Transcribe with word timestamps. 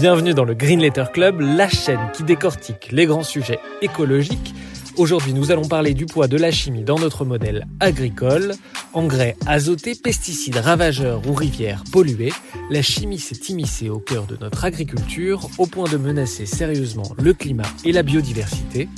Bienvenue 0.00 0.32
dans 0.32 0.44
le 0.44 0.54
Green 0.54 0.78
Letter 0.78 1.06
Club, 1.12 1.40
la 1.40 1.68
chaîne 1.68 1.98
qui 2.14 2.22
décortique 2.22 2.90
les 2.92 3.04
grands 3.04 3.24
sujets 3.24 3.58
écologiques. 3.82 4.54
Aujourd'hui, 4.96 5.34
nous 5.34 5.50
allons 5.50 5.66
parler 5.66 5.92
du 5.92 6.06
poids 6.06 6.28
de 6.28 6.36
la 6.36 6.52
chimie 6.52 6.84
dans 6.84 7.00
notre 7.00 7.24
modèle 7.24 7.66
agricole. 7.80 8.54
Engrais 8.92 9.36
azotés, 9.46 9.96
pesticides 9.96 10.54
ravageurs 10.54 11.22
ou 11.26 11.32
rivières 11.32 11.82
polluées, 11.90 12.32
la 12.70 12.80
chimie 12.80 13.18
s'est 13.18 13.40
immiscée 13.48 13.90
au 13.90 13.98
cœur 13.98 14.26
de 14.26 14.36
notre 14.40 14.64
agriculture 14.64 15.50
au 15.58 15.66
point 15.66 15.90
de 15.90 15.96
menacer 15.96 16.46
sérieusement 16.46 17.16
le 17.20 17.34
climat 17.34 17.66
et 17.84 17.90
la 17.90 18.04
biodiversité. 18.04 18.88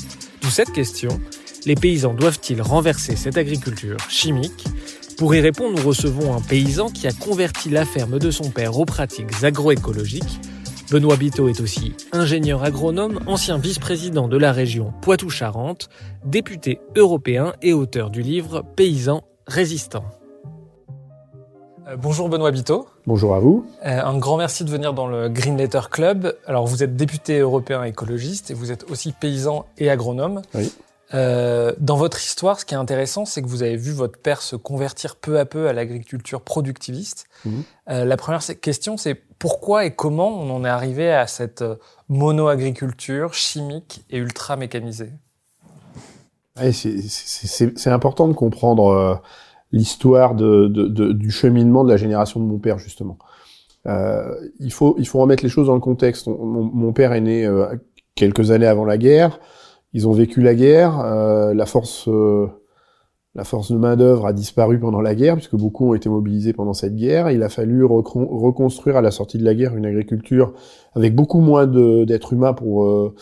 D'où 0.42 0.50
cette 0.50 0.72
question, 0.72 1.18
les 1.64 1.76
paysans 1.76 2.12
doivent-ils 2.12 2.60
renverser 2.60 3.16
cette 3.16 3.38
agriculture 3.38 3.96
chimique? 4.10 4.66
Pour 5.16 5.34
y 5.34 5.40
répondre, 5.40 5.80
nous 5.80 5.88
recevons 5.88 6.34
un 6.36 6.42
paysan 6.42 6.90
qui 6.90 7.06
a 7.06 7.12
converti 7.12 7.70
la 7.70 7.86
ferme 7.86 8.18
de 8.18 8.30
son 8.30 8.50
père 8.50 8.78
aux 8.78 8.84
pratiques 8.84 9.42
agroécologiques 9.42 10.40
Benoît 10.90 11.16
Biteau 11.16 11.48
est 11.48 11.60
aussi 11.60 11.94
ingénieur 12.10 12.64
agronome, 12.64 13.20
ancien 13.28 13.58
vice-président 13.58 14.26
de 14.26 14.36
la 14.36 14.50
région 14.50 14.92
Poitou-Charentes, 15.02 15.88
député 16.24 16.80
européen 16.96 17.52
et 17.62 17.72
auteur 17.72 18.10
du 18.10 18.22
livre 18.22 18.64
Paysans 18.74 19.22
résistants. 19.46 20.04
Euh, 21.86 21.94
bonjour 21.94 22.28
Benoît 22.28 22.50
Biteau. 22.50 22.88
Bonjour 23.06 23.36
à 23.36 23.38
vous. 23.38 23.64
Euh, 23.86 24.02
un 24.02 24.18
grand 24.18 24.36
merci 24.36 24.64
de 24.64 24.70
venir 24.70 24.92
dans 24.92 25.06
le 25.06 25.28
Green 25.28 25.56
Letter 25.56 25.82
Club. 25.88 26.36
Alors 26.44 26.66
vous 26.66 26.82
êtes 26.82 26.96
député 26.96 27.38
européen 27.38 27.84
écologiste 27.84 28.50
et 28.50 28.54
vous 28.54 28.72
êtes 28.72 28.90
aussi 28.90 29.12
paysan 29.12 29.66
et 29.78 29.90
agronome. 29.90 30.42
Oui. 30.56 30.72
Euh, 31.12 31.72
dans 31.78 31.96
votre 31.96 32.18
histoire, 32.18 32.60
ce 32.60 32.64
qui 32.64 32.74
est 32.74 32.78
intéressant, 32.78 33.24
c'est 33.24 33.42
que 33.42 33.48
vous 33.48 33.62
avez 33.62 33.76
vu 33.76 33.92
votre 33.92 34.18
père 34.18 34.42
se 34.42 34.56
convertir 34.56 35.16
peu 35.16 35.38
à 35.38 35.44
peu 35.44 35.68
à 35.68 35.72
l'agriculture 35.72 36.42
productiviste. 36.42 37.26
Mhm. 37.44 37.64
la 37.88 38.16
première 38.16 38.42
question, 38.60 38.96
c'est 38.96 39.20
pourquoi 39.40 39.86
et 39.86 39.90
comment 39.92 40.28
on 40.28 40.54
en 40.54 40.64
est 40.64 40.68
arrivé 40.68 41.10
à 41.10 41.26
cette 41.26 41.62
euh, 41.62 41.76
mono-agriculture 42.08 43.34
chimique 43.34 44.04
et 44.10 44.18
ultra 44.18 44.56
mécanisée 44.56 45.10
C'est 46.54 47.90
important 47.90 48.28
de 48.28 48.34
comprendre 48.34 48.88
euh, 48.88 49.14
l'histoire 49.72 50.34
de, 50.34 50.68
du 51.12 51.30
cheminement 51.30 51.84
de 51.84 51.90
la 51.90 51.96
génération 51.96 52.38
de 52.38 52.44
mon 52.44 52.58
père, 52.58 52.78
justement. 52.78 53.18
Euh, 53.86 54.34
il, 54.58 54.72
faut, 54.72 54.94
il 54.98 55.08
faut 55.08 55.18
remettre 55.18 55.42
les 55.42 55.48
choses 55.48 55.68
dans 55.68 55.74
le 55.74 55.80
contexte. 55.80 56.26
Mon, 56.26 56.92
père 56.92 57.14
est 57.14 57.22
né 57.22 57.50
quelques 58.14 58.50
années 58.50 58.66
avant 58.66 58.84
la 58.84 58.98
guerre. 58.98 59.40
Ils 59.92 60.06
ont 60.06 60.12
vécu 60.12 60.40
la 60.40 60.54
guerre. 60.54 61.02
la 61.54 61.66
force 61.66 62.08
la 63.36 63.44
force 63.44 63.70
de 63.70 63.76
main-d'œuvre 63.76 64.26
a 64.26 64.32
disparu 64.32 64.80
pendant 64.80 65.00
la 65.00 65.14
guerre, 65.14 65.36
puisque 65.36 65.54
beaucoup 65.54 65.90
ont 65.90 65.94
été 65.94 66.08
mobilisés 66.08 66.52
pendant 66.52 66.72
cette 66.72 66.96
guerre. 66.96 67.30
Il 67.30 67.42
a 67.44 67.48
fallu 67.48 67.84
reconstruire 67.84 68.96
à 68.96 69.02
la 69.02 69.12
sortie 69.12 69.38
de 69.38 69.44
la 69.44 69.54
guerre 69.54 69.76
une 69.76 69.86
agriculture 69.86 70.52
avec 70.94 71.14
beaucoup 71.14 71.38
moins 71.38 71.68
d'êtres 71.68 72.32
humains 72.32 72.54
pour, 72.54 72.84
euh, 72.84 73.14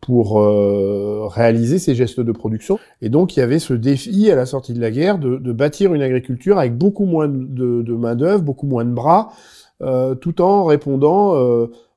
pour 0.00 0.40
euh, 0.40 1.26
réaliser 1.26 1.78
ces 1.78 1.94
gestes 1.94 2.20
de 2.20 2.32
production. 2.32 2.78
Et 3.02 3.10
donc, 3.10 3.36
il 3.36 3.40
y 3.40 3.42
avait 3.42 3.58
ce 3.58 3.74
défi 3.74 4.30
à 4.30 4.36
la 4.36 4.46
sortie 4.46 4.72
de 4.72 4.80
la 4.80 4.90
guerre 4.90 5.18
de, 5.18 5.36
de 5.36 5.52
bâtir 5.52 5.92
une 5.92 6.02
agriculture 6.02 6.58
avec 6.58 6.78
beaucoup 6.78 7.04
moins 7.04 7.28
de, 7.28 7.82
de 7.82 7.94
main-d'œuvre, 7.94 8.42
beaucoup 8.42 8.66
moins 8.66 8.86
de 8.86 8.92
bras, 8.94 9.32
euh, 9.82 10.14
tout 10.14 10.40
en 10.40 10.64
répondant 10.64 11.34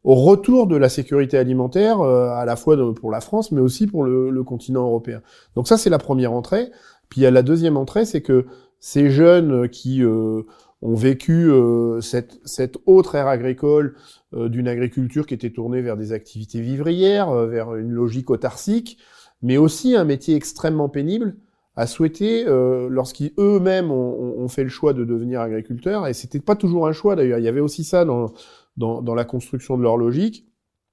au 0.03 0.13
retour 0.13 0.67
de 0.67 0.75
la 0.75 0.89
sécurité 0.89 1.37
alimentaire, 1.37 2.01
à 2.01 2.45
la 2.45 2.55
fois 2.55 2.77
pour 2.93 3.11
la 3.11 3.21
France, 3.21 3.51
mais 3.51 3.61
aussi 3.61 3.87
pour 3.87 4.03
le, 4.03 4.29
le 4.29 4.43
continent 4.43 4.85
européen. 4.85 5.21
Donc 5.55 5.67
ça, 5.67 5.77
c'est 5.77 5.89
la 5.89 5.97
première 5.97 6.31
entrée. 6.31 6.69
Puis 7.09 7.21
il 7.21 7.23
y 7.23 7.27
a 7.27 7.31
la 7.31 7.41
deuxième 7.41 7.77
entrée, 7.77 8.05
c'est 8.05 8.21
que 8.21 8.45
ces 8.79 9.09
jeunes 9.09 9.67
qui 9.69 10.03
euh, 10.03 10.43
ont 10.83 10.93
vécu 10.93 11.49
euh, 11.49 12.01
cette, 12.01 12.39
cette, 12.45 12.77
autre 12.85 13.15
ère 13.15 13.27
agricole 13.27 13.95
euh, 14.33 14.47
d'une 14.47 14.67
agriculture 14.67 15.25
qui 15.25 15.33
était 15.33 15.49
tournée 15.49 15.81
vers 15.81 15.97
des 15.97 16.11
activités 16.11 16.61
vivrières, 16.61 17.33
vers 17.47 17.75
une 17.75 17.89
logique 17.89 18.29
autarcique, 18.29 18.99
mais 19.41 19.57
aussi 19.57 19.95
un 19.95 20.03
métier 20.03 20.35
extrêmement 20.35 20.87
pénible, 20.87 21.35
a 21.75 21.87
souhaité, 21.87 22.45
lorsqu'ils 22.45 23.33
eux-mêmes 23.37 23.91
ont, 23.91 24.39
ont, 24.39 24.47
fait 24.47 24.63
le 24.63 24.69
choix 24.69 24.93
de 24.93 25.03
devenir 25.03 25.41
agriculteurs, 25.41 26.07
et 26.07 26.13
c'était 26.13 26.39
pas 26.39 26.55
toujours 26.55 26.87
un 26.87 26.93
choix 26.93 27.15
d'ailleurs, 27.15 27.39
il 27.39 27.43
y 27.43 27.49
avait 27.49 27.59
aussi 27.59 27.83
ça 27.83 28.05
dans, 28.05 28.31
dans, 28.77 29.01
dans 29.01 29.13
la 29.13 29.25
construction 29.25 29.77
de 29.77 29.83
leur 29.83 29.97
logique, 29.97 30.47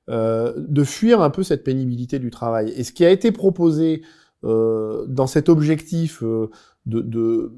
de 0.09 0.85
fuir 0.85 1.21
un 1.23 1.31
peu 1.31 1.43
cette 1.45 1.63
pénibilité 1.63 2.19
du 2.19 2.31
travail. 2.31 2.73
Et 2.77 2.83
ce 2.83 2.93
qui 2.93 3.05
a 3.05 3.11
été 3.11 3.31
proposé 3.31 4.03
euh, 4.45 5.07
dans 5.07 5.29
cet 5.29 5.49
objectif 5.49 6.25
euh, 6.25 6.51
de, 6.87 7.01
de, 7.01 7.53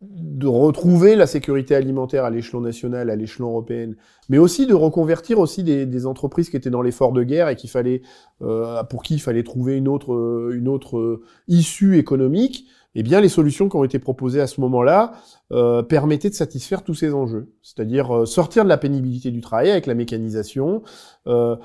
de, 0.00 0.46
retrouver 0.46 1.16
la 1.16 1.26
sécurité 1.26 1.74
alimentaire 1.74 2.24
à 2.24 2.30
l'échelon 2.30 2.60
national, 2.60 3.10
à 3.10 3.16
l'échelon 3.16 3.48
européen, 3.48 3.92
mais 4.28 4.38
aussi 4.38 4.66
de 4.66 4.74
reconvertir 4.74 5.38
aussi 5.38 5.62
des, 5.64 5.86
des 5.86 6.06
entreprises 6.06 6.50
qui 6.50 6.56
étaient 6.56 6.70
dans 6.70 6.82
l'effort 6.82 7.12
de 7.12 7.22
guerre 7.22 7.48
et 7.48 7.56
qu'il 7.56 7.70
fallait, 7.70 8.02
euh, 8.42 8.82
pour 8.84 9.02
qui 9.02 9.14
il 9.14 9.20
fallait 9.20 9.42
trouver 9.42 9.76
une 9.76 9.88
autre, 9.88 10.50
une 10.54 10.68
autre 10.68 11.20
issue 11.48 11.98
économique. 11.98 12.66
Eh 12.94 13.02
bien, 13.02 13.20
les 13.20 13.28
solutions 13.28 13.68
qui 13.68 13.76
ont 13.76 13.84
été 13.84 13.98
proposées 13.98 14.40
à 14.40 14.46
ce 14.46 14.60
moment-là 14.60 15.12
euh, 15.52 15.82
permettaient 15.82 16.30
de 16.30 16.34
satisfaire 16.34 16.82
tous 16.82 16.94
ces 16.94 17.12
enjeux, 17.12 17.52
c'est-à-dire 17.62 18.26
sortir 18.26 18.64
de 18.64 18.68
la 18.68 18.78
pénibilité 18.78 19.30
du 19.30 19.40
travail 19.40 19.70
avec 19.70 19.86
la 19.86 19.94
mécanisation, 19.94 20.82
euh, 21.26 21.56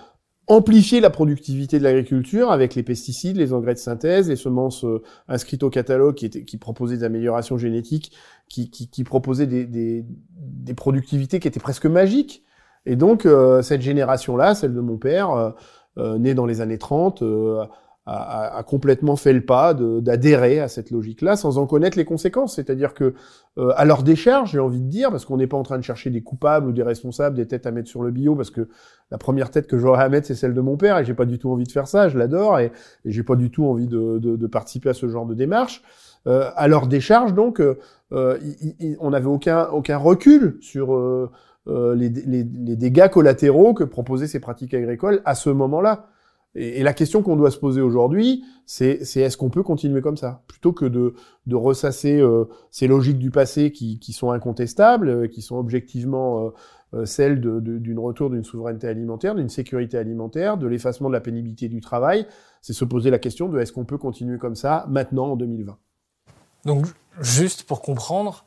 amplifier 0.47 0.99
la 0.99 1.09
productivité 1.09 1.79
de 1.79 1.83
l'agriculture 1.83 2.51
avec 2.51 2.75
les 2.75 2.83
pesticides, 2.83 3.37
les 3.37 3.53
engrais 3.53 3.73
de 3.73 3.79
synthèse, 3.79 4.29
les 4.29 4.35
semences 4.35 4.83
euh, 4.83 5.01
inscrites 5.27 5.63
au 5.63 5.69
catalogue 5.69 6.15
qui, 6.15 6.25
étaient, 6.25 6.57
proposaient 6.57 6.97
des 6.97 7.03
améliorations 7.03 7.57
génétiques, 7.57 8.11
qui, 8.49 8.69
qui, 8.69 8.89
qui 8.89 9.03
proposaient 9.03 9.47
des, 9.47 10.05
productivités 10.75 11.39
qui 11.39 11.47
étaient 11.47 11.59
presque 11.59 11.85
magiques. 11.85 12.43
Et 12.85 12.97
donc, 12.97 13.25
euh, 13.25 13.61
cette 13.61 13.81
génération-là, 13.81 14.55
celle 14.55 14.73
de 14.73 14.81
mon 14.81 14.97
père, 14.97 15.31
euh, 15.31 15.51
euh 15.97 16.17
né 16.17 16.33
dans 16.33 16.45
les 16.45 16.59
années 16.59 16.77
30, 16.77 17.23
a, 18.05 18.63
complètement 18.63 19.15
fait 19.15 19.31
le 19.31 19.45
pas 19.45 19.73
d'adhérer 19.73 20.59
à 20.59 20.67
cette 20.67 20.91
logique-là 20.91 21.37
sans 21.37 21.57
en 21.57 21.65
connaître 21.65 21.97
les 21.97 22.05
conséquences. 22.05 22.55
C'est-à-dire 22.55 22.93
que 22.93 23.13
euh, 23.57 23.71
à 23.75 23.85
leur 23.85 24.03
décharge, 24.03 24.51
j'ai 24.51 24.59
envie 24.59 24.81
de 24.81 24.89
dire, 24.89 25.09
parce 25.09 25.25
qu'on 25.25 25.37
n'est 25.37 25.47
pas 25.47 25.57
en 25.57 25.63
train 25.63 25.77
de 25.77 25.83
chercher 25.83 26.09
des 26.09 26.21
coupables 26.21 26.67
ou 26.67 26.71
des 26.73 26.83
responsables, 26.83 27.35
des 27.35 27.47
têtes 27.47 27.65
à 27.65 27.71
mettre 27.71 27.87
sur 27.87 28.03
le 28.03 28.11
bio, 28.11 28.35
parce 28.35 28.49
que 28.49 28.67
la 29.11 29.17
première 29.17 29.51
tête 29.51 29.67
que 29.67 29.77
j'aurais 29.77 30.03
à 30.03 30.09
mettre, 30.09 30.27
c'est 30.27 30.35
celle 30.35 30.53
de 30.53 30.61
mon 30.61 30.75
père, 30.75 30.97
et 30.97 31.05
j'ai 31.05 31.13
pas 31.13 31.25
du 31.25 31.39
tout 31.39 31.49
envie 31.49 31.65
de 31.65 31.71
faire 31.71 31.87
ça, 31.87 32.09
je 32.09 32.17
l'adore, 32.17 32.59
et, 32.59 32.71
et 33.05 33.11
j'ai 33.11 33.23
pas 33.23 33.35
du 33.35 33.51
tout 33.51 33.65
envie 33.65 33.87
de, 33.87 34.17
de, 34.17 34.35
de, 34.35 34.47
participer 34.47 34.89
à 34.89 34.93
ce 34.93 35.07
genre 35.07 35.25
de 35.25 35.33
démarche. 35.33 35.83
Euh, 36.25 36.49
à 36.55 36.67
leur 36.67 36.87
décharge, 36.87 37.33
donc, 37.33 37.59
euh, 37.59 37.77
euh 38.11 38.37
on 38.99 39.11
n'avait 39.11 39.27
aucun, 39.27 39.67
aucun 39.67 39.97
recul 39.97 40.57
sur 40.61 40.93
euh, 40.93 41.29
les, 41.67 42.09
les, 42.09 42.43
les 42.43 42.75
dégâts 42.75 43.09
collatéraux 43.09 43.73
que 43.73 43.83
proposaient 43.83 44.27
ces 44.27 44.39
pratiques 44.39 44.73
agricoles 44.73 45.21
à 45.25 45.35
ce 45.35 45.49
moment-là. 45.49 46.07
Et, 46.55 46.83
la 46.83 46.93
question 46.93 47.23
qu'on 47.23 47.35
doit 47.35 47.51
se 47.51 47.57
poser 47.57 47.81
aujourd'hui, 47.81 48.43
c'est 48.65 49.01
est-ce 49.01 49.37
qu'on 49.37 49.49
peut 49.49 49.63
continuer 49.63 50.01
comme 50.01 50.17
ça? 50.17 50.43
Plutôt 50.47 50.71
que 50.71 50.85
de, 50.85 51.13
ressasser 51.55 52.19
euh, 52.19 52.45
ces 52.71 52.87
logiques 52.87 53.19
du 53.19 53.31
passé 53.31 53.71
qui, 53.71 54.13
sont 54.13 54.31
incontestables, 54.31 55.09
euh, 55.09 55.27
qui 55.27 55.41
sont 55.41 55.57
objectivement 55.57 56.45
euh 56.45 56.50
celles 57.05 57.41
d'une 57.41 57.97
retour 57.97 58.29
d'une 58.29 58.44
souveraineté 58.44 58.88
alimentaire, 58.88 59.33
d'une 59.33 59.50
sécurité 59.50 59.97
alimentaire, 59.97 60.59
de 60.59 60.67
l'effacement 60.67 61.07
de 61.07 61.13
la 61.13 61.21
pénibilité 61.21 61.67
du 61.67 61.81
travail, 61.81 62.27
c'est 62.61 62.73
se 62.73 62.85
poser 62.85 63.09
la 63.09 63.17
question 63.17 63.49
de 63.49 63.59
est-ce 63.59 63.71
qu'on 63.71 63.83
peut 63.83 63.97
continuer 63.97 64.38
comme 64.38 64.53
ça 64.53 64.85
maintenant 64.88 65.31
en 65.31 65.35
2020 65.35 65.75
Donc, 66.65 66.85
juste 67.19 67.63
pour 67.63 67.81
comprendre, 67.81 68.45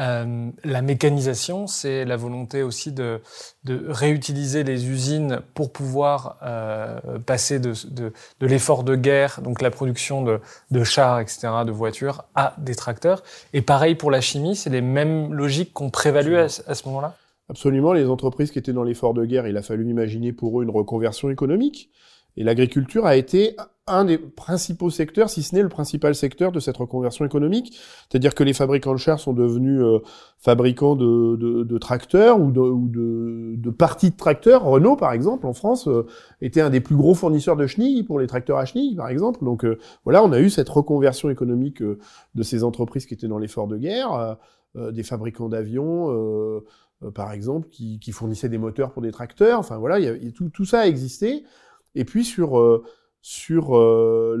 euh, 0.00 0.50
la 0.64 0.82
mécanisation, 0.82 1.66
c'est 1.66 2.04
la 2.04 2.16
volonté 2.16 2.62
aussi 2.62 2.92
de, 2.92 3.20
de, 3.64 3.84
réutiliser 3.88 4.62
les 4.62 4.88
usines 4.88 5.40
pour 5.54 5.72
pouvoir 5.72 6.38
euh, 6.42 7.18
passer 7.18 7.58
de, 7.58 7.72
de, 7.90 8.12
de 8.40 8.46
l'effort 8.46 8.84
de 8.84 8.94
guerre, 8.94 9.40
donc 9.42 9.60
la 9.60 9.70
production 9.70 10.22
de, 10.22 10.40
de, 10.70 10.84
chars, 10.84 11.20
etc., 11.20 11.48
de 11.66 11.72
voitures, 11.72 12.24
à 12.34 12.54
des 12.58 12.74
tracteurs. 12.74 13.22
Et 13.52 13.62
pareil 13.62 13.94
pour 13.94 14.10
la 14.10 14.20
chimie, 14.20 14.54
c'est 14.54 14.70
les 14.70 14.82
mêmes 14.82 15.32
logiques 15.34 15.72
qu'on 15.72 15.90
prévalue 15.90 16.34
à, 16.34 16.44
à 16.44 16.74
ce 16.74 16.86
moment-là 16.86 17.16
Absolument. 17.50 17.92
Les 17.92 18.06
entreprises 18.06 18.50
qui 18.50 18.58
étaient 18.58 18.74
dans 18.74 18.84
l'effort 18.84 19.14
de 19.14 19.24
guerre, 19.24 19.46
il 19.46 19.56
a 19.56 19.62
fallu 19.62 19.88
imaginer 19.88 20.32
pour 20.32 20.60
eux 20.60 20.64
une 20.64 20.70
reconversion 20.70 21.30
économique. 21.30 21.90
Et 22.36 22.44
l'agriculture 22.44 23.06
a 23.06 23.16
été 23.16 23.56
un 23.88 24.04
des 24.04 24.18
principaux 24.18 24.90
secteurs, 24.90 25.30
si 25.30 25.42
ce 25.42 25.54
n'est 25.54 25.62
le 25.62 25.68
principal 25.68 26.14
secteur 26.14 26.52
de 26.52 26.60
cette 26.60 26.76
reconversion 26.76 27.24
économique. 27.24 27.78
C'est-à-dire 28.08 28.34
que 28.34 28.44
les 28.44 28.52
fabricants 28.52 28.92
de 28.92 28.98
chars 28.98 29.20
sont 29.20 29.32
devenus 29.32 29.80
euh, 29.80 30.00
fabricants 30.38 30.96
de, 30.96 31.78
tracteurs 31.78 32.40
ou, 32.40 32.50
de, 32.50 33.70
parties 33.70 34.10
de 34.10 34.16
tracteurs. 34.16 34.64
Renault, 34.64 34.96
par 34.96 35.12
exemple, 35.12 35.46
en 35.46 35.52
France, 35.52 35.88
euh, 35.88 36.06
était 36.40 36.60
un 36.60 36.70
des 36.70 36.80
plus 36.80 36.96
gros 36.96 37.14
fournisseurs 37.14 37.56
de 37.56 37.66
chenilles 37.66 38.02
pour 38.02 38.18
les 38.18 38.26
tracteurs 38.26 38.58
à 38.58 38.64
chenilles, 38.64 38.96
par 38.96 39.08
exemple. 39.08 39.44
Donc 39.44 39.64
euh, 39.64 39.78
voilà, 40.04 40.22
on 40.22 40.32
a 40.32 40.40
eu 40.40 40.50
cette 40.50 40.68
reconversion 40.68 41.30
économique 41.30 41.82
de 41.82 42.42
ces 42.42 42.64
entreprises 42.64 43.06
qui 43.06 43.14
étaient 43.14 43.28
dans 43.28 43.38
l'effort 43.38 43.68
de 43.68 43.76
guerre, 43.76 44.36
des 44.74 45.02
fabricants 45.02 45.48
d'avions. 45.48 46.62
par 47.14 47.32
exemple, 47.32 47.68
qui, 47.68 48.12
fournissaient 48.12 48.48
des 48.48 48.58
moteurs 48.58 48.92
pour 48.92 49.02
des 49.02 49.12
tracteurs. 49.12 49.58
Enfin 49.58 49.78
voilà, 49.78 49.98
tout, 50.34 50.48
tout 50.48 50.64
ça 50.64 50.80
a 50.80 50.86
existé. 50.86 51.44
Et 51.94 52.04
puis 52.04 52.24
sur 52.24 52.82
sur 53.30 53.76
euh, 53.76 54.38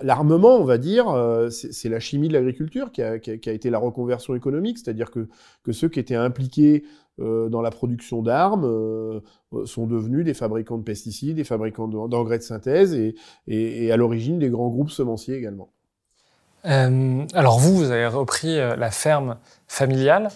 l'armement, 0.00 0.56
on 0.56 0.64
va 0.64 0.78
dire, 0.78 1.10
euh, 1.10 1.50
c'est 1.50 1.90
la 1.90 2.00
chimie 2.00 2.28
de 2.28 2.32
l'agriculture 2.32 2.90
qui 2.90 3.02
a, 3.02 3.16
été 3.16 3.68
la 3.68 3.78
reconversion 3.78 4.34
économique, 4.34 4.78
c'est-à-dire 4.78 5.10
que, 5.10 5.28
ceux 5.70 5.90
qui 5.90 6.00
étaient 6.00 6.14
impliqués 6.14 6.84
euh, 7.20 7.50
dans 7.50 7.60
la 7.60 7.70
production 7.70 8.22
d'armes 8.22 9.20
sont 9.66 9.86
devenus 9.86 10.24
des 10.24 10.32
fabricants 10.32 10.78
de 10.78 10.84
pesticides, 10.84 11.36
des 11.36 11.44
fabricants 11.44 11.86
d'engrais 11.86 12.38
de 12.38 12.44
synthèse 12.44 12.98
et 13.46 13.92
à 13.92 13.96
l'origine 13.98 14.38
des 14.38 14.48
grands 14.48 14.70
groupes 14.70 14.90
semenciers 14.90 15.36
également. 15.36 15.70
Euh, 16.66 17.24
alors 17.34 17.58
vous, 17.58 17.74
vous 17.76 17.90
avez 17.90 18.06
repris 18.06 18.58
euh, 18.58 18.76
la 18.76 18.90
ferme 18.90 19.36
familiale. 19.66 20.28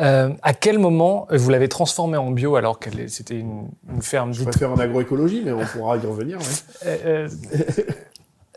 Euh, 0.00 0.30
à 0.42 0.54
quel 0.54 0.78
moment 0.78 1.26
vous 1.30 1.50
l'avez 1.50 1.68
transformée 1.68 2.16
en 2.16 2.30
bio 2.30 2.56
alors 2.56 2.78
que 2.78 2.90
c'était 3.08 3.38
une, 3.38 3.68
une, 3.92 4.02
ferme 4.02 4.32
Je 4.32 4.44
préfère 4.44 4.70
en 4.70 4.78
agroécologie, 4.78 5.42
mais 5.44 5.52
on 5.52 5.64
pourra 5.64 5.96
y 5.96 6.00
revenir. 6.00 6.38
Ouais. 6.84 7.26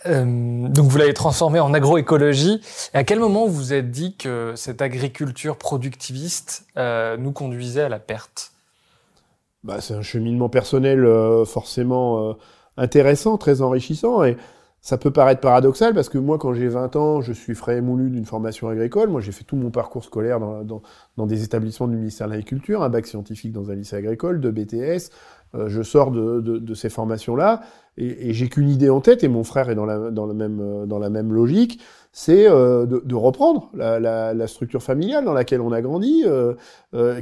donc 0.05 0.85
vous 0.85 0.97
l'avez 0.97 1.13
transformée 1.13 1.59
en 1.59 1.73
agroécologie. 1.73 2.61
Et 2.93 2.97
à 2.97 3.03
quel 3.03 3.19
moment 3.19 3.47
vous 3.47 3.53
vous 3.53 3.73
êtes 3.73 3.89
dit 3.89 4.15
que 4.15 4.53
cette 4.55 4.81
agriculture 4.81 5.57
productiviste 5.57 6.65
nous 6.75 7.31
conduisait 7.31 7.83
à 7.83 7.89
la 7.89 7.99
perte? 7.99 8.51
Bah, 9.63 9.81
C'est 9.81 9.95
un 9.95 10.03
cheminement 10.03 10.49
personnel 10.49 11.07
forcément 11.45 12.35
intéressant, 12.77 13.37
très 13.37 13.61
enrichissant. 13.61 14.23
Et 14.23 14.37
ça 14.81 14.97
peut 14.97 15.11
paraître 15.11 15.41
paradoxal 15.41 15.93
parce 15.93 16.07
que 16.07 16.17
moi, 16.17 16.37
quand 16.37 16.53
j'ai 16.53 16.67
20 16.67 16.95
ans, 16.95 17.21
je 17.21 17.33
suis 17.33 17.55
frais 17.55 17.81
moulu 17.81 18.09
d'une 18.09 18.25
formation 18.25 18.69
agricole. 18.69 19.09
Moi, 19.09 19.21
j'ai 19.21 19.31
fait 19.31 19.43
tout 19.43 19.55
mon 19.55 19.69
parcours 19.69 20.03
scolaire 20.03 20.39
dans, 20.39 21.25
des 21.25 21.43
établissements 21.43 21.87
du 21.87 21.97
ministère 21.97 22.27
de 22.27 22.33
l'Agriculture, 22.33 22.83
un 22.83 22.89
bac 22.89 23.05
scientifique 23.05 23.51
dans 23.51 23.69
un 23.69 23.75
lycée 23.75 23.95
agricole, 23.95 24.39
deux 24.39 24.51
BTS. 24.51 25.09
Euh, 25.55 25.69
je 25.69 25.81
sors 25.81 26.11
de, 26.11 26.73
ces 26.73 26.89
formations-là 26.89 27.61
et, 27.97 28.29
et 28.29 28.33
j'ai 28.33 28.49
qu'une 28.49 28.69
idée 28.69 28.89
en 28.89 29.01
tête, 29.01 29.23
et 29.23 29.27
mon 29.27 29.43
frère 29.43 29.69
est 29.69 29.75
dans 29.75 29.85
la, 29.85 29.95
euh, 29.95 31.09
même 31.09 31.33
logique, 31.33 31.81
c'est 32.11 32.49
euh, 32.49 32.85
de, 32.85 33.15
reprendre 33.15 33.69
la, 33.73 34.47
structure 34.47 34.83
familiale 34.83 35.25
dans 35.25 35.33
laquelle 35.33 35.61
on 35.61 35.71
a 35.71 35.81
grandi, 35.81 36.23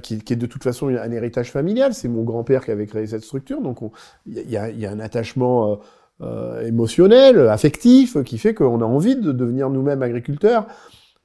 qui, 0.02 0.14
est 0.14 0.36
de 0.36 0.46
toute 0.46 0.64
façon 0.64 0.88
un 0.88 1.12
héritage 1.12 1.52
familial. 1.52 1.94
C'est 1.94 2.08
mon 2.08 2.24
grand-père 2.24 2.66
qui 2.66 2.72
avait 2.72 2.88
créé 2.88 3.08
cette 3.08 3.24
structure, 3.24 3.62
donc 3.62 3.80
il 4.26 4.50
y 4.50 4.58
a, 4.58 4.92
un 4.92 5.00
attachement 5.00 5.80
euh, 6.22 6.66
émotionnel, 6.66 7.50
affectif, 7.50 8.24
qui 8.24 8.38
fait 8.38 8.54
qu'on 8.54 8.80
a 8.80 8.86
envie 8.86 9.18
de 9.18 9.34
devenir 9.34 9.70
nous-mêmes 9.70 10.02
agriculteurs. 10.02 10.66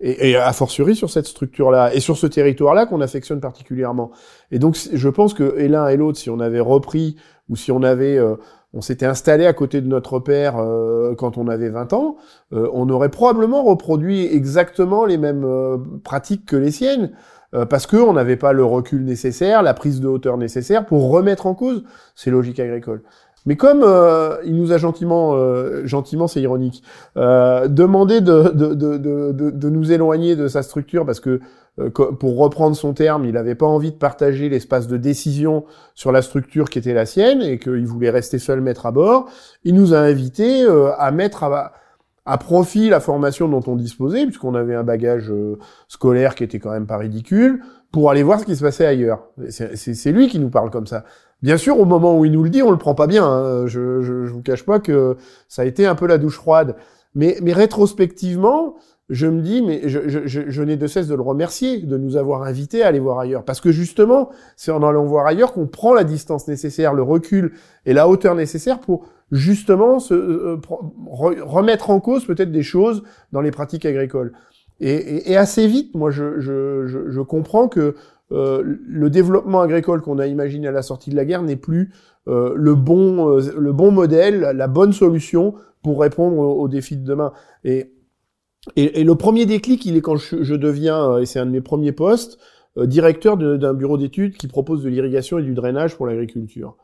Et, 0.00 0.34
a 0.34 0.52
fortiori 0.54 0.96
sur 0.96 1.10
cette 1.10 1.26
structure-là 1.26 1.94
et 1.94 2.00
sur 2.00 2.16
ce 2.16 2.26
territoire-là 2.26 2.86
qu'on 2.86 3.02
affectionne 3.02 3.38
particulièrement. 3.38 4.10
Et 4.50 4.58
donc, 4.58 4.76
je 4.92 5.08
pense 5.10 5.34
que 5.34 5.58
et 5.58 5.68
l'un 5.68 5.86
et 5.88 5.96
l'autre, 5.98 6.18
si 6.18 6.30
on 6.30 6.40
avait 6.40 6.58
repris 6.58 7.16
ou 7.50 7.56
si 7.56 7.70
on 7.70 7.82
avait, 7.82 8.16
euh, 8.16 8.34
on 8.72 8.80
s'était 8.80 9.04
installé 9.04 9.44
à 9.46 9.52
côté 9.52 9.82
de 9.82 9.86
notre 9.86 10.18
père 10.18 10.56
euh, 10.56 11.14
quand 11.14 11.36
on 11.36 11.48
avait 11.48 11.68
20 11.68 11.92
ans, 11.92 12.16
on 12.50 12.88
aurait 12.88 13.10
probablement 13.10 13.62
reproduit 13.62 14.26
exactement 14.26 15.04
les 15.04 15.18
mêmes 15.18 15.46
pratiques 16.02 16.46
que 16.46 16.56
les 16.56 16.70
siennes. 16.70 17.12
Parce 17.68 17.86
qu'on 17.86 18.12
n'avait 18.12 18.36
pas 18.36 18.52
le 18.52 18.64
recul 18.64 19.04
nécessaire, 19.04 19.62
la 19.62 19.74
prise 19.74 20.00
de 20.00 20.06
hauteur 20.06 20.38
nécessaire 20.38 20.86
pour 20.86 21.10
remettre 21.10 21.46
en 21.46 21.54
cause 21.54 21.82
ces 22.14 22.30
logiques 22.30 22.60
agricoles. 22.60 23.02
Mais 23.46 23.56
comme 23.56 23.82
euh, 23.82 24.36
il 24.44 24.54
nous 24.54 24.72
a 24.72 24.78
gentiment, 24.78 25.34
euh, 25.34 25.86
gentiment, 25.86 26.26
c'est 26.26 26.42
ironique, 26.42 26.82
euh, 27.16 27.68
demandé 27.68 28.20
de, 28.20 28.50
de, 28.54 28.74
de, 28.74 28.98
de, 29.50 29.70
nous 29.70 29.92
éloigner 29.92 30.36
de 30.36 30.46
sa 30.46 30.62
structure 30.62 31.06
parce 31.06 31.20
que, 31.20 31.40
euh, 31.78 31.88
pour 31.90 32.36
reprendre 32.38 32.76
son 32.76 32.92
terme, 32.92 33.24
il 33.24 33.32
n'avait 33.32 33.54
pas 33.54 33.66
envie 33.66 33.92
de 33.92 33.96
partager 33.96 34.48
l'espace 34.48 34.88
de 34.88 34.96
décision 34.96 35.64
sur 35.94 36.12
la 36.12 36.20
structure 36.20 36.68
qui 36.68 36.78
était 36.78 36.92
la 36.92 37.06
sienne 37.06 37.40
et 37.40 37.58
qu'il 37.58 37.86
voulait 37.86 38.10
rester 38.10 38.38
seul 38.38 38.60
maître 38.60 38.86
à 38.86 38.92
bord, 38.92 39.28
il 39.64 39.74
nous 39.74 39.94
a 39.94 39.98
invités 39.98 40.66
à 40.98 41.10
mettre 41.10 41.44
à, 41.44 41.72
à 42.26 42.38
profit 42.38 42.90
la 42.90 43.00
formation 43.00 43.48
dont 43.48 43.62
on 43.66 43.76
disposait, 43.76 44.24
puisqu'on 44.26 44.54
avait 44.54 44.74
un 44.74 44.82
bagage 44.82 45.32
scolaire 45.88 46.34
qui 46.34 46.44
était 46.44 46.58
quand 46.58 46.72
même 46.72 46.86
pas 46.86 46.98
ridicule, 46.98 47.62
pour 47.92 48.10
aller 48.10 48.22
voir 48.22 48.40
ce 48.40 48.44
qui 48.44 48.56
se 48.56 48.62
passait 48.62 48.86
ailleurs. 48.86 49.28
C'est 49.48 50.12
lui 50.12 50.28
qui 50.28 50.38
nous 50.38 50.50
parle 50.50 50.70
comme 50.70 50.86
ça. 50.86 51.04
Bien 51.42 51.56
sûr, 51.56 51.78
au 51.78 51.84
moment 51.84 52.18
où 52.18 52.24
il 52.24 52.32
nous 52.32 52.42
le 52.42 52.50
dit, 52.50 52.62
on 52.62 52.70
le 52.70 52.76
prend 52.76 52.94
pas 52.94 53.06
bien. 53.06 53.24
Hein. 53.24 53.66
Je, 53.66 54.02
je, 54.02 54.26
je 54.26 54.32
vous 54.32 54.42
cache 54.42 54.64
pas 54.64 54.78
que 54.78 55.16
ça 55.48 55.62
a 55.62 55.64
été 55.64 55.86
un 55.86 55.94
peu 55.94 56.06
la 56.06 56.18
douche 56.18 56.36
froide. 56.36 56.76
Mais, 57.14 57.38
mais 57.42 57.52
rétrospectivement, 57.52 58.76
je 59.08 59.26
me 59.26 59.40
dis, 59.40 59.62
mais 59.62 59.88
je, 59.88 60.08
je, 60.08 60.20
je 60.26 60.62
n'ai 60.62 60.76
de 60.76 60.86
cesse 60.86 61.08
de 61.08 61.14
le 61.14 61.22
remercier 61.22 61.78
de 61.78 61.96
nous 61.96 62.16
avoir 62.16 62.42
invités 62.42 62.82
à 62.82 62.88
aller 62.88 63.00
voir 63.00 63.18
ailleurs. 63.18 63.44
Parce 63.44 63.60
que 63.60 63.72
justement, 63.72 64.30
c'est 64.56 64.70
en 64.70 64.82
allant 64.82 65.04
voir 65.04 65.26
ailleurs 65.26 65.52
qu'on 65.52 65.66
prend 65.66 65.94
la 65.94 66.04
distance 66.04 66.46
nécessaire, 66.46 66.94
le 66.94 67.02
recul 67.02 67.52
et 67.86 67.92
la 67.92 68.06
hauteur 68.06 68.34
nécessaire 68.34 68.78
pour 68.78 69.06
justement 69.32 69.98
se, 69.98 70.14
euh, 70.14 70.60
remettre 70.68 71.90
en 71.90 72.00
cause 72.00 72.24
peut-être 72.24 72.52
des 72.52 72.62
choses 72.62 73.02
dans 73.32 73.40
les 73.40 73.50
pratiques 73.50 73.86
agricoles. 73.86 74.32
Et, 74.78 74.92
et, 74.92 75.32
et 75.32 75.36
assez 75.36 75.66
vite, 75.66 75.94
moi, 75.94 76.10
je, 76.10 76.38
je 76.38 77.20
comprends 77.20 77.66
que 77.68 77.96
euh, 78.32 78.62
le 78.86 79.10
développement 79.10 79.60
agricole 79.60 80.02
qu'on 80.02 80.18
a 80.18 80.26
imaginé 80.26 80.68
à 80.68 80.72
la 80.72 80.82
sortie 80.82 81.10
de 81.10 81.16
la 81.16 81.24
guerre 81.24 81.42
n'est 81.42 81.56
plus 81.56 81.92
euh, 82.28 82.52
le 82.54 82.74
bon 82.74 83.36
euh, 83.36 83.40
le 83.58 83.72
bon 83.72 83.90
modèle, 83.90 84.40
la 84.40 84.68
bonne 84.68 84.92
solution 84.92 85.54
pour 85.82 86.00
répondre 86.00 86.38
aux, 86.38 86.68
défis 86.68 86.96
de 86.96 87.04
demain. 87.04 87.32
Et, 87.64 87.92
et, 88.76 89.02
le 89.02 89.14
premier 89.14 89.46
déclic, 89.46 89.86
il 89.86 89.96
est 89.96 90.02
quand 90.02 90.16
je, 90.16 90.54
deviens, 90.54 91.16
et 91.16 91.24
c'est 91.24 91.38
un 91.38 91.46
de 91.46 91.50
mes 91.50 91.62
premiers 91.62 91.92
postes, 91.92 92.38
directeur 92.76 93.38
d'un 93.38 93.72
bureau 93.72 93.96
d'études 93.96 94.36
qui 94.36 94.46
propose 94.46 94.82
de 94.82 94.90
l'irrigation 94.90 95.38
et 95.38 95.42
du 95.42 95.54
drainage 95.54 95.96
pour 95.96 96.06
l'agriculture. 96.06 96.76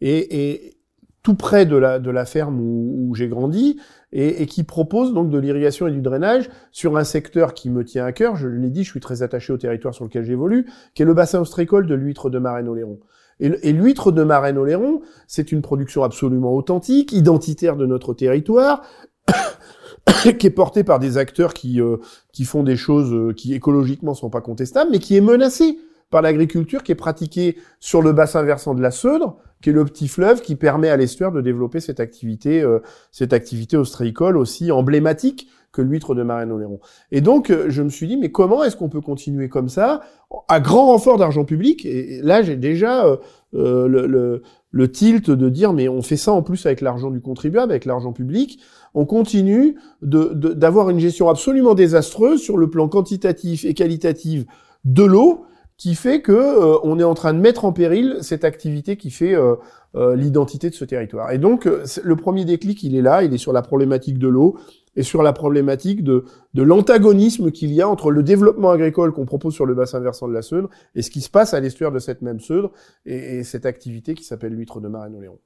Et, 0.00 0.50
et, 0.50 0.80
tout 1.22 1.34
près 1.34 1.66
de 1.66 1.76
la, 1.76 1.98
de 1.98 2.10
la 2.10 2.24
ferme 2.24 2.60
où, 2.60 3.14
j'ai 3.14 3.28
grandi 3.28 3.78
et, 4.12 4.42
et, 4.42 4.46
qui 4.46 4.64
propose 4.64 5.12
donc 5.14 5.30
de 5.30 5.38
l'irrigation 5.38 5.86
et 5.86 5.92
du 5.92 6.00
drainage 6.00 6.50
sur 6.72 6.96
un 6.96 7.04
secteur 7.04 7.54
qui 7.54 7.70
me 7.70 7.84
tient 7.84 8.04
à 8.04 8.12
cœur. 8.12 8.36
Je 8.36 8.48
l'ai 8.48 8.70
dit, 8.70 8.84
je 8.84 8.90
suis 8.90 9.00
très 9.00 9.22
attaché 9.22 9.52
au 9.52 9.56
territoire 9.56 9.94
sur 9.94 10.04
lequel 10.04 10.24
j'évolue, 10.24 10.66
qui 10.94 11.02
est 11.02 11.06
le 11.06 11.14
bassin 11.14 11.40
ostréicole 11.40 11.86
de 11.86 11.94
l'huître 11.94 12.30
de 12.30 12.38
Marraine-Oléron. 12.38 12.98
Et, 13.38 13.46
et 13.62 13.72
l'huître 13.72 14.12
de 14.12 14.22
Marraine-Oléron, 14.22 15.00
c'est 15.26 15.52
une 15.52 15.62
production 15.62 16.02
absolument 16.02 16.54
authentique, 16.54 17.12
identitaire 17.12 17.76
de 17.76 17.86
notre 17.86 18.12
territoire, 18.12 18.82
qui 20.38 20.46
est 20.46 20.50
portée 20.50 20.84
par 20.84 20.98
des 20.98 21.16
acteurs 21.16 21.54
qui, 21.54 21.80
euh, 21.80 21.96
qui 22.32 22.44
font 22.44 22.62
des 22.62 22.76
choses 22.76 23.12
euh, 23.12 23.32
qui 23.32 23.54
écologiquement 23.54 24.14
sont 24.14 24.30
pas 24.30 24.40
contestables, 24.40 24.90
mais 24.90 24.98
qui 24.98 25.16
est 25.16 25.20
menacée 25.20 25.78
par 26.10 26.22
l'agriculture 26.22 26.82
qui 26.82 26.92
est 26.92 26.96
pratiquée 26.96 27.56
sur 27.78 28.02
le 28.02 28.12
bassin 28.12 28.42
versant 28.42 28.74
de 28.74 28.82
la 28.82 28.90
Seudre, 28.90 29.36
qui 29.62 29.70
est 29.70 29.72
le 29.72 29.84
petit 29.84 30.08
fleuve 30.08 30.40
qui 30.40 30.56
permet 30.56 30.88
à 30.88 30.96
l'estuaire 30.96 31.32
de 31.32 31.40
développer 31.40 31.80
cette 31.80 32.00
activité, 32.00 32.62
euh, 32.62 32.80
cette 33.12 33.32
activité 33.32 33.76
ostréicole 33.76 34.36
aussi 34.36 34.72
emblématique 34.72 35.48
que 35.72 35.82
l'huître 35.82 36.16
de 36.16 36.24
Marraine-Oléron. 36.24 36.80
Et 37.12 37.20
donc, 37.20 37.50
euh, 37.50 37.66
je 37.68 37.82
me 37.82 37.90
suis 37.90 38.08
dit, 38.08 38.16
mais 38.16 38.32
comment 38.32 38.64
est-ce 38.64 38.76
qu'on 38.76 38.88
peut 38.88 39.00
continuer 39.00 39.48
comme 39.48 39.68
ça, 39.68 40.00
à 40.48 40.58
grand 40.58 40.86
renfort 40.86 41.16
d'argent 41.16 41.44
public? 41.44 41.86
Et 41.86 42.20
là, 42.22 42.42
j'ai 42.42 42.56
déjà 42.56 43.06
euh, 43.06 43.86
le, 43.86 44.06
le, 44.06 44.42
le, 44.72 44.90
tilt 44.90 45.30
de 45.30 45.48
dire, 45.48 45.72
mais 45.72 45.88
on 45.88 46.02
fait 46.02 46.16
ça 46.16 46.32
en 46.32 46.42
plus 46.42 46.66
avec 46.66 46.80
l'argent 46.80 47.10
du 47.10 47.20
contribuable, 47.20 47.70
avec 47.70 47.84
l'argent 47.84 48.12
public. 48.12 48.58
On 48.94 49.04
continue 49.04 49.76
d'avoir 50.02 50.86
de, 50.86 50.92
une 50.92 50.98
gestion 50.98 51.28
absolument 51.28 51.74
désastreuse 51.74 52.40
sur 52.40 52.56
le 52.56 52.68
plan 52.68 52.88
quantitatif 52.88 53.64
et 53.64 53.74
qualitatif 53.74 54.46
de 54.84 55.04
l'eau, 55.04 55.44
qui 55.80 55.94
fait 55.94 56.20
que 56.20 56.32
euh, 56.32 56.78
on 56.82 56.98
est 56.98 57.04
en 57.04 57.14
train 57.14 57.32
de 57.32 57.38
mettre 57.38 57.64
en 57.64 57.72
péril 57.72 58.18
cette 58.20 58.44
activité 58.44 58.98
qui 58.98 59.10
fait 59.10 59.34
euh, 59.34 59.54
euh, 59.94 60.14
l'identité 60.14 60.68
de 60.68 60.74
ce 60.74 60.84
territoire. 60.84 61.32
Et 61.32 61.38
donc 61.38 61.64
le 61.64 62.16
premier 62.16 62.44
déclic, 62.44 62.82
il 62.82 62.94
est 62.94 63.00
là, 63.00 63.22
il 63.22 63.32
est 63.32 63.38
sur 63.38 63.54
la 63.54 63.62
problématique 63.62 64.18
de 64.18 64.28
l'eau 64.28 64.58
et 64.94 65.02
sur 65.02 65.22
la 65.22 65.32
problématique 65.32 66.04
de, 66.04 66.26
de 66.52 66.62
l'antagonisme 66.62 67.50
qu'il 67.50 67.72
y 67.72 67.80
a 67.80 67.88
entre 67.88 68.10
le 68.10 68.22
développement 68.22 68.72
agricole 68.72 69.12
qu'on 69.12 69.24
propose 69.24 69.54
sur 69.54 69.64
le 69.64 69.74
bassin 69.74 70.00
versant 70.00 70.28
de 70.28 70.34
la 70.34 70.42
Seudre 70.42 70.68
et 70.94 71.00
ce 71.00 71.10
qui 71.10 71.22
se 71.22 71.30
passe 71.30 71.54
à 71.54 71.60
l'estuaire 71.60 71.92
de 71.92 71.98
cette 71.98 72.20
même 72.20 72.40
Seudre 72.40 72.72
et, 73.06 73.38
et 73.38 73.42
cette 73.42 73.64
activité 73.64 74.12
qui 74.12 74.24
s'appelle 74.24 74.52
l'huître 74.52 74.80
de 74.80 74.88
Marraine-Oléron. 74.88 75.38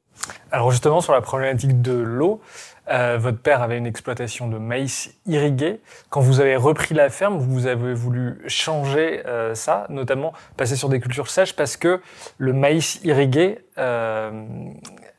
Alors 0.51 0.71
justement, 0.71 1.01
sur 1.01 1.13
la 1.13 1.21
problématique 1.21 1.81
de 1.81 1.93
l'eau, 1.93 2.41
euh, 2.89 3.17
votre 3.19 3.39
père 3.39 3.63
avait 3.63 3.79
une 3.79 3.87
exploitation 3.87 4.49
de 4.49 4.59
maïs 4.59 5.15
irrigué. 5.27 5.81
Quand 6.11 6.21
vous 6.21 6.41
avez 6.41 6.57
repris 6.57 6.95
la 6.95 7.09
ferme, 7.09 7.39
vous 7.39 7.67
avez 7.67 7.95
voulu 7.95 8.43
changer 8.47 9.25
euh, 9.27 9.55
ça, 9.55 9.87
notamment 9.89 10.33
passer 10.57 10.77
sur 10.77 10.89
des 10.89 11.01
cultures 11.01 11.29
sèches 11.29 11.57
parce 11.57 11.77
que 11.77 12.01
le 12.37 12.53
maïs 12.53 13.03
irrigué 13.05 13.61
euh, 13.79 14.45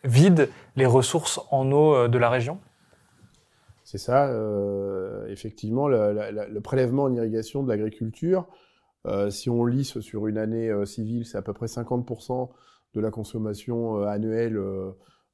vide 0.03 0.49
les 0.75 0.85
ressources 0.85 1.39
en 1.49 1.71
eau 1.71 2.07
de 2.07 2.17
la 2.19 2.29
région 2.29 2.59
C'est 3.83 3.97
ça, 3.97 4.29
effectivement, 5.27 5.87
le, 5.87 6.59
prélèvement 6.59 7.03
en 7.03 7.13
irrigation 7.13 7.63
de 7.63 7.69
l'agriculture, 7.69 8.45
si 9.29 9.49
on 9.49 9.65
lisse 9.65 9.99
sur 10.01 10.27
une 10.27 10.37
année 10.37 10.71
civile, 10.85 11.25
c'est 11.25 11.37
à 11.37 11.41
peu 11.41 11.53
près 11.53 11.67
50% 11.67 12.49
de 12.93 13.01
la 13.01 13.09
consommation 13.09 14.03
annuelle 14.03 14.59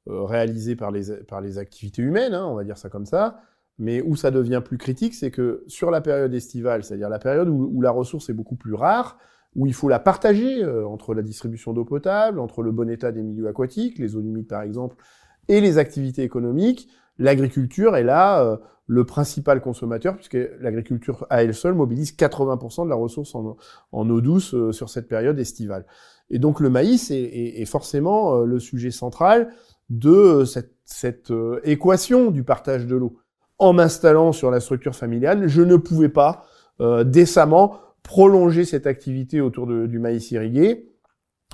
euh, 0.08 0.12
euh, 0.12 0.24
réalisée 0.24 0.76
par 0.76 0.90
les, 0.90 1.12
par 1.28 1.40
les 1.40 1.58
activités 1.58 2.02
humaines, 2.02 2.34
hein, 2.34 2.46
on 2.46 2.54
va 2.54 2.64
dire 2.64 2.78
ça 2.78 2.88
comme 2.88 3.06
ça. 3.06 3.40
Mais 3.78 4.02
où 4.02 4.16
ça 4.16 4.30
devient 4.30 4.62
plus 4.64 4.78
critique, 4.78 5.14
c'est 5.14 5.30
que 5.30 5.64
sur 5.66 5.90
la 5.90 6.00
période 6.00 6.32
estivale, 6.34 6.84
c'est-à-dire 6.84 7.08
la 7.08 7.18
période 7.18 7.48
où, 7.48 7.70
où, 7.72 7.80
la 7.80 7.90
ressource 7.90 8.28
est 8.28 8.34
beaucoup 8.34 8.54
plus 8.54 8.74
rare, 8.74 9.18
où 9.56 9.66
il 9.66 9.74
faut 9.74 9.88
la 9.88 9.98
partager 9.98 10.62
euh, 10.62 10.86
entre 10.86 11.14
la 11.14 11.22
distribution 11.22 11.72
d'eau 11.72 11.84
potable, 11.84 12.38
entre 12.38 12.62
le 12.62 12.70
bon 12.70 12.88
état 12.90 13.12
des 13.12 13.22
milieux 13.22 13.48
aquatiques, 13.48 13.98
les 13.98 14.08
zones 14.08 14.26
humides 14.26 14.48
par 14.48 14.62
exemple, 14.62 14.96
et 15.48 15.60
les 15.60 15.78
activités 15.78 16.22
économiques, 16.22 16.88
l'agriculture 17.18 17.96
est 17.96 18.04
là 18.04 18.42
euh, 18.42 18.56
le 18.86 19.04
principal 19.04 19.60
consommateur, 19.60 20.16
puisque 20.16 20.38
l'agriculture 20.60 21.26
à 21.30 21.42
elle 21.42 21.54
seule 21.54 21.74
mobilise 21.74 22.12
80% 22.12 22.84
de 22.84 22.90
la 22.90 22.94
ressource 22.94 23.34
en, 23.34 23.56
en 23.92 24.10
eau 24.10 24.20
douce 24.20 24.54
euh, 24.54 24.72
sur 24.72 24.88
cette 24.90 25.08
période 25.08 25.38
estivale. 25.38 25.86
Et 26.30 26.38
donc 26.38 26.60
le 26.60 26.70
maïs 26.70 27.10
est, 27.10 27.22
est, 27.22 27.60
est 27.60 27.64
forcément 27.64 28.36
euh, 28.36 28.44
le 28.44 28.58
sujet 28.58 28.90
central 28.90 29.52
de 29.92 30.10
euh, 30.10 30.44
cette, 30.44 30.72
cette 30.84 31.30
euh, 31.30 31.60
équation 31.64 32.30
du 32.30 32.42
partage 32.42 32.86
de 32.86 32.96
l'eau. 32.96 33.18
En 33.58 33.72
m'installant 33.72 34.32
sur 34.32 34.50
la 34.50 34.58
structure 34.58 34.96
familiale, 34.96 35.46
je 35.46 35.62
ne 35.62 35.76
pouvais 35.76 36.08
pas 36.08 36.46
euh, 36.80 37.04
décemment 37.04 37.78
prolonger 38.02 38.64
cette 38.64 38.86
activité 38.86 39.40
autour 39.40 39.66
du 39.66 39.98
maïs 39.98 40.30
irrigué 40.32 40.92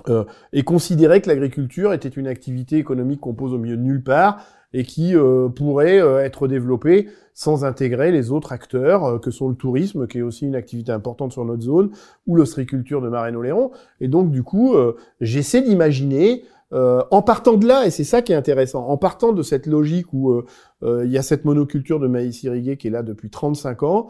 euh, 0.09 0.25
et 0.53 0.63
considérer 0.63 1.21
que 1.21 1.29
l'agriculture 1.29 1.93
était 1.93 2.09
une 2.09 2.27
activité 2.27 2.79
économique 2.79 3.21
qu'on 3.21 3.35
pose 3.35 3.53
au 3.53 3.59
milieu 3.59 3.77
de 3.77 3.83
nulle 3.83 4.03
part 4.03 4.45
et 4.73 4.85
qui 4.85 5.17
euh, 5.17 5.49
pourrait 5.49 6.01
euh, 6.01 6.23
être 6.23 6.47
développée 6.47 7.09
sans 7.35 7.65
intégrer 7.65 8.11
les 8.11 8.31
autres 8.31 8.53
acteurs 8.53 9.21
que 9.21 9.31
sont 9.31 9.49
le 9.49 9.55
tourisme, 9.55 10.09
qui 10.09 10.19
est 10.19 10.23
aussi 10.23 10.45
une 10.47 10.57
activité 10.57 10.91
importante 10.91 11.33
sur 11.33 11.45
notre 11.45 11.63
zone, 11.63 11.91
ou 12.27 12.35
l'ostréiculture 12.35 13.01
de 13.01 13.09
Marraine-Oléron. 13.09 13.71
Et 14.01 14.09
donc, 14.09 14.33
du 14.33 14.43
coup, 14.43 14.75
j'essaie 15.21 15.63
d'imaginer, 15.63 16.43
euh, 16.73 17.03
en 17.11 17.23
partant 17.23 17.55
de 17.55 17.67
là, 17.67 17.87
et 17.87 17.91
c'est 17.91 18.05
ça 18.05 18.23
qui 18.23 18.33
est 18.33 18.37
intéressant, 18.37 18.87
en 18.87 18.97
partant 18.97 19.33
de 19.33 19.43
cette 19.43 19.67
logique 19.67 20.13
où 20.13 20.43
il 20.83 21.11
y 21.11 21.19
a 21.19 21.23
cette 21.23 21.45
monoculture 21.45 21.99
de 21.99 22.07
maïs 22.07 22.43
irrigué 22.43 22.77
qui 22.77 22.87
est 22.87 22.91
là 22.91 23.03
depuis 23.03 23.31
35 23.31 23.83
ans, 23.83 24.09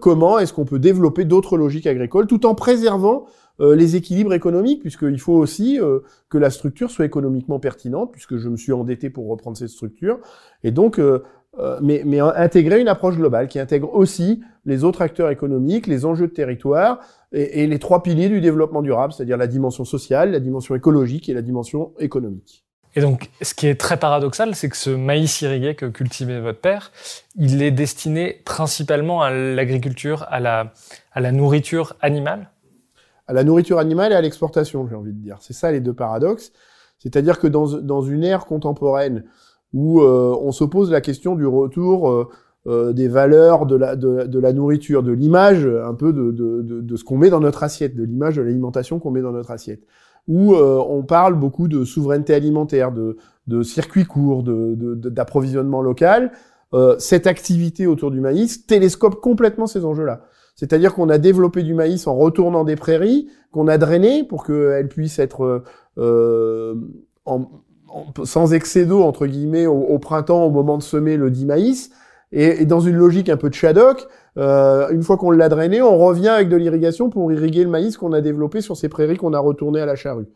comment 0.00 0.38
est-ce 0.38 0.52
qu'on 0.52 0.64
peut 0.64 0.78
développer 0.78 1.24
d'autres 1.24 1.56
logiques 1.56 1.86
agricoles 1.86 2.26
tout 2.26 2.46
en 2.46 2.54
préservant 2.54 3.26
euh, 3.60 3.76
les 3.76 3.94
équilibres 3.94 4.34
économiques, 4.34 4.80
puisqu'il 4.80 5.20
faut 5.20 5.34
aussi 5.34 5.80
euh, 5.80 6.00
que 6.28 6.38
la 6.38 6.50
structure 6.50 6.90
soit 6.90 7.04
économiquement 7.04 7.60
pertinente, 7.60 8.10
puisque 8.10 8.36
je 8.36 8.48
me 8.48 8.56
suis 8.56 8.72
endetté 8.72 9.10
pour 9.10 9.28
reprendre 9.28 9.56
cette 9.56 9.68
structure. 9.68 10.18
Et 10.64 10.72
donc, 10.72 10.98
euh, 10.98 11.22
mais, 11.80 12.02
mais, 12.04 12.18
intégrer 12.18 12.80
une 12.80 12.88
approche 12.88 13.16
globale 13.16 13.46
qui 13.46 13.60
intègre 13.60 13.94
aussi 13.94 14.42
les 14.64 14.84
autres 14.84 15.02
acteurs 15.02 15.30
économiques, 15.30 15.86
les 15.86 16.04
enjeux 16.04 16.28
de 16.28 16.32
territoire 16.32 17.00
et, 17.32 17.62
et 17.62 17.66
les 17.66 17.78
trois 17.78 18.02
piliers 18.02 18.28
du 18.28 18.40
développement 18.40 18.82
durable, 18.82 19.12
c'est-à-dire 19.12 19.36
la 19.36 19.46
dimension 19.46 19.84
sociale, 19.84 20.32
la 20.32 20.40
dimension 20.40 20.74
écologique 20.74 21.28
et 21.28 21.34
la 21.34 21.42
dimension 21.42 21.92
économique. 21.98 22.64
Et 22.96 23.00
donc, 23.00 23.28
ce 23.42 23.54
qui 23.54 23.66
est 23.66 23.74
très 23.74 23.96
paradoxal, 23.96 24.54
c'est 24.54 24.68
que 24.68 24.76
ce 24.76 24.90
maïs 24.90 25.42
irrigué 25.42 25.74
que 25.74 25.86
cultivait 25.86 26.40
votre 26.40 26.60
père, 26.60 26.92
il 27.34 27.60
est 27.60 27.72
destiné 27.72 28.40
principalement 28.44 29.20
à 29.20 29.32
l'agriculture, 29.32 30.24
à 30.28 30.38
la, 30.38 30.72
à 31.12 31.20
la 31.20 31.32
nourriture 31.32 31.96
animale? 32.00 32.50
À 33.26 33.32
la 33.32 33.42
nourriture 33.42 33.78
animale 33.78 34.12
et 34.12 34.14
à 34.14 34.20
l'exportation, 34.20 34.86
j'ai 34.86 34.94
envie 34.94 35.12
de 35.12 35.18
dire. 35.18 35.38
C'est 35.40 35.54
ça 35.54 35.72
les 35.72 35.80
deux 35.80 35.94
paradoxes. 35.94 36.52
C'est-à-dire 36.98 37.40
que 37.40 37.48
dans, 37.48 37.66
dans 37.78 38.02
une 38.02 38.22
ère 38.22 38.46
contemporaine 38.46 39.24
où 39.72 40.00
euh, 40.00 40.36
on 40.40 40.52
se 40.52 40.62
pose 40.62 40.92
la 40.92 41.00
question 41.00 41.34
du 41.34 41.46
retour 41.46 42.08
euh, 42.08 42.28
euh, 42.66 42.92
des 42.92 43.08
valeurs 43.08 43.66
de 43.66 43.76
la, 43.76 43.96
de, 43.96 44.24
de 44.24 44.38
la 44.38 44.52
nourriture, 44.52 45.02
de 45.02 45.12
l'image, 45.12 45.66
un 45.66 45.94
peu 45.94 46.12
de, 46.12 46.30
de, 46.30 46.62
de, 46.62 46.80
de 46.80 46.96
ce 46.96 47.04
qu'on 47.04 47.18
met 47.18 47.30
dans 47.30 47.40
notre 47.40 47.62
assiette, 47.62 47.94
de 47.94 48.04
l'image 48.04 48.36
de 48.36 48.42
l'alimentation 48.42 48.98
qu'on 48.98 49.10
met 49.10 49.22
dans 49.22 49.32
notre 49.32 49.50
assiette, 49.50 49.82
où 50.28 50.54
euh, 50.54 50.82
on 50.88 51.02
parle 51.02 51.34
beaucoup 51.34 51.68
de 51.68 51.84
souveraineté 51.84 52.32
alimentaire, 52.34 52.92
de, 52.92 53.16
de 53.46 53.62
circuits 53.62 54.06
courts, 54.06 54.42
d'approvisionnement 54.42 55.82
local, 55.82 56.32
euh, 56.72 56.96
cette 56.98 57.26
activité 57.26 57.86
autour 57.86 58.10
du 58.10 58.20
maïs 58.20 58.66
télescope 58.66 59.20
complètement 59.20 59.66
ces 59.66 59.84
enjeux-là. 59.84 60.22
C'est-à-dire 60.56 60.94
qu'on 60.94 61.08
a 61.08 61.18
développé 61.18 61.62
du 61.62 61.74
maïs 61.74 62.06
en 62.06 62.14
retournant 62.16 62.64
des 62.64 62.76
prairies, 62.76 63.28
qu'on 63.52 63.68
a 63.68 63.76
drainé 63.76 64.24
pour 64.24 64.44
qu'elles 64.44 64.88
puissent 64.88 65.18
être 65.18 65.64
euh, 65.98 66.74
en, 67.26 67.42
en, 67.88 68.24
sans 68.24 68.54
excès 68.54 68.86
d'eau, 68.86 69.02
entre 69.02 69.26
guillemets, 69.26 69.66
au, 69.66 69.78
au, 69.78 69.98
printemps, 69.98 70.44
au 70.44 70.50
moment 70.50 70.78
de 70.78 70.82
semer 70.82 71.16
le 71.16 71.30
dit 71.30 71.44
maïs. 71.44 71.90
Et, 72.34 72.62
et 72.62 72.66
dans 72.66 72.80
une 72.80 72.96
logique 72.96 73.28
un 73.28 73.36
peu 73.36 73.48
de 73.48 73.54
Shadok, 73.54 74.08
euh, 74.36 74.88
une 74.90 75.02
fois 75.02 75.16
qu'on 75.16 75.30
l'a 75.30 75.48
drainé, 75.48 75.80
on 75.80 75.96
revient 75.96 76.28
avec 76.28 76.48
de 76.48 76.56
l'irrigation 76.56 77.08
pour 77.08 77.32
irriguer 77.32 77.62
le 77.62 77.70
maïs 77.70 77.96
qu'on 77.96 78.12
a 78.12 78.20
développé 78.20 78.60
sur 78.60 78.76
ces 78.76 78.88
prairies 78.88 79.16
qu'on 79.16 79.32
a 79.32 79.38
retournées 79.38 79.80
à 79.80 79.86
la 79.86 79.94
charrue. 79.94 80.26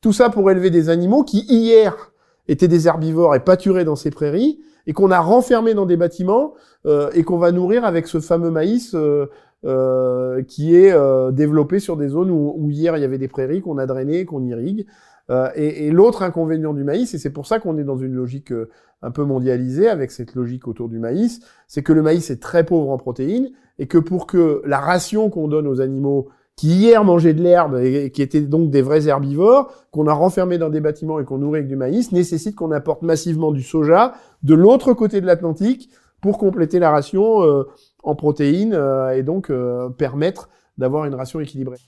Tout 0.00 0.12
ça 0.12 0.30
pour 0.30 0.50
élever 0.50 0.70
des 0.70 0.88
animaux 0.88 1.24
qui, 1.24 1.44
hier, 1.48 2.12
étaient 2.46 2.68
des 2.68 2.86
herbivores 2.86 3.34
et 3.34 3.40
pâturaient 3.40 3.84
dans 3.84 3.96
ces 3.96 4.10
prairies, 4.10 4.60
et 4.86 4.92
qu'on 4.92 5.10
a 5.10 5.18
renfermés 5.18 5.74
dans 5.74 5.84
des 5.84 5.96
bâtiments, 5.96 6.54
euh, 6.86 7.10
et 7.12 7.24
qu'on 7.24 7.38
va 7.38 7.50
nourrir 7.50 7.84
avec 7.84 8.06
ce 8.06 8.20
fameux 8.20 8.50
maïs 8.50 8.94
euh, 8.94 9.26
euh, 9.64 10.44
qui 10.44 10.76
est 10.76 10.92
euh, 10.92 11.32
développé 11.32 11.80
sur 11.80 11.96
des 11.96 12.10
zones 12.10 12.30
où, 12.30 12.54
où, 12.56 12.70
hier 12.70 12.96
il 12.96 13.00
y 13.00 13.04
avait 13.04 13.18
des 13.18 13.26
prairies 13.26 13.60
qu'on 13.60 13.76
a 13.76 13.86
drainées, 13.86 14.24
qu'on 14.24 14.44
irrigue. 14.44 14.86
Euh, 15.30 15.50
et, 15.54 15.90
l'autre 15.90 16.22
inconvénient 16.22 16.72
du 16.72 16.84
maïs, 16.84 17.12
et 17.12 17.18
c'est 17.18 17.30
pour 17.30 17.46
ça 17.46 17.58
qu'on 17.58 17.76
est 17.78 17.84
dans 17.84 17.98
une 17.98 18.14
logique 18.14 18.50
euh, 18.50 18.70
un 19.02 19.10
peu 19.10 19.24
mondialisée 19.24 19.88
avec 19.88 20.10
cette 20.10 20.34
logique 20.34 20.66
autour 20.66 20.88
du 20.88 20.98
maïs, 20.98 21.40
c'est 21.66 21.82
que 21.82 21.92
le 21.92 22.02
maïs 22.02 22.30
est 22.30 22.40
très 22.40 22.64
pauvre 22.64 22.90
en 22.90 22.96
protéines 22.96 23.50
et 23.78 23.86
que 23.86 23.98
pour 23.98 24.26
que 24.26 24.62
la 24.64 24.80
ration 24.80 25.28
qu'on 25.28 25.48
donne 25.48 25.66
aux 25.66 25.80
animaux 25.80 26.28
qui 26.56 26.68
hier 26.68 27.04
mangeaient 27.04 27.34
de 27.34 27.42
l'herbe 27.42 27.76
et 27.76 28.10
qui 28.10 28.22
étaient 28.22 28.40
donc 28.40 28.70
des 28.70 28.82
vrais 28.82 29.06
herbivores, 29.06 29.72
qu'on 29.92 30.08
a 30.08 30.12
renfermés 30.12 30.58
dans 30.58 30.70
des 30.70 30.80
bâtiments 30.80 31.20
et 31.20 31.24
qu'on 31.24 31.38
nourrit 31.38 31.58
avec 31.58 31.68
du 31.68 31.76
maïs, 31.76 32.10
nécessite 32.10 32.56
qu'on 32.56 32.72
apporte 32.72 33.02
massivement 33.02 33.52
du 33.52 33.62
soja 33.62 34.14
de 34.42 34.54
l'autre 34.54 34.94
côté 34.94 35.20
de 35.20 35.26
l'Atlantique 35.26 35.90
pour 36.20 36.38
compléter 36.38 36.80
la 36.80 36.90
ration 36.90 37.44
euh, 37.44 37.62
en 38.02 38.16
protéines 38.16 38.76
et 39.14 39.22
donc 39.22 39.52
permettre 39.98 40.48
d'avoir 40.78 41.04
une 41.04 41.14
ration 41.14 41.38
équilibrée. 41.38 41.78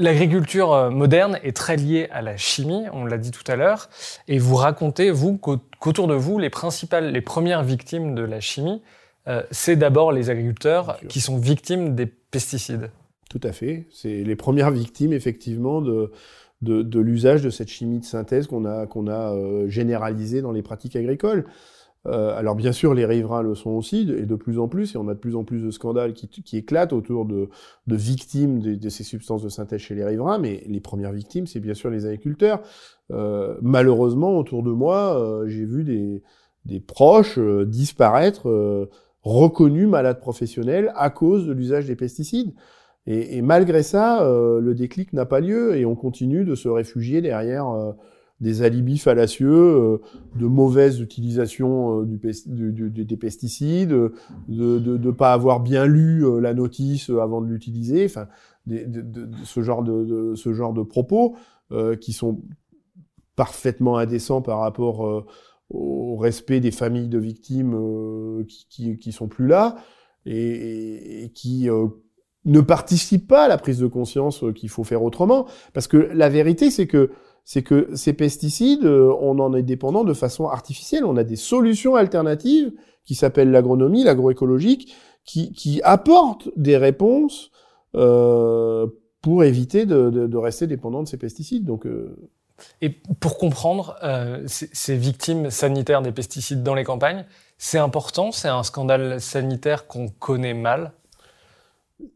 L'agriculture 0.00 0.72
euh, 0.72 0.88
moderne 0.88 1.38
est 1.42 1.54
très 1.54 1.76
liée 1.76 2.08
à 2.10 2.22
la 2.22 2.38
chimie, 2.38 2.84
on 2.94 3.04
l'a 3.04 3.18
dit 3.18 3.32
tout 3.32 3.44
à 3.46 3.54
l'heure, 3.54 3.90
et 4.28 4.38
vous 4.38 4.54
racontez, 4.54 5.10
vous, 5.10 5.36
qu'autour 5.36 6.08
de 6.08 6.14
vous, 6.14 6.38
les 6.38 6.48
principales, 6.48 7.12
les 7.12 7.20
premières 7.20 7.62
victimes 7.62 8.14
de 8.14 8.22
la 8.22 8.40
chimie, 8.40 8.80
euh, 9.28 9.42
c'est 9.50 9.76
d'abord 9.76 10.12
les 10.12 10.30
agriculteurs 10.30 10.98
qui 11.10 11.20
sont 11.20 11.36
victimes 11.36 11.94
des 11.94 12.06
pesticides. 12.06 12.90
Tout 13.28 13.42
à 13.42 13.52
fait. 13.52 13.88
C'est 13.92 14.24
les 14.24 14.36
premières 14.36 14.70
victimes, 14.70 15.12
effectivement, 15.12 15.82
de, 15.82 16.10
de, 16.62 16.80
de 16.80 17.00
l'usage 17.00 17.42
de 17.42 17.50
cette 17.50 17.68
chimie 17.68 18.00
de 18.00 18.06
synthèse 18.06 18.46
qu'on 18.46 18.64
a, 18.64 18.86
qu'on 18.86 19.06
a 19.06 19.34
euh, 19.34 19.68
généralisée 19.68 20.40
dans 20.40 20.52
les 20.52 20.62
pratiques 20.62 20.96
agricoles. 20.96 21.44
Euh, 22.06 22.34
alors 22.36 22.54
bien 22.54 22.72
sûr, 22.72 22.94
les 22.94 23.04
riverains 23.04 23.42
le 23.42 23.54
sont 23.54 23.70
aussi, 23.70 24.10
et 24.10 24.24
de 24.24 24.34
plus 24.34 24.58
en 24.58 24.68
plus, 24.68 24.94
et 24.94 24.98
on 24.98 25.08
a 25.08 25.14
de 25.14 25.18
plus 25.18 25.36
en 25.36 25.44
plus 25.44 25.60
de 25.60 25.70
scandales 25.70 26.14
qui, 26.14 26.28
qui 26.28 26.56
éclatent 26.56 26.94
autour 26.94 27.26
de, 27.26 27.50
de 27.86 27.96
victimes 27.96 28.60
de, 28.60 28.74
de, 28.74 28.88
ces 28.88 29.04
substances 29.04 29.42
de 29.42 29.50
synthèse 29.50 29.80
chez 29.80 29.94
les 29.94 30.04
riverains, 30.04 30.38
mais 30.38 30.64
les 30.66 30.80
premières 30.80 31.12
victimes, 31.12 31.46
c'est 31.46 31.60
bien 31.60 31.74
sûr 31.74 31.90
les 31.90 32.06
agriculteurs. 32.06 32.62
Euh, 33.12 33.56
malheureusement, 33.60 34.38
autour 34.38 34.62
de 34.62 34.70
moi, 34.70 35.18
euh, 35.18 35.46
j'ai 35.48 35.64
vu 35.64 35.84
des, 35.84 36.80
proches 36.80 37.38
euh, 37.38 37.66
disparaître, 37.66 38.88
reconnus 39.22 39.88
malades 39.88 40.20
professionnels 40.20 40.92
à 40.96 41.10
cause 41.10 41.46
de 41.46 41.52
l'usage 41.52 41.86
des 41.86 41.96
pesticides. 41.96 42.54
Et, 43.06 43.36
et 43.36 43.42
malgré 43.42 43.82
ça, 43.82 44.22
le 44.22 44.74
déclic 44.74 45.12
n'a 45.12 45.26
pas 45.26 45.40
lieu, 45.40 45.76
et 45.76 45.84
on 45.84 45.94
continue 45.94 46.44
de 46.44 46.54
se 46.54 46.68
réfugier 46.68 47.20
derrière 47.20 47.94
des 48.40 48.62
alibis 48.62 48.98
fallacieux, 48.98 49.52
euh, 49.52 49.98
de 50.36 50.46
mauvaise 50.46 51.00
utilisation 51.00 52.02
euh, 52.02 52.06
des 52.06 53.16
pesticides, 53.16 53.90
de 53.90 54.12
ne 54.48 55.10
pas 55.10 55.32
avoir 55.32 55.60
bien 55.60 55.86
lu 55.86 56.24
euh, 56.24 56.40
la 56.40 56.54
notice 56.54 57.10
avant 57.10 57.40
de 57.40 57.46
l'utiliser, 57.46 58.04
enfin, 58.04 58.28
ce 59.44 59.62
genre 59.62 59.82
de, 59.82 60.34
ce 60.34 60.52
genre 60.52 60.72
de 60.72 60.82
propos 60.82 61.36
qui 62.00 62.12
sont 62.12 62.42
parfaitement 63.36 63.96
indécents 63.96 64.42
par 64.42 64.58
rapport 64.58 65.24
au 65.70 66.16
respect 66.16 66.60
des 66.60 66.72
familles 66.72 67.08
de 67.08 67.18
victimes 67.18 67.74
euh, 67.74 68.44
qui, 68.68 68.98
qui, 68.98 69.12
sont 69.12 69.28
plus 69.28 69.46
là 69.46 69.76
et, 70.26 71.30
qui 71.34 71.70
euh, 71.70 71.86
ne 72.44 72.60
participent 72.60 73.28
pas 73.28 73.44
à 73.44 73.48
la 73.48 73.56
prise 73.56 73.78
de 73.78 73.86
conscience 73.86 74.44
qu'il 74.54 74.68
faut 74.68 74.84
faire 74.84 75.02
autrement. 75.02 75.46
Parce 75.72 75.86
que 75.86 75.96
la 75.96 76.28
vérité, 76.28 76.70
c'est 76.70 76.86
que 76.86 77.10
c'est 77.44 77.62
que 77.62 77.88
ces 77.94 78.12
pesticides, 78.12 78.84
on 78.84 79.38
en 79.38 79.54
est 79.54 79.62
dépendant 79.62 80.04
de 80.04 80.14
façon 80.14 80.46
artificielle. 80.48 81.04
On 81.04 81.16
a 81.16 81.24
des 81.24 81.36
solutions 81.36 81.96
alternatives 81.96 82.72
qui 83.04 83.14
s'appellent 83.14 83.50
l'agronomie, 83.50 84.04
l'agroécologique, 84.04 84.94
qui, 85.24 85.52
qui 85.52 85.80
apportent 85.82 86.48
des 86.56 86.76
réponses 86.76 87.50
euh, 87.94 88.86
pour 89.22 89.44
éviter 89.44 89.84
de, 89.84 90.10
de, 90.10 90.26
de, 90.26 90.36
rester 90.36 90.66
dépendant 90.66 91.02
de 91.02 91.08
ces 91.08 91.16
pesticides. 91.16 91.64
Donc, 91.64 91.86
euh... 91.86 92.16
Et 92.82 92.90
pour 92.90 93.38
comprendre 93.38 93.96
euh, 94.02 94.42
ces 94.46 94.96
victimes 94.96 95.50
sanitaires 95.50 96.02
des 96.02 96.12
pesticides 96.12 96.62
dans 96.62 96.74
les 96.74 96.84
campagnes, 96.84 97.24
c'est 97.58 97.78
important, 97.78 98.32
c'est 98.32 98.48
un 98.48 98.62
scandale 98.62 99.20
sanitaire 99.20 99.86
qu'on 99.86 100.08
connaît 100.08 100.54
mal? 100.54 100.92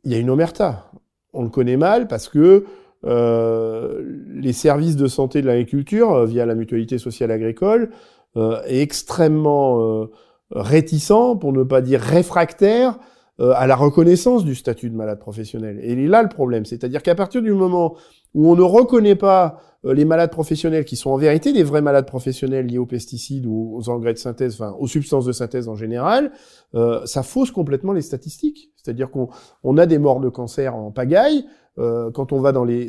Il 0.04 0.12
y 0.12 0.14
a 0.14 0.18
une 0.18 0.30
omerta. 0.30 0.90
On 1.32 1.42
le 1.42 1.48
connaît 1.48 1.76
mal 1.76 2.08
parce 2.08 2.28
que 2.28 2.38
euh, 2.38 2.66
les 3.04 4.52
services 4.52 4.96
de 4.96 5.06
santé 5.06 5.42
de 5.42 5.46
l'agriculture, 5.46 6.12
euh, 6.12 6.26
via 6.26 6.46
la 6.46 6.54
mutualité 6.54 6.98
sociale 6.98 7.30
agricole, 7.30 7.90
euh, 8.36 8.62
est 8.66 8.80
extrêmement 8.80 9.80
euh, 9.80 10.10
réticent, 10.50 11.38
pour 11.40 11.52
ne 11.52 11.62
pas 11.62 11.80
dire 11.80 12.00
réfractaire, 12.00 12.98
euh, 13.40 13.52
à 13.56 13.66
la 13.66 13.74
reconnaissance 13.74 14.44
du 14.44 14.54
statut 14.54 14.90
de 14.90 14.94
malade 14.94 15.18
professionnel. 15.18 15.80
Et 15.82 15.94
il 15.94 15.98
est 15.98 16.06
là 16.06 16.22
le 16.22 16.28
problème, 16.28 16.64
c'est-à-dire 16.64 17.02
qu'à 17.02 17.16
partir 17.16 17.42
du 17.42 17.52
moment 17.52 17.96
où 18.32 18.48
on 18.48 18.54
ne 18.54 18.62
reconnaît 18.62 19.16
pas 19.16 19.58
euh, 19.84 19.92
les 19.92 20.04
malades 20.04 20.30
professionnels 20.30 20.84
qui 20.84 20.94
sont 20.94 21.10
en 21.10 21.16
vérité 21.16 21.52
des 21.52 21.64
vrais 21.64 21.82
malades 21.82 22.06
professionnels 22.06 22.66
liés 22.66 22.78
aux 22.78 22.86
pesticides 22.86 23.46
ou 23.46 23.74
aux 23.76 23.88
engrais 23.88 24.12
de 24.12 24.18
synthèse, 24.18 24.54
enfin 24.54 24.76
aux 24.78 24.86
substances 24.86 25.24
de 25.24 25.32
synthèse 25.32 25.66
en 25.66 25.74
général, 25.74 26.30
euh, 26.76 27.04
ça 27.06 27.24
fausse 27.24 27.50
complètement 27.50 27.92
les 27.92 28.02
statistiques. 28.02 28.70
C'est-à-dire 28.76 29.10
qu'on 29.10 29.30
on 29.64 29.78
a 29.78 29.86
des 29.86 29.98
morts 29.98 30.20
de 30.20 30.28
cancer 30.28 30.76
en 30.76 30.92
pagaille. 30.92 31.44
Euh, 31.78 32.10
quand 32.12 32.32
on 32.32 32.40
va 32.40 32.52
dans 32.52 32.64
les 32.64 32.88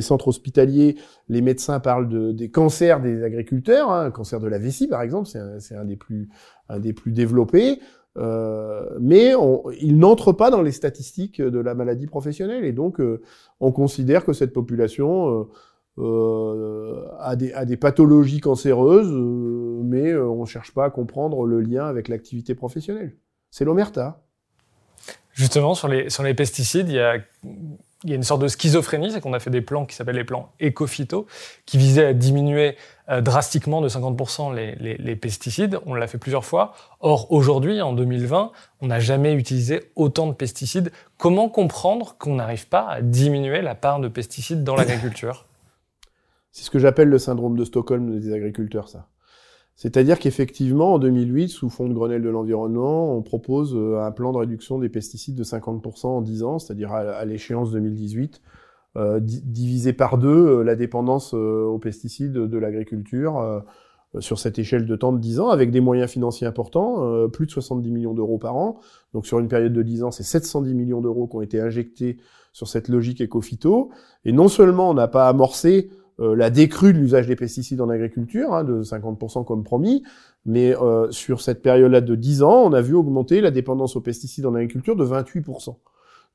centres 0.00 0.28
hospitaliers, 0.28 0.96
les 1.28 1.40
médecins 1.40 1.78
parlent 1.80 2.08
de, 2.08 2.32
des 2.32 2.50
cancers 2.50 3.00
des 3.00 3.22
agriculteurs, 3.22 3.90
hein, 3.90 4.10
cancer 4.10 4.40
de 4.40 4.48
la 4.48 4.58
vessie 4.58 4.88
par 4.88 5.02
exemple, 5.02 5.28
c'est 5.28 5.74
un, 5.74 5.84
des 5.84 6.92
plus 6.92 7.12
développés. 7.12 7.80
Euh, 8.18 8.96
mais 8.98 9.34
on, 9.34 9.70
il 9.78 9.98
n'entre 9.98 10.32
pas 10.32 10.50
dans 10.50 10.62
les 10.62 10.72
statistiques 10.72 11.42
de 11.42 11.58
la 11.58 11.74
maladie 11.74 12.06
professionnelle 12.06 12.64
et 12.64 12.72
donc 12.72 12.98
euh, 12.98 13.20
on 13.60 13.72
considère 13.72 14.24
que 14.24 14.32
cette 14.32 14.54
population 14.54 15.46
a, 15.98 17.36
des, 17.36 17.52
a, 17.52 17.64
des, 17.64 17.76
pathologies 17.76 18.40
cancéreuses, 18.40 19.12
mais 19.12 20.16
on 20.16 20.40
ne 20.40 20.46
cherche 20.46 20.72
pas 20.72 20.86
à 20.86 20.90
comprendre 20.90 21.46
le 21.46 21.60
lien 21.60 21.86
avec 21.86 22.08
l'activité 22.08 22.54
professionnelle. 22.54 23.16
C'est 23.50 23.64
l'omerta. 23.64 24.25
Justement, 25.36 25.74
sur 25.74 25.88
les, 25.88 26.34
pesticides, 26.34 26.88
il 26.88 26.94
y 26.94 27.00
a 27.00 27.18
il 28.04 28.10
y 28.10 28.12
a 28.12 28.16
une 28.16 28.22
sorte 28.22 28.42
de 28.42 28.48
schizophrénie, 28.48 29.10
c'est 29.10 29.20
qu'on 29.20 29.32
a 29.32 29.40
fait 29.40 29.50
des 29.50 29.60
plans 29.60 29.84
qui 29.84 29.96
s'appellent 29.96 30.16
les 30.16 30.24
plans 30.24 30.52
éco-phyto, 30.60 31.26
qui 31.64 31.76
visaient 31.76 32.06
à 32.06 32.12
diminuer 32.12 32.76
euh, 33.08 33.20
drastiquement 33.20 33.80
de 33.80 33.88
50% 33.88 34.54
les, 34.54 34.76
les, 34.76 34.96
les, 34.96 35.16
pesticides. 35.16 35.80
On 35.86 35.94
l'a 35.94 36.06
fait 36.06 36.18
plusieurs 36.18 36.44
fois. 36.44 36.74
Or, 37.00 37.32
aujourd'hui, 37.32 37.80
en 37.80 37.92
2020, 37.92 38.52
on 38.80 38.86
n'a 38.86 39.00
jamais 39.00 39.34
utilisé 39.34 39.90
autant 39.96 40.26
de 40.26 40.34
pesticides. 40.34 40.92
Comment 41.18 41.48
comprendre 41.48 42.16
qu'on 42.18 42.36
n'arrive 42.36 42.68
pas 42.68 42.86
à 42.88 43.02
diminuer 43.02 43.60
la 43.60 43.74
part 43.74 43.98
de 43.98 44.08
pesticides 44.08 44.62
dans 44.62 44.76
l'agriculture? 44.76 45.46
C'est 46.52 46.64
ce 46.64 46.70
que 46.70 46.78
j'appelle 46.78 47.08
le 47.08 47.18
syndrome 47.18 47.56
de 47.56 47.64
Stockholm 47.64 48.20
des 48.20 48.32
agriculteurs, 48.32 48.88
ça. 48.88 49.08
C'est-à-dire 49.76 50.18
qu'effectivement, 50.18 50.94
en 50.94 50.98
2008, 50.98 51.48
sous 51.48 51.68
fond 51.68 51.86
de 51.86 51.92
Grenelle 51.92 52.22
de 52.22 52.30
l'environnement, 52.30 53.14
on 53.14 53.22
propose 53.22 53.74
euh, 53.76 54.00
un 54.00 54.10
plan 54.10 54.32
de 54.32 54.38
réduction 54.38 54.78
des 54.78 54.88
pesticides 54.88 55.34
de 55.34 55.44
50% 55.44 56.06
en 56.06 56.22
10 56.22 56.42
ans, 56.42 56.58
c'est-à-dire 56.58 56.92
à, 56.92 57.24
l'échéance 57.26 57.72
2018, 57.72 58.40
euh, 58.96 59.20
divisé 59.20 59.92
par 59.92 60.16
deux 60.16 60.28
euh, 60.28 60.62
la 60.62 60.74
dépendance 60.74 61.34
euh, 61.34 61.64
aux 61.66 61.78
pesticides 61.78 62.32
de 62.32 62.58
l'agriculture 62.58 63.62
sur 64.20 64.38
cette 64.38 64.58
échelle 64.58 64.86
de 64.86 64.96
temps 64.96 65.12
de 65.12 65.18
10 65.18 65.40
ans, 65.40 65.48
avec 65.50 65.70
des 65.70 65.80
moyens 65.80 66.10
financiers 66.10 66.46
importants, 66.46 67.28
plus 67.28 67.44
de 67.44 67.50
70 67.50 67.90
millions 67.90 68.14
d'euros 68.14 68.38
par 68.38 68.56
an. 68.56 68.80
Donc 69.12 69.26
sur 69.26 69.38
une 69.40 69.48
période 69.48 69.74
de 69.74 69.82
10 69.82 70.04
ans, 70.04 70.10
c'est 70.10 70.22
710 70.22 70.72
millions 70.72 71.02
d'euros 71.02 71.26
qui 71.26 71.36
ont 71.36 71.42
été 71.42 71.60
injectés 71.60 72.16
sur 72.54 72.66
cette 72.66 72.88
logique 72.88 73.20
éco-phyto. 73.20 73.90
Et 74.24 74.32
non 74.32 74.48
seulement 74.48 74.88
on 74.88 74.94
n'a 74.94 75.08
pas 75.08 75.28
amorcé 75.28 75.90
la 76.18 76.50
décrue 76.50 76.92
de 76.92 76.98
l'usage 76.98 77.26
des 77.26 77.36
pesticides 77.36 77.80
en 77.80 77.90
agriculture, 77.90 78.54
hein, 78.54 78.64
de 78.64 78.82
50% 78.82 79.44
comme 79.44 79.64
promis, 79.64 80.02
mais 80.46 80.74
euh, 80.76 81.10
sur 81.10 81.40
cette 81.40 81.60
période-là 81.60 82.00
de 82.00 82.14
10 82.14 82.42
ans, 82.42 82.62
on 82.64 82.72
a 82.72 82.80
vu 82.80 82.94
augmenter 82.94 83.40
la 83.40 83.50
dépendance 83.50 83.96
aux 83.96 84.00
pesticides 84.00 84.46
en 84.46 84.54
agriculture 84.54 84.96
de 84.96 85.04
28%. 85.04 85.76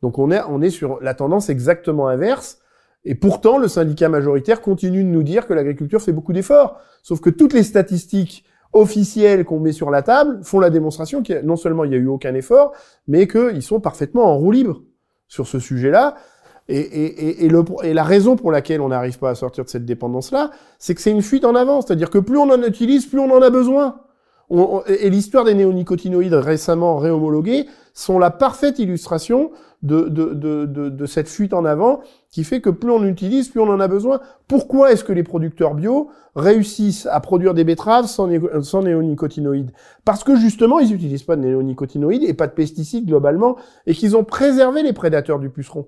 Donc 0.02 0.20
on 0.20 0.32
est, 0.32 0.42
on 0.50 0.62
est 0.62 0.70
sur 0.70 1.02
la 1.02 1.14
tendance 1.14 1.50
exactement 1.50 2.08
inverse, 2.08 2.60
et 3.06 3.16
pourtant 3.16 3.58
le 3.58 3.68
syndicat 3.68 4.10
majoritaire 4.10 4.62
continue 4.62 5.04
de 5.04 5.10
nous 5.10 5.24
dire 5.24 5.48
que 5.48 5.54
l'agriculture 5.54 6.02
fait 6.02 6.12
beaucoup 6.12 6.34
d'efforts, 6.34 6.80
sauf 7.02 7.20
que 7.20 7.30
toutes 7.30 7.54
les 7.54 7.64
statistiques 7.64 8.46
officielles 8.74 9.44
qu'on 9.46 9.60
met 9.60 9.72
sur 9.72 9.90
la 9.90 10.02
table 10.02 10.40
font 10.44 10.60
la 10.60 10.70
démonstration 10.70 11.24
que 11.24 11.42
non 11.42 11.56
seulement 11.56 11.84
il 11.84 11.90
n'y 11.90 11.96
a 11.96 12.00
eu 12.00 12.08
aucun 12.08 12.36
effort, 12.36 12.74
mais 13.08 13.28
qu'ils 13.28 13.64
sont 13.64 13.80
parfaitement 13.80 14.26
en 14.26 14.38
roue 14.38 14.52
libre 14.52 14.84
sur 15.28 15.48
ce 15.48 15.60
sujet-là. 15.60 16.16
Et, 16.68 16.80
et, 16.80 17.46
et, 17.46 17.50
le, 17.50 17.64
et, 17.84 17.94
la 17.94 18.04
raison 18.04 18.36
pour 18.36 18.52
laquelle 18.52 18.82
on 18.82 18.90
n'arrive 18.90 19.20
pas 19.20 19.32
à 19.32 19.36
sortir 19.36 19.66
de 19.66 19.70
cette 19.70 19.86
dépendance-là, 19.86 20.52
c'est 20.80 20.96
que 20.96 21.02
c'est 21.02 21.12
une 21.12 21.22
fuite 21.22 21.44
en 21.44 21.56
avant. 21.56 21.82
C'est-à-dire 21.82 22.10
que 22.10 22.20
plus 22.20 22.38
on 22.38 22.50
en 22.50 22.62
utilise, 22.64 23.06
plus 23.06 23.20
on 23.20 23.32
en 23.32 23.42
a 23.42 23.50
besoin. 23.50 23.96
Et 24.88 25.10
l'histoire 25.10 25.46
des 25.46 25.54
néonicotinoïdes 25.54 26.34
récemment 26.34 26.98
réhomologués 26.98 27.68
sont 27.94 28.20
la 28.20 28.32
parfaite 28.32 28.80
illustration 28.80 29.52
de, 29.82 30.10
de, 30.10 31.06
cette 31.06 31.30
fuite 31.30 31.54
en 31.54 31.64
avant 31.64 32.02
qui 32.30 32.44
fait 32.44 32.60
que 32.62 32.70
plus 32.70 32.92
on 32.92 33.04
utilise, 33.06 33.48
plus 33.48 33.62
on 33.62 33.70
en 33.70 33.80
a 33.80 33.88
besoin. 33.88 34.20
Pourquoi 34.48 34.92
est-ce 34.92 35.06
que 35.06 35.14
les 35.14 35.24
producteurs 35.24 35.74
bio 35.74 36.10
réussissent 36.36 37.08
à 37.10 37.20
produire 37.22 37.54
des 37.54 37.64
betteraves 37.64 38.08
sans 38.08 38.28
néonicotinoïdes? 38.28 39.72
Parce 40.04 40.24
que 40.24 40.36
justement, 40.36 40.80
ils 40.80 40.90
n'utilisent 40.90 41.24
pas 41.24 41.38
de 41.38 41.42
néonicotinoïdes 41.42 42.24
et 42.24 42.34
pas 42.34 42.48
de 42.48 42.54
pesticides 42.54 43.06
globalement, 43.06 43.56
et 43.88 43.94
qu'ils 43.94 44.18
ont 44.18 44.26
préservé 44.26 44.84
les 44.84 44.94
prédateurs 44.94 45.40
du 45.40 45.50
puceron 45.50 45.88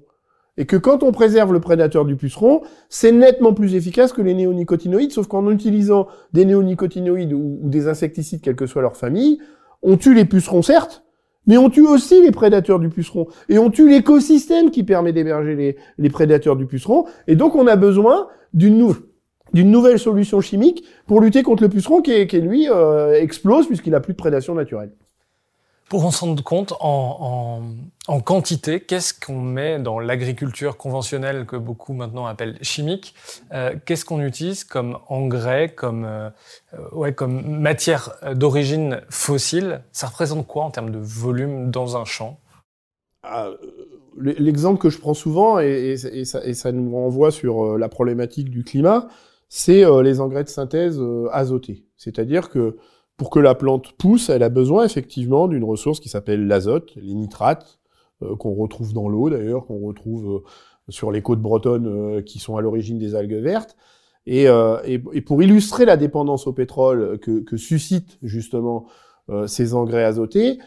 et 0.58 0.66
que 0.66 0.76
quand 0.76 1.04
on 1.04 1.12
préserve 1.12 1.52
le 1.52 1.60
prédateur 1.60 2.06
du 2.06 2.16
puceron, 2.16 2.62
c'est 2.90 3.12
nettement 3.12 3.54
plus 3.54 3.76
efficace 3.76 4.14
que 4.14 4.22
les 4.22 4.34
néonicotinoïdes, 4.34 5.12
sauf 5.12 5.28
qu'en 5.28 5.50
utilisant 5.50 6.08
des 6.32 6.46
néonicotinoïdes 6.46 7.34
ou, 7.34 7.60
des 7.64 7.88
insecticides, 7.88 8.42
quelle 8.42 8.56
que 8.56 8.68
soit 8.68 8.82
leur 8.82 8.96
famille, 8.96 9.40
on 9.82 9.98
tue 9.98 10.14
les 10.14 10.26
pucerons 10.26 10.62
certes, 10.62 11.04
mais 11.48 11.58
on 11.58 11.70
tue 11.70 11.86
aussi 11.86 12.22
les 12.22 12.32
prédateurs 12.32 12.80
du 12.80 12.90
puceron, 12.90 13.28
et 13.50 13.58
on 13.58 13.70
tue 13.70 13.90
l'écosystème 13.90 14.70
qui 14.70 14.84
permet 14.84 15.12
d'héberger 15.12 15.78
les, 15.98 16.10
prédateurs 16.10 16.56
du 16.56 16.68
puceron, 16.68 17.06
et 17.28 17.36
donc 17.36 17.56
on 17.56 17.68
a 17.68 17.76
besoin 17.76 18.28
d'une 18.54 18.78
nou 18.78 18.96
d'une 19.54 19.70
nouvelle 19.70 20.00
solution 20.00 20.42
chimique 20.42 20.84
pour 21.06 21.22
lutter 21.22 21.44
contre 21.44 21.62
le 21.62 21.70
puceron 21.70 22.02
qui, 22.02 22.26
lui, 22.42 22.68
euh, 22.72 23.14
explose 23.22 23.68
puisqu'il 23.68 23.94
a 23.94 24.00
plus 24.00 24.14
de 24.14 24.18
prédation 24.18 24.56
naturelle. 24.56 24.94
Pour 25.90 26.06
en 26.06 26.12
se 26.12 26.22
rendre 26.22 26.44
compte 26.44 26.74
en, 26.80 27.62
quantité, 28.26 28.80
qu'est-ce 28.80 29.14
qu'on 29.14 29.42
met 29.42 29.80
dans 29.80 30.00
l'agriculture 30.00 30.78
conventionnelle 30.78 31.46
que 31.46 31.56
beaucoup 31.56 31.94
maintenant 31.94 32.26
appellent 32.26 32.58
chimique 32.62 33.14
euh, 33.54 33.76
Qu'est-ce 33.86 34.06
qu'on 34.06 34.22
utilise 34.22 34.64
comme 34.64 34.98
engrais, 35.08 35.70
comme, 35.70 36.06
euh, 36.06 37.12
comme 37.12 37.42
matière 37.60 38.12
d'origine 38.34 39.02
fossile 39.10 39.82
Ça 39.92 40.08
représente 40.08 40.48
quoi 40.48 40.64
en 40.64 40.72
termes 40.72 40.92
de 40.92 41.00
volume 41.00 41.70
dans 41.70 41.96
un 41.98 42.06
champ? 42.06 42.40
Ah, 43.24 43.50
L'exemple 44.18 44.80
que 44.80 44.90
je 44.90 45.00
prends 45.00 45.16
souvent, 45.16 45.60
et, 45.60 45.96
et, 45.96 46.26
ça, 46.26 46.72
nous 46.72 46.96
renvoie 46.96 47.32
sur 47.32 47.66
euh, 47.66 47.78
la 47.80 47.90
problématique 47.90 48.52
du 48.52 48.64
climat, 48.64 49.08
c'est 49.50 49.84
euh, 49.84 50.04
les 50.04 50.20
engrais 50.20 50.44
de 50.44 50.50
synthèse 50.50 51.00
euh, 51.00 51.28
azotés. 51.32 51.86
C'est-à-dire 51.98 52.50
que 52.50 52.78
pour 53.18 53.30
que 53.30 53.40
la 53.40 53.56
plante 53.56 53.94
pousse, 53.94 54.30
elle 54.30 54.44
a 54.44 54.50
besoin 54.50 54.86
effectivement 54.86 55.48
d'une 55.48 55.64
ressource 55.64 56.00
qui 56.00 56.10
s'appelle 56.10 56.48
l'azote, 56.48 56.94
les 56.96 57.14
nitrates, 57.14 57.80
euh, 58.24 58.36
qu'on 58.36 58.54
retrouve 58.54 58.94
dans 58.94 59.08
l'eau 59.08 59.30
d'ailleurs, 59.30 59.66
qu'on 59.66 59.80
retrouve 59.80 60.36
euh, 60.36 60.40
sur 60.90 61.12
les 61.12 61.22
côtes 61.22 61.42
bretonnes 61.42 61.88
euh, 61.88 62.22
qui 62.22 62.40
sont 62.40 62.58
à 62.58 62.62
l'origine 62.62 62.98
des 62.98 63.16
algues 63.16 63.34
vertes. 63.34 63.76
Et, 64.26 64.48
pour 65.26 65.44
illustrer 65.44 65.84
la 65.84 65.98
dépendance 65.98 66.48
au 66.48 66.54
pétrole 66.54 67.20
que, 67.20 67.58
suscitent 67.58 68.20
justement 68.24 68.86
ces 69.48 69.74
engrais 69.74 70.06
azotés, 70.06 70.60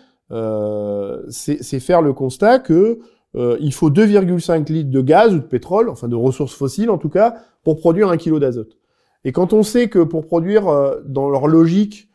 c'est 1.30 1.80
faire 1.80 2.02
le 2.02 2.12
constat 2.12 2.58
que 2.58 2.98
il 3.34 3.72
faut 3.72 3.88
2,5 3.88 4.70
litres 4.70 4.90
de 4.90 5.00
gaz 5.00 5.32
ou 5.32 5.38
de 5.38 5.46
pétrole, 5.46 5.88
enfin 5.88 6.06
de 6.06 6.14
ressources 6.14 6.52
fossiles 6.54 6.90
en 6.90 6.98
tout 6.98 7.08
cas, 7.08 7.36
pour 7.64 7.78
produire 7.78 8.10
un 8.10 8.18
kilo 8.18 8.38
d'azote. 8.38 8.76
Et 9.24 9.32
quand 9.32 9.54
on 9.54 9.62
sait 9.62 9.88
que 9.88 10.00
pour 10.00 10.26
produire, 10.26 10.66
dans 11.06 11.30
leur 11.30 11.46
logique, 11.46 12.05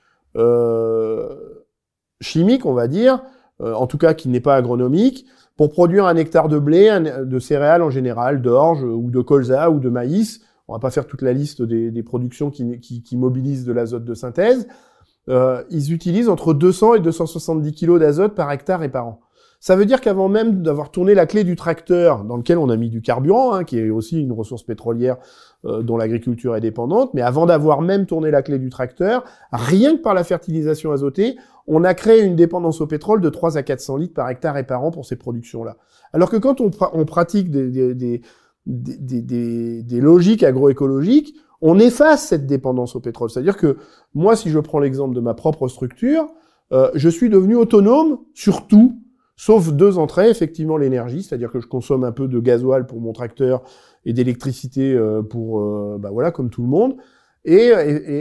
chimique, 2.21 2.65
on 2.65 2.73
va 2.73 2.87
dire, 2.87 3.21
euh, 3.61 3.73
en 3.73 3.87
tout 3.87 3.97
cas 3.97 4.13
qui 4.13 4.29
n'est 4.29 4.39
pas 4.39 4.55
agronomique, 4.55 5.25
pour 5.57 5.69
produire 5.69 6.05
un 6.05 6.15
hectare 6.15 6.47
de 6.47 6.57
blé, 6.57 6.89
de 7.23 7.39
céréales 7.39 7.81
en 7.81 7.89
général, 7.89 8.41
d'orge 8.41 8.83
ou 8.83 9.11
de 9.11 9.21
colza 9.21 9.69
ou 9.69 9.79
de 9.79 9.89
maïs, 9.89 10.41
on 10.67 10.73
va 10.73 10.79
pas 10.79 10.89
faire 10.89 11.05
toute 11.05 11.21
la 11.21 11.33
liste 11.33 11.61
des, 11.61 11.91
des 11.91 12.03
productions 12.03 12.49
qui, 12.49 12.79
qui, 12.79 13.03
qui, 13.03 13.17
mobilisent 13.17 13.65
de 13.65 13.73
l'azote 13.73 14.05
de 14.05 14.13
synthèse, 14.13 14.67
euh, 15.29 15.63
ils 15.69 15.93
utilisent 15.93 16.29
entre 16.29 16.53
200 16.53 16.95
et 16.95 16.99
270 17.01 17.73
kg 17.73 17.99
d'azote 17.99 18.33
par 18.33 18.51
hectare 18.51 18.83
et 18.83 18.89
par 18.89 19.05
an. 19.05 19.19
Ça 19.61 19.75
veut 19.75 19.85
dire 19.85 20.01
qu'avant 20.01 20.27
même 20.27 20.63
d'avoir 20.63 20.89
tourné 20.89 21.13
la 21.13 21.27
clé 21.27 21.43
du 21.43 21.55
tracteur, 21.55 22.23
dans 22.23 22.35
lequel 22.35 22.57
on 22.57 22.69
a 22.69 22.75
mis 22.75 22.89
du 22.89 23.03
carburant, 23.03 23.53
hein, 23.53 23.63
qui 23.63 23.77
est 23.77 23.91
aussi 23.91 24.19
une 24.19 24.31
ressource 24.31 24.63
pétrolière 24.63 25.17
euh, 25.65 25.83
dont 25.83 25.97
l'agriculture 25.97 26.55
est 26.55 26.61
dépendante, 26.61 27.13
mais 27.13 27.21
avant 27.21 27.45
d'avoir 27.45 27.83
même 27.83 28.07
tourné 28.07 28.31
la 28.31 28.41
clé 28.41 28.57
du 28.57 28.71
tracteur, 28.71 29.23
rien 29.51 29.95
que 29.95 30.01
par 30.01 30.15
la 30.15 30.23
fertilisation 30.23 30.91
azotée, 30.91 31.37
on 31.67 31.83
a 31.83 31.93
créé 31.93 32.23
une 32.23 32.35
dépendance 32.35 32.81
au 32.81 32.87
pétrole 32.87 33.21
de 33.21 33.29
3 33.29 33.59
à 33.59 33.61
400 33.61 33.97
litres 33.97 34.15
par 34.15 34.27
hectare 34.31 34.57
et 34.57 34.65
par 34.65 34.83
an 34.83 34.89
pour 34.89 35.05
ces 35.05 35.15
productions-là. 35.15 35.77
Alors 36.11 36.31
que 36.31 36.37
quand 36.37 36.59
on, 36.59 36.71
pratique 37.05 37.51
des, 37.51 37.69
des, 37.93 37.93
des, 38.65 39.21
des, 39.21 39.83
des 39.83 40.01
logiques 40.01 40.41
agroécologiques, 40.41 41.35
on 41.61 41.77
efface 41.77 42.25
cette 42.25 42.47
dépendance 42.47 42.95
au 42.95 42.99
pétrole. 42.99 43.29
C'est-à-dire 43.29 43.57
que 43.57 43.77
moi, 44.15 44.35
si 44.35 44.49
je 44.49 44.57
prends 44.57 44.79
l'exemple 44.79 45.13
de 45.13 45.21
ma 45.21 45.35
propre 45.35 45.67
structure, 45.67 46.25
euh, 46.71 46.89
je 46.95 47.09
suis 47.09 47.29
devenu 47.29 47.55
autonome 47.55 48.17
sur 48.33 48.65
tout 48.65 49.00
Sauf 49.41 49.73
deux 49.73 49.97
entrées, 49.97 50.29
effectivement 50.29 50.77
l'énergie, 50.77 51.23
c'est-à-dire 51.23 51.49
que 51.49 51.59
je 51.59 51.65
consomme 51.65 52.03
un 52.03 52.11
peu 52.11 52.27
de 52.27 52.39
gasoil 52.39 52.85
pour 52.85 53.01
mon 53.01 53.11
tracteur 53.11 53.63
et 54.05 54.13
d'électricité 54.13 54.93
euh, 54.93 55.23
pour, 55.23 55.61
euh, 55.61 55.97
bah 55.99 56.09
voilà, 56.11 56.29
comme 56.29 56.51
tout 56.51 56.61
le 56.61 56.67
monde, 56.67 56.97
et, 57.43 57.71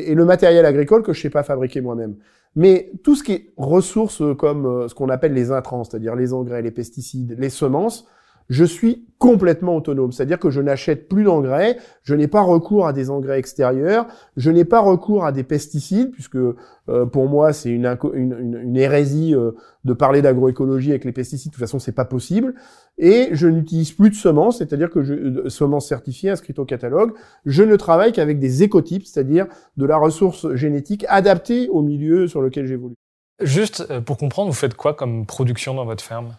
et, 0.09 0.15
le 0.15 0.25
matériel 0.25 0.65
agricole 0.65 1.03
que 1.03 1.13
je 1.13 1.21
sais 1.21 1.29
pas 1.29 1.43
fabriquer 1.43 1.83
moi-même. 1.83 2.17
Mais 2.57 2.91
tout 3.05 3.17
ce 3.17 3.23
qui 3.23 3.33
est 3.33 3.53
ressources 3.59 4.23
comme 4.39 4.65
euh, 4.65 4.89
ce 4.89 4.95
qu'on 4.95 5.11
appelle 5.11 5.35
les 5.35 5.53
intrants, 5.53 5.85
c'est-à-dire 5.85 6.17
les 6.17 6.33
engrais, 6.33 6.63
les 6.63 6.71
pesticides, 6.71 7.37
les 7.39 7.51
semences, 7.51 8.07
je 8.51 8.65
suis 8.65 9.07
complètement 9.19 9.77
autonome. 9.77 10.13
C'est-à-dire 10.13 10.39
que 10.39 10.51
je 10.51 10.61
n'achète 10.61 11.09
plus 11.09 11.25
d'engrais, 11.25 11.79
je 12.03 12.15
n'ai 12.15 12.27
pas 12.27 12.41
recours 12.41 12.87
à 12.87 12.93
des 12.93 13.11
engrais 13.11 13.39
extérieurs, 13.39 14.07
je 14.37 14.51
n'ai 14.51 14.65
pas 14.65 14.81
recours 14.81 15.25
à 15.25 15.31
des 15.31 15.45
pesticides, 15.45 16.11
puisque 16.11 16.37
euh, 16.37 17.07
pour 17.07 17.29
moi 17.29 17.53
c'est 17.53 17.71
une, 17.71 17.97
une, 18.15 18.77
hérésie 18.77 19.35
euh, 19.35 19.53
de 19.85 19.93
parler 19.93 20.21
d'agroécologie 20.21 20.91
avec 20.91 21.05
les 21.05 21.13
pesticides. 21.13 21.53
De 21.53 21.55
toute 21.55 21.65
façon, 21.65 21.79
c'est 21.79 21.93
pas 21.93 22.05
possible. 22.05 22.55
Et 22.99 23.29
je 23.33 23.47
n'utilise 23.47 23.93
plus 23.93 24.11
de 24.11 24.15
semences, 24.15 24.59
c'est-à-dire 24.59 24.91
que 24.91 25.03
je, 25.03 25.49
semences 25.49 25.87
certifiées 25.87 26.31
inscrites 26.31 26.59
au 26.59 26.65
catalogue. 26.65 27.13
Je 27.47 27.63
ne 27.63 27.77
travaille 27.77 28.13
qu'avec 28.13 28.39
des 28.41 28.63
écotypes, 28.63 29.07
c'est-à-dire 29.07 29.47
de 29.77 29.87
la 29.87 29.97
ressource 29.97 30.53
génétique 30.55 31.05
adaptée 31.09 31.69
au 31.69 31.83
milieu 31.83 32.27
sur 32.27 32.41
lequel 32.41 32.67
j'évolue. 32.67 32.97
Juste 33.41 33.87
euh, 33.91 34.01
pour 34.01 34.17
comprendre, 34.17 34.51
vous 34.51 34.57
faites 34.57 34.75
quoi 34.75 34.95
comme 34.95 35.25
production 35.25 35.75
dans 35.75 35.85
votre 35.85 36.03
ferme? 36.03 36.35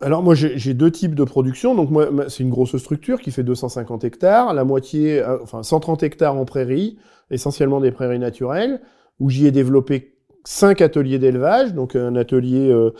Alors 0.00 0.22
moi 0.22 0.34
j'ai 0.34 0.74
deux 0.74 0.90
types 0.90 1.14
de 1.14 1.24
production. 1.24 1.74
Donc 1.74 1.90
moi 1.90 2.08
c'est 2.28 2.42
une 2.42 2.50
grosse 2.50 2.76
structure 2.76 3.20
qui 3.20 3.30
fait 3.30 3.42
250 3.42 4.04
hectares, 4.04 4.54
la 4.54 4.64
moitié, 4.64 5.20
euh, 5.20 5.38
enfin 5.42 5.62
130 5.62 6.02
hectares 6.02 6.36
en 6.36 6.44
prairies, 6.44 6.98
essentiellement 7.30 7.80
des 7.80 7.90
prairies 7.90 8.20
naturelles, 8.20 8.80
où 9.18 9.28
j'y 9.28 9.46
ai 9.46 9.50
développé 9.50 10.14
cinq 10.44 10.80
ateliers 10.80 11.18
d'élevage, 11.18 11.74
donc 11.74 11.96
un 11.96 12.14
atelier 12.14 12.70
euh, 12.70 12.90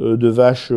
euh, 0.00 0.16
de 0.16 0.28
vaches 0.28 0.72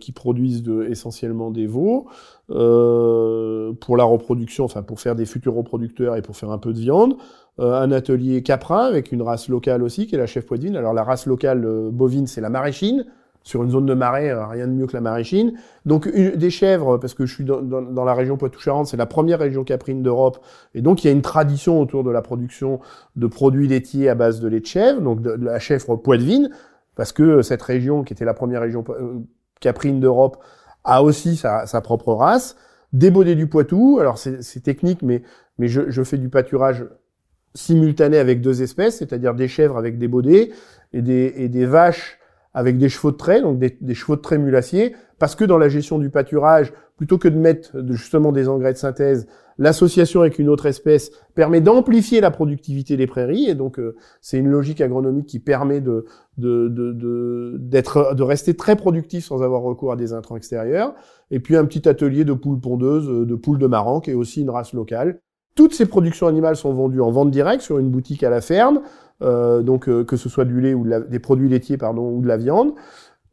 qui 0.00 0.12
produisent 0.12 0.62
de, 0.62 0.84
essentiellement 0.90 1.50
des 1.50 1.66
veaux 1.66 2.08
pour 2.48 3.96
la 3.96 4.04
reproduction, 4.04 4.64
enfin 4.64 4.82
pour 4.82 5.00
faire 5.00 5.14
des 5.14 5.24
futurs 5.24 5.54
reproducteurs 5.54 6.16
et 6.16 6.22
pour 6.22 6.36
faire 6.36 6.50
un 6.50 6.58
peu 6.58 6.74
de 6.74 6.78
viande. 6.78 7.16
un 7.58 7.90
atelier 7.90 8.42
caprin 8.42 8.84
avec 8.84 9.12
une 9.12 9.22
race 9.22 9.48
locale 9.48 9.82
aussi 9.82 10.06
qui 10.06 10.16
est 10.16 10.18
la 10.18 10.26
chef 10.26 10.44
poitevine. 10.44 10.76
Alors 10.76 10.92
la 10.92 11.02
race 11.02 11.24
locale 11.24 11.66
bovine 11.90 12.26
c'est 12.26 12.42
la 12.42 12.50
maraîchine 12.50 13.06
sur 13.42 13.62
une 13.62 13.70
zone 13.70 13.86
de 13.86 13.94
marais, 13.94 14.30
euh, 14.30 14.46
rien 14.46 14.66
de 14.66 14.72
mieux 14.72 14.86
que 14.86 14.92
la 14.92 15.00
maraîchine. 15.00 15.54
Donc 15.86 16.08
des 16.08 16.50
chèvres, 16.50 16.98
parce 16.98 17.14
que 17.14 17.26
je 17.26 17.34
suis 17.34 17.44
dans, 17.44 17.60
dans, 17.60 18.04
la 18.04 18.14
région 18.14 18.36
Poitou-Charentes, 18.36 18.86
c'est 18.86 18.96
la 18.96 19.06
première 19.06 19.38
région 19.38 19.64
caprine 19.64 20.02
d'Europe, 20.02 20.44
et 20.74 20.82
donc 20.82 21.02
il 21.02 21.08
y 21.08 21.10
a 21.10 21.12
une 21.12 21.22
tradition 21.22 21.80
autour 21.80 22.04
de 22.04 22.10
la 22.10 22.22
production 22.22 22.80
de 23.16 23.26
produits 23.26 23.68
laitiers 23.68 24.08
à 24.08 24.14
base 24.14 24.40
de 24.40 24.48
lait 24.48 24.60
de 24.60 24.66
chèvre, 24.66 25.00
donc 25.00 25.22
de, 25.22 25.32
la 25.32 25.58
chèvre 25.58 25.96
poitevine, 25.96 26.50
parce 26.94 27.12
que 27.12 27.42
cette 27.42 27.62
région, 27.62 28.04
qui 28.04 28.12
était 28.12 28.24
la 28.24 28.34
première 28.34 28.60
région 28.60 28.84
euh, 28.90 29.20
caprine 29.60 30.00
d'Europe, 30.00 30.38
a 30.84 31.02
aussi 31.02 31.36
sa, 31.36 31.66
sa, 31.66 31.80
propre 31.80 32.12
race. 32.12 32.56
Des 32.92 33.10
baudets 33.10 33.36
du 33.36 33.46
Poitou, 33.46 33.98
alors 34.00 34.18
c'est 34.18 34.62
technique, 34.62 35.00
mais, 35.02 35.22
mais 35.58 35.68
je, 35.68 35.88
je 35.88 36.02
fais 36.02 36.18
du 36.18 36.28
pâturage 36.28 36.84
simultané 37.54 38.18
avec 38.18 38.40
deux 38.40 38.62
espèces, 38.62 38.98
c'est-à-dire 38.98 39.34
des 39.34 39.48
chèvres 39.48 39.78
avec 39.78 39.98
des 39.98 40.08
baudets 40.08 40.50
et 40.92 41.02
des, 41.02 41.32
et 41.36 41.48
des 41.48 41.66
vaches 41.66 42.18
avec 42.54 42.78
des 42.78 42.88
chevaux 42.88 43.10
de 43.10 43.16
trait, 43.16 43.40
donc 43.40 43.58
des, 43.58 43.94
chevaux 43.94 44.16
de 44.16 44.20
trait 44.20 44.38
mulassiers, 44.38 44.94
parce 45.18 45.34
que 45.34 45.44
dans 45.44 45.58
la 45.58 45.68
gestion 45.68 45.98
du 45.98 46.10
pâturage, 46.10 46.72
plutôt 46.96 47.18
que 47.18 47.28
de 47.28 47.38
mettre 47.38 47.70
justement 47.90 48.32
des 48.32 48.48
engrais 48.48 48.72
de 48.72 48.78
synthèse, 48.78 49.26
l'association 49.58 50.20
avec 50.20 50.38
une 50.38 50.48
autre 50.48 50.66
espèce 50.66 51.10
permet 51.34 51.60
d'amplifier 51.60 52.20
la 52.20 52.30
productivité 52.30 52.96
des 52.96 53.06
prairies, 53.06 53.48
et 53.48 53.54
donc 53.54 53.78
euh, 53.78 53.96
c'est 54.20 54.38
une 54.38 54.48
logique 54.48 54.80
agronomique 54.80 55.26
qui 55.26 55.38
permet 55.38 55.80
de 55.80 56.04
de, 56.38 56.68
de, 56.68 57.56
d'être, 57.58 58.14
de 58.14 58.22
rester 58.22 58.54
très 58.54 58.74
productif 58.76 59.26
sans 59.26 59.42
avoir 59.42 59.62
recours 59.62 59.92
à 59.92 59.96
des 59.96 60.12
intrants 60.12 60.36
extérieurs, 60.36 60.94
et 61.30 61.40
puis 61.40 61.56
un 61.56 61.64
petit 61.64 61.88
atelier 61.88 62.24
de 62.24 62.32
poules 62.32 62.60
pondeuses, 62.60 63.08
euh, 63.08 63.26
de 63.26 63.34
poules 63.34 63.58
de 63.58 63.66
marran, 63.66 64.00
qui 64.00 64.10
est 64.10 64.14
aussi 64.14 64.42
une 64.42 64.50
race 64.50 64.72
locale. 64.72 65.20
Toutes 65.54 65.74
ces 65.74 65.84
productions 65.84 66.26
animales 66.26 66.56
sont 66.56 66.72
vendues 66.72 67.02
en 67.02 67.10
vente 67.10 67.30
directe 67.30 67.62
sur 67.62 67.78
une 67.78 67.90
boutique 67.90 68.22
à 68.22 68.30
la 68.30 68.40
ferme, 68.40 68.80
donc 69.62 69.88
euh, 69.88 70.04
que 70.04 70.16
ce 70.16 70.28
soit 70.28 70.44
du 70.44 70.60
lait 70.60 70.74
ou 70.74 70.86
des 71.08 71.18
produits 71.18 71.48
laitiers 71.48 71.76
pardon 71.76 72.10
ou 72.10 72.20
de 72.20 72.28
la 72.28 72.36
viande, 72.36 72.72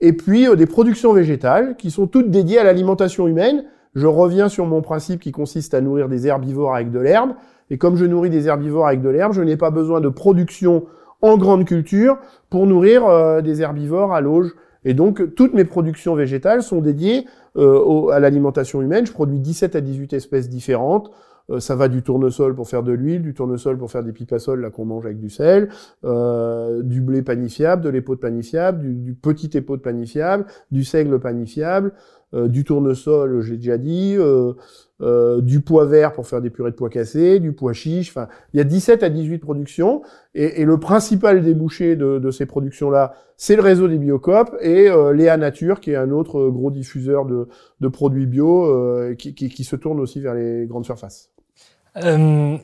et 0.02 0.14
puis 0.14 0.48
euh, 0.48 0.56
des 0.56 0.66
productions 0.66 1.14
végétales 1.14 1.76
qui 1.78 1.92
sont 1.92 2.08
toutes 2.08 2.30
dédiées 2.30 2.60
à 2.60 2.64
l'alimentation 2.64 3.28
humaine. 3.28 3.66
Je 3.96 4.08
reviens 4.08 4.50
sur 4.50 4.66
mon 4.66 4.82
principe 4.82 5.20
qui 5.20 5.32
consiste 5.32 5.74
à 5.74 5.82
nourrir 5.82 6.10
des 6.10 6.28
herbivores 6.28 6.76
avec 6.76 6.92
de 6.92 7.00
l'herbe, 7.00 7.32
et 7.70 7.78
comme 7.78 7.96
je 7.96 8.06
nourris 8.06 8.30
des 8.30 8.48
herbivores 8.48 8.88
avec 8.88 9.02
de 9.02 9.10
l'herbe, 9.10 9.34
je 9.34 9.42
n'ai 9.42 9.58
pas 9.58 9.72
besoin 9.72 10.00
de 10.00 10.10
production 10.10 10.86
en 11.22 11.38
grande 11.38 11.66
culture 11.66 12.18
pour 12.50 12.66
nourrir 12.66 13.42
des 13.42 13.62
herbivores 13.62 14.14
à 14.14 14.22
l'auge. 14.22 14.54
Et 14.86 14.94
donc, 14.94 15.36
toutes 15.36 15.54
mes 15.54 15.66
productions 15.66 16.16
végétales 16.16 16.64
sont 16.64 16.82
dédiées 16.82 17.26
à 17.58 18.20
l'alimentation 18.20 18.82
humaine. 18.82 19.06
Je 19.06 19.12
produis 19.12 19.40
17 19.40 19.76
à 19.76 19.82
18 19.82 20.14
espèces 20.14 20.50
différentes, 20.50 21.12
euh, 21.12 21.14
ça 21.58 21.76
va 21.76 21.88
du 21.88 22.04
tournesol 22.04 22.54
pour 22.54 22.68
faire 22.68 22.84
de 22.84 22.92
l'huile, 22.92 23.22
du 23.22 23.34
tournesol 23.34 23.78
pour 23.78 23.90
faire 23.90 24.04
des 24.04 24.12
pipasoles 24.12 24.62
là 24.62 24.70
qu'on 24.70 24.86
mange 24.86 25.06
avec 25.06 25.20
du 25.20 25.30
sel, 25.30 25.70
euh, 26.04 26.84
du 26.84 27.02
blé 27.02 27.22
panifiable, 27.22 27.82
de 27.82 27.90
l'épaule 27.90 28.18
panifiable, 28.20 28.80
du, 28.82 28.94
du 28.94 29.14
petit 29.14 29.50
épaule 29.58 29.80
panifiable, 29.80 30.46
du 30.72 30.84
seigle 30.84 31.20
panifiable, 31.20 31.94
euh, 32.36 32.48
du 32.48 32.64
tournesol, 32.64 33.42
j'ai 33.42 33.58
déjà 33.58 33.78
dit, 33.78 34.16
euh, 34.18 34.54
euh, 35.02 35.42
du 35.42 35.62
pois 35.62 35.86
vert 35.86 36.14
pour 36.14 36.28
faire 36.28 36.42
des 36.42 36.52
purées 36.52 36.70
de 36.72 36.76
pois 36.76 36.90
cassés, 36.90 37.40
du 37.40 37.54
pois 37.54 37.74
chiche. 37.74 38.10
Enfin, 38.10 38.28
il 38.54 38.58
y 38.58 38.60
a 38.60 38.64
17 38.64 39.02
à 39.02 39.10
18 39.10 39.40
productions, 39.40 40.04
et, 40.36 40.62
et 40.62 40.66
le 40.66 40.78
principal 40.80 41.42
débouché 41.42 41.96
de, 41.96 42.20
de 42.20 42.32
ces 42.32 42.46
productions-là, 42.46 43.16
c'est 43.38 43.56
le 43.56 43.62
réseau 43.64 43.88
des 43.88 43.98
biocopes 43.98 44.56
et 44.62 44.90
euh, 44.90 45.14
Léa 45.14 45.38
Nature, 45.38 45.80
qui 45.80 45.92
est 45.92 45.96
un 45.96 46.12
autre 46.12 46.50
gros 46.50 46.70
diffuseur 46.70 47.26
de, 47.26 47.48
de 47.80 47.88
produits 47.88 48.28
bio, 48.28 49.16
qui, 49.18 49.34
qui, 49.34 49.50
qui, 49.50 49.64
se 49.64 49.76
tourne 49.76 50.00
aussi 50.00 50.20
vers 50.20 50.36
les 50.36 50.66
grandes 50.68 50.86
surfaces. 50.86 51.32
Euh, 52.04 52.58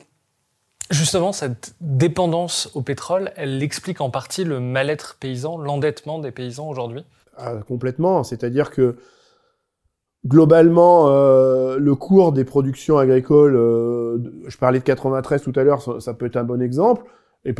justement, 0.90 1.32
cette 1.32 1.74
dépendance 1.80 2.70
au 2.74 2.82
pétrole, 2.82 3.30
elle 3.36 3.62
explique 3.62 4.00
en 4.00 4.10
partie 4.10 4.44
le 4.44 4.60
mal-être 4.60 5.16
paysan, 5.20 5.58
l'endettement 5.58 6.18
des 6.18 6.30
paysans 6.30 6.68
aujourd'hui 6.68 7.04
ah, 7.36 7.54
Complètement. 7.66 8.22
C'est-à-dire 8.24 8.70
que 8.70 8.96
globalement, 10.26 11.08
euh, 11.08 11.78
le 11.78 11.94
cours 11.94 12.32
des 12.32 12.44
productions 12.44 12.98
agricoles, 12.98 13.56
euh, 13.56 14.18
je 14.46 14.56
parlais 14.58 14.78
de 14.78 14.84
93 14.84 15.42
tout 15.42 15.52
à 15.56 15.62
l'heure, 15.62 16.00
ça, 16.00 16.14
peut 16.14 16.26
être 16.26 16.36
un 16.36 16.44
bon 16.44 16.60
exemple, 16.60 17.04
est, 17.44 17.56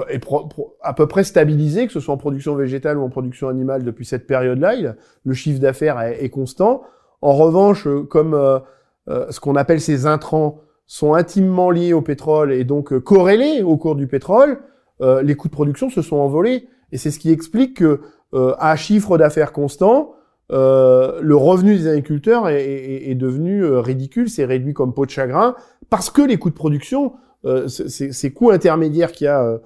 à 0.82 0.92
peu 0.94 1.06
près 1.06 1.22
stabilisé, 1.22 1.86
que 1.86 1.92
ce 1.92 2.00
soit 2.00 2.14
en 2.14 2.16
production 2.16 2.56
végétale 2.56 2.98
ou 2.98 3.04
en 3.04 3.08
production 3.08 3.48
animale 3.48 3.84
depuis 3.84 4.04
cette 4.04 4.26
période-là. 4.26 4.94
Le 5.24 5.34
chiffre 5.34 5.60
d'affaires 5.60 6.00
est, 6.00 6.24
est, 6.24 6.28
constant. 6.28 6.82
En 7.22 7.34
revanche, 7.34 7.86
comme 8.10 8.60
ce 9.06 9.38
qu'on 9.38 9.54
appelle 9.54 9.80
ces 9.80 10.06
intrants 10.06 10.60
sont 10.87 11.14
intimement 11.14 11.70
liés 11.70 11.92
au 11.92 12.01
pétrole 12.01 12.53
et 12.53 12.64
donc 12.64 12.92
euh, 12.92 13.01
corrélés 13.01 13.62
au 13.62 13.77
cours 13.77 13.96
du 13.96 14.07
pétrole, 14.07 14.61
euh, 15.01 15.22
les 15.22 15.35
coûts 15.35 15.49
de 15.49 15.53
production 15.53 15.90
se 15.90 16.03
sont 16.03 16.16
envolés. 16.16 16.68
Et 16.92 16.99
c'est 16.99 17.11
ce 17.11 17.18
qui 17.18 17.31
explique 17.31 17.79
que 17.79 18.01
euh, 18.35 18.55
à 18.59 18.77
chiffre 18.77 19.18
d'affaires 19.18 19.53
constant, 19.53 20.12
le 20.49 21.35
revenu 21.35 21.77
des 21.77 21.88
agriculteurs 21.88 22.49
est, 22.49 23.16
devenu 23.16 23.64
ridicule, 23.64 24.31
c'est 24.31 24.44
réduit 24.44 24.75
comme 24.75 24.94
peau 24.94 25.05
de 25.05 25.11
chagrin, 25.11 25.57
parce 25.90 26.09
que 26.09 26.22
les 26.22 26.37
coûts 26.37 26.51
de 26.51 26.55
production, 26.55 27.14
ces 27.66 28.33
coûts 28.33 28.53
intermédiaires 28.53 29.11
qu'il 29.11 29.25
y 29.25 29.29
a 29.29 29.59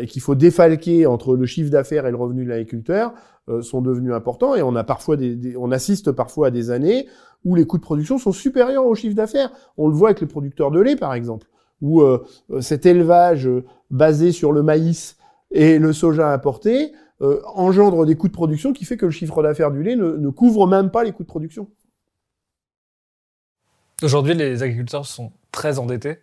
et 0.00 0.06
qu'il 0.06 0.22
faut 0.22 0.34
défalquer 0.34 1.04
entre 1.04 1.36
le 1.36 1.44
chiffre 1.44 1.70
d'affaires 1.70 2.06
et 2.06 2.10
le 2.10 2.16
revenu 2.16 2.46
de 2.46 2.48
l'agriculteur, 2.48 3.12
sont 3.60 3.82
devenus 3.82 4.12
importants. 4.12 4.54
Et 4.54 4.62
on 4.62 4.76
a 4.76 4.84
parfois 4.84 5.16
des, 5.16 5.56
on 5.56 5.72
assiste 5.72 6.12
parfois 6.12 6.48
à 6.48 6.50
des 6.50 6.70
années 6.70 7.08
où 7.44 7.54
les 7.54 7.66
coûts 7.66 7.78
de 7.78 7.82
production 7.82 8.18
sont 8.18 8.32
supérieurs 8.32 8.86
au 8.86 8.94
chiffre 8.94 9.16
d'affaires. 9.16 9.50
On 9.76 9.88
le 9.88 9.94
voit 9.94 10.10
avec 10.10 10.20
les 10.20 10.26
producteurs 10.26 10.70
de 10.70 10.80
lait, 10.80 10.96
par 10.96 11.14
exemple, 11.14 11.48
où 11.80 12.00
euh, 12.00 12.24
euh, 12.50 12.60
cet 12.60 12.86
élevage 12.86 13.46
euh, 13.46 13.64
basé 13.90 14.32
sur 14.32 14.52
le 14.52 14.62
maïs 14.62 15.16
et 15.50 15.78
le 15.78 15.92
soja 15.92 16.32
importé 16.32 16.92
engendre 17.54 18.04
des 18.04 18.16
coûts 18.16 18.26
de 18.26 18.32
production 18.32 18.72
qui 18.72 18.84
fait 18.84 18.96
que 18.96 19.06
le 19.06 19.12
chiffre 19.12 19.44
d'affaires 19.44 19.70
du 19.70 19.80
lait 19.84 19.94
ne, 19.94 20.28
couvre 20.30 20.66
même 20.66 20.90
pas 20.90 21.04
les 21.04 21.12
coûts 21.12 21.22
de 21.22 21.28
production. 21.28 21.68
Aujourd'hui, 24.02 24.34
les 24.34 24.64
agriculteurs 24.64 25.06
sont 25.06 25.30
très 25.52 25.78
endettés? 25.78 26.18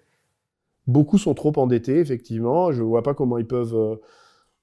Beaucoup 0.87 1.17
sont 1.17 1.33
trop 1.33 1.53
endettés, 1.55 1.99
effectivement. 1.99 2.73
Je 2.73 2.81
ne 2.81 2.87
vois 2.87 3.01
pas 3.01 3.13
comment 3.13 3.37
ils 3.37 3.47
peuvent 3.47 3.75
euh, 3.75 3.95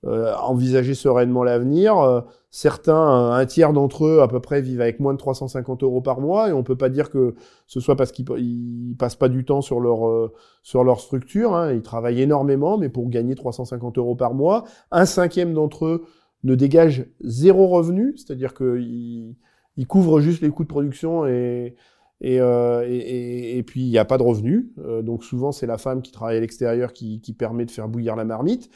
envisager 0.06 0.94
sereinement 0.94 1.42
l'avenir. 1.42 1.98
Euh, 1.98 2.20
certains, 2.50 3.32
un 3.32 3.44
tiers 3.46 3.72
d'entre 3.72 4.06
eux 4.06 4.20
à 4.20 4.28
peu 4.28 4.40
près 4.40 4.60
vivent 4.60 4.80
avec 4.80 5.00
moins 5.00 5.12
de 5.12 5.18
350 5.18 5.82
euros 5.82 6.00
par 6.00 6.20
mois 6.20 6.48
et 6.48 6.52
on 6.52 6.62
peut 6.62 6.76
pas 6.76 6.88
dire 6.88 7.10
que 7.10 7.34
ce 7.66 7.80
soit 7.80 7.96
parce 7.96 8.12
qu'ils 8.12 8.94
passent 8.98 9.16
pas 9.16 9.28
du 9.28 9.44
temps 9.44 9.60
sur 9.60 9.80
leur 9.80 10.08
euh, 10.08 10.32
sur 10.62 10.84
leur 10.84 11.00
structure. 11.00 11.54
Hein. 11.54 11.72
Ils 11.72 11.82
travaillent 11.82 12.22
énormément, 12.22 12.78
mais 12.78 12.88
pour 12.88 13.08
gagner 13.08 13.34
350 13.34 13.98
euros 13.98 14.14
par 14.14 14.34
mois, 14.34 14.64
un 14.90 15.06
cinquième 15.06 15.54
d'entre 15.54 15.86
eux 15.86 16.04
ne 16.44 16.54
dégage 16.54 17.06
zéro 17.20 17.66
revenu, 17.66 18.14
c'est-à-dire 18.16 18.54
qu'ils 18.54 19.34
ils 19.76 19.86
couvrent 19.86 20.20
juste 20.20 20.42
les 20.42 20.50
coûts 20.50 20.64
de 20.64 20.68
production 20.68 21.26
et 21.26 21.74
et, 22.22 22.40
euh, 22.40 22.82
et, 22.88 23.62
puis 23.62 23.82
il 23.82 23.90
n'y 23.90 23.98
a 23.98 24.06
pas 24.06 24.16
de 24.16 24.22
revenus. 24.22 24.68
donc 25.02 25.22
souvent 25.22 25.52
c'est 25.52 25.66
la 25.66 25.76
femme 25.76 26.00
qui 26.00 26.12
travaille 26.12 26.38
à 26.38 26.40
l'extérieur 26.40 26.94
qui, 26.94 27.20
qui 27.20 27.34
permet 27.34 27.66
de 27.66 27.70
faire 27.70 27.88
bouillir 27.88 28.16
la 28.16 28.24
marmite. 28.24 28.70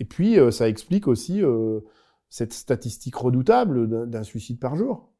Et 0.00 0.06
puis, 0.06 0.38
euh, 0.38 0.50
ça 0.50 0.68
explique 0.68 1.06
aussi 1.06 1.42
euh, 1.42 1.80
cette 2.30 2.54
statistique 2.54 3.14
redoutable 3.14 4.08
d'un 4.08 4.22
suicide 4.22 4.58
par 4.58 4.74
jour. 4.74 5.12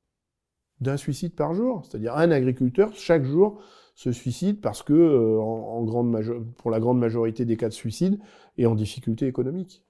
D'un 0.81 0.97
suicide 0.97 1.37
par 1.37 1.53
jour. 1.55 1.85
C'est-à-dire 1.85 2.17
un 2.17 2.31
agriculteur, 2.31 2.91
chaque 2.95 3.25
jour, 3.25 3.63
se 3.95 4.11
suicide 4.11 4.63
parce 4.63 4.83
que, 4.83 4.95
euh, 4.95 5.39
en, 5.39 5.85
pour 6.57 6.71
la 6.71 6.81
grande 6.81 6.99
majorité 6.99 7.45
des 7.45 7.59
cas 7.59 7.69
de 7.69 7.75
suicide, 7.75 8.19
est 8.57 8.65
en 8.65 8.75
difficulté 8.75 9.27
économique. 9.27 9.85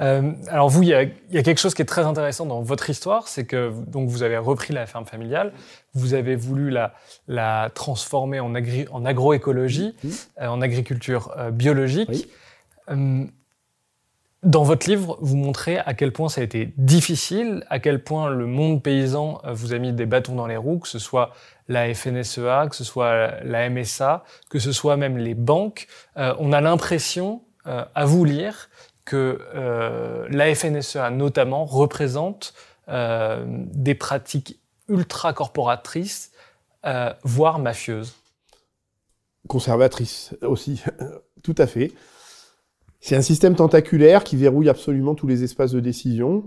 Euh, 0.00 0.32
alors 0.48 0.68
vous, 0.68 0.82
il 0.82 0.88
y, 0.88 0.94
a, 0.94 1.06
quelque 1.42 1.58
chose 1.58 1.74
qui 1.74 1.82
est 1.82 1.86
très 1.86 2.04
intéressant 2.04 2.46
dans 2.46 2.60
votre 2.60 2.90
histoire, 2.90 3.28
c'est 3.28 3.46
que 3.46 3.72
donc 3.86 4.08
vous 4.08 4.22
avez 4.22 4.36
repris 4.36 4.72
la 4.72 4.86
ferme 4.86 5.06
familiale, 5.06 5.52
vous 5.94 6.14
avez 6.14 6.36
voulu 6.36 6.70
la, 6.70 6.94
la 7.28 7.70
transformer 7.74 8.40
en, 8.40 8.54
agri, 8.54 8.86
en 8.90 9.04
agroécologie, 9.04 9.94
euh, 10.40 10.46
en 10.46 10.60
agriculture 10.60 11.32
euh, 11.36 11.50
biologique. 11.50 12.28
dans 12.88 14.62
votre 14.62 14.88
livre, 14.88 15.18
vous 15.20 15.36
montrez 15.36 15.78
à 15.78 15.94
quel 15.94 16.12
point 16.12 16.28
ça 16.28 16.40
a 16.40 16.44
été 16.44 16.72
difficile, 16.76 17.64
à 17.68 17.78
quel 17.78 18.02
point 18.02 18.30
le 18.30 18.46
monde 18.46 18.82
paysan 18.82 19.40
vous 19.44 19.72
a 19.72 19.78
mis 19.78 19.92
des 19.92 20.06
bâtons 20.06 20.34
dans 20.34 20.46
les 20.46 20.56
roues, 20.56 20.78
que 20.78 20.88
ce 20.88 20.98
soit 21.00 21.32
la 21.68 21.92
FNSEA, 21.92 22.68
que 22.68 22.76
ce 22.76 22.84
soit 22.84 23.42
la 23.42 23.68
MSA, 23.68 24.22
que 24.48 24.60
ce 24.60 24.70
soit 24.70 24.96
même 24.96 25.18
les 25.18 25.34
banques. 25.34 25.88
on 26.14 26.52
a 26.52 26.60
l'impression, 26.60 27.42
à 27.64 28.04
vous 28.04 28.24
lire, 28.24 28.68
que 29.06 29.38
euh, 29.54 30.26
la 30.28 30.54
FNSEA 30.54 31.10
notamment 31.10 31.64
représente 31.64 32.52
euh, 32.88 33.44
des 33.46 33.94
pratiques 33.94 34.60
ultra 34.88 35.32
corporatrices, 35.32 36.32
euh, 36.84 37.12
voire 37.22 37.58
mafieuses. 37.58 38.14
Conservatrices 39.48 40.34
aussi, 40.42 40.82
tout 41.42 41.54
à 41.56 41.66
fait. 41.66 41.92
C'est 43.00 43.14
un 43.14 43.22
système 43.22 43.54
tentaculaire 43.54 44.24
qui 44.24 44.36
verrouille 44.36 44.68
absolument 44.68 45.14
tous 45.14 45.28
les 45.28 45.44
espaces 45.44 45.70
de 45.70 45.78
décision. 45.78 46.42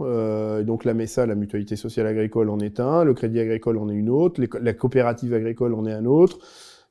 Donc 0.66 0.84
la 0.84 0.94
MESA, 0.94 1.26
la 1.26 1.36
Mutualité 1.36 1.78
Sociale 1.78 2.08
Agricole, 2.08 2.50
en 2.50 2.60
est 2.60 2.82
un. 2.82 3.06
Le 3.06 3.14
Crédit 3.14 3.40
Agricole 3.40 3.78
en 3.78 3.88
est 3.88 3.94
une 3.94 4.10
autre. 4.10 4.42
la 4.60 4.74
coopérative 4.74 5.34
agricole 5.34 5.74
en 5.74 5.86
est 5.86 5.94
un 5.94 6.06
autre. 6.06 6.40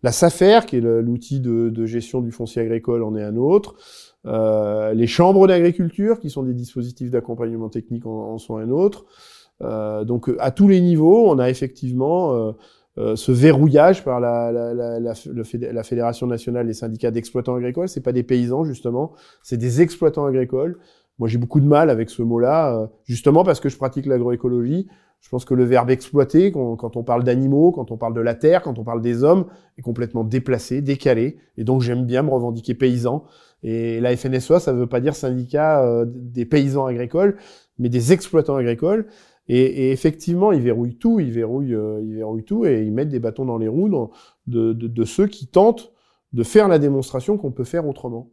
La 0.03 0.13
SAFER, 0.13 0.61
qui 0.67 0.77
est 0.77 0.81
l'outil 0.81 1.41
de, 1.41 1.87
gestion 1.87 2.21
du 2.21 2.31
foncier 2.31 2.63
agricole, 2.63 3.03
en 3.03 3.17
est 3.17 3.23
un 3.23 3.37
autre. 3.37 3.75
Euh, 4.29 4.93
les 4.95 5.07
chambres 5.07 5.47
d'agriculture, 5.47 6.21
qui 6.21 6.31
sont 6.31 6.43
des 6.43 6.55
dispositifs 6.55 7.11
d'accompagnement 7.11 7.69
technique, 7.69 8.07
en, 8.07 8.38
sont 8.38 8.57
un 8.59 8.71
autre. 8.71 9.07
Euh, 9.62 10.05
donc 10.05 10.31
à 10.38 10.51
tous 10.51 10.69
les 10.69 10.81
niveaux, 10.81 11.29
on 11.29 11.38
a 11.38 11.51
effectivement 11.51 12.33
euh, 12.33 12.53
euh 12.99 13.17
ce 13.17 13.33
verrouillage 13.33 14.05
par 14.05 14.21
la, 14.21 14.53
la, 14.53 14.75
la, 14.75 15.01
la, 15.01 15.83
Fédération 15.83 16.29
nationale 16.29 16.67
des 16.67 16.75
syndicats 16.75 17.11
d'exploitants 17.11 17.57
agricoles. 17.57 17.88
C'est 17.88 18.03
pas 18.03 18.12
des 18.12 18.23
paysans 18.23 18.64
justement, 18.64 19.14
c'est 19.43 19.57
des 19.57 19.81
exploitants 19.83 20.27
agricoles. 20.27 20.79
Moi, 21.19 21.29
j'ai 21.29 21.38
beaucoup 21.38 21.61
de 21.61 21.67
mal 21.67 21.91
avec 21.91 22.11
ce 22.11 22.23
mot-là, 22.23 22.75
euh, 22.75 22.87
justement 23.05 23.45
parce 23.45 23.61
que 23.61 23.69
je 23.69 23.77
pratique 23.77 24.07
l'agroécologie. 24.07 24.87
Je 25.21 25.29
pense 25.31 25.45
que 25.45 25.55
le 25.55 25.64
verbe 25.64 25.91
exploiter, 25.91 26.53
quand 26.53 26.97
on 26.97 27.03
parle 27.03 27.25
d'animaux, 27.25 27.73
quand 27.73 27.91
on 27.91 27.97
parle 27.97 28.14
de 28.14 28.21
la 28.21 28.37
terre, 28.37 28.62
quand 28.62 28.79
on 28.79 28.85
parle 28.85 29.01
des 29.03 29.25
hommes, 29.25 29.47
est 29.77 29.83
complètement 29.83 30.23
déplacé, 30.23 30.81
décalé. 30.81 31.38
Et 31.57 31.64
donc, 31.64 31.81
j'aime 31.81 32.07
bien 32.07 32.23
me 32.23 32.31
revendiquer 32.31 32.75
paysan. 32.75 33.25
Et 33.62 34.01
la 34.01 34.16
FNSEA, 34.16 34.61
ça 34.61 34.73
ne 34.73 34.79
veut 34.79 34.87
pas 34.87 35.01
dire 35.01 35.16
syndicat 35.16 35.83
euh, 35.83 36.05
des 36.07 36.44
paysans 36.44 36.87
agricoles, 36.87 37.37
mais 37.79 37.88
des 37.88 38.12
exploitants 38.12 38.57
agricoles. 38.57 39.07
Et, 39.49 39.61
et 39.61 39.92
effectivement, 39.92 40.53
ils 40.53 40.61
verrouillent 40.61 40.99
tout, 40.99 41.21
ils 41.21 41.33
verrouillent, 41.33 41.75
euh, 41.75 42.01
ils 42.05 42.14
verrouillent 42.16 42.44
tout, 42.44 42.66
et 42.66 42.83
ils 42.83 42.92
mettent 42.92 43.09
des 43.09 43.18
bâtons 43.18 43.47
dans 43.47 43.59
les 43.59 43.68
roues 43.68 43.88
de, 44.47 44.73
de, 44.73 44.87
de, 44.87 45.05
ceux 45.05 45.27
qui 45.27 45.47
tentent 45.47 45.90
de 46.33 46.42
faire 46.42 46.68
la 46.68 46.79
démonstration 46.79 47.38
qu'on 47.38 47.51
peut 47.51 47.64
faire 47.64 47.87
autrement. 47.87 48.31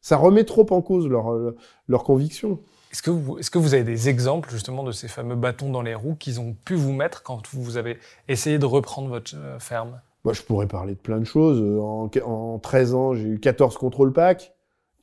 Ça 0.00 0.16
remet 0.16 0.44
trop 0.44 0.66
en 0.70 0.82
cause 0.82 1.08
leur, 1.08 1.32
euh, 1.32 1.56
leur 1.88 2.04
conviction. 2.04 2.60
Est-ce 2.92 3.02
que, 3.02 3.10
vous, 3.10 3.38
est-ce 3.38 3.50
que 3.50 3.58
vous 3.58 3.74
avez 3.74 3.84
des 3.84 4.08
exemples 4.08 4.50
justement 4.50 4.82
de 4.82 4.92
ces 4.92 5.08
fameux 5.08 5.36
bâtons 5.36 5.70
dans 5.70 5.82
les 5.82 5.94
roues 5.94 6.16
qu'ils 6.16 6.40
ont 6.40 6.56
pu 6.64 6.74
vous 6.74 6.92
mettre 6.92 7.22
quand 7.22 7.42
vous 7.52 7.76
avez 7.76 7.98
essayé 8.28 8.58
de 8.58 8.66
reprendre 8.66 9.08
votre 9.08 9.34
ferme? 9.58 10.00
Moi, 10.24 10.32
je 10.32 10.42
pourrais 10.42 10.66
parler 10.66 10.94
de 10.94 10.98
plein 10.98 11.18
de 11.18 11.24
choses. 11.24 11.60
En, 11.80 12.10
en 12.24 12.58
13 12.58 12.94
ans, 12.94 13.14
j'ai 13.14 13.28
eu 13.28 13.40
14 13.40 13.76
contrôles 13.76 14.12
PAC. 14.12 14.55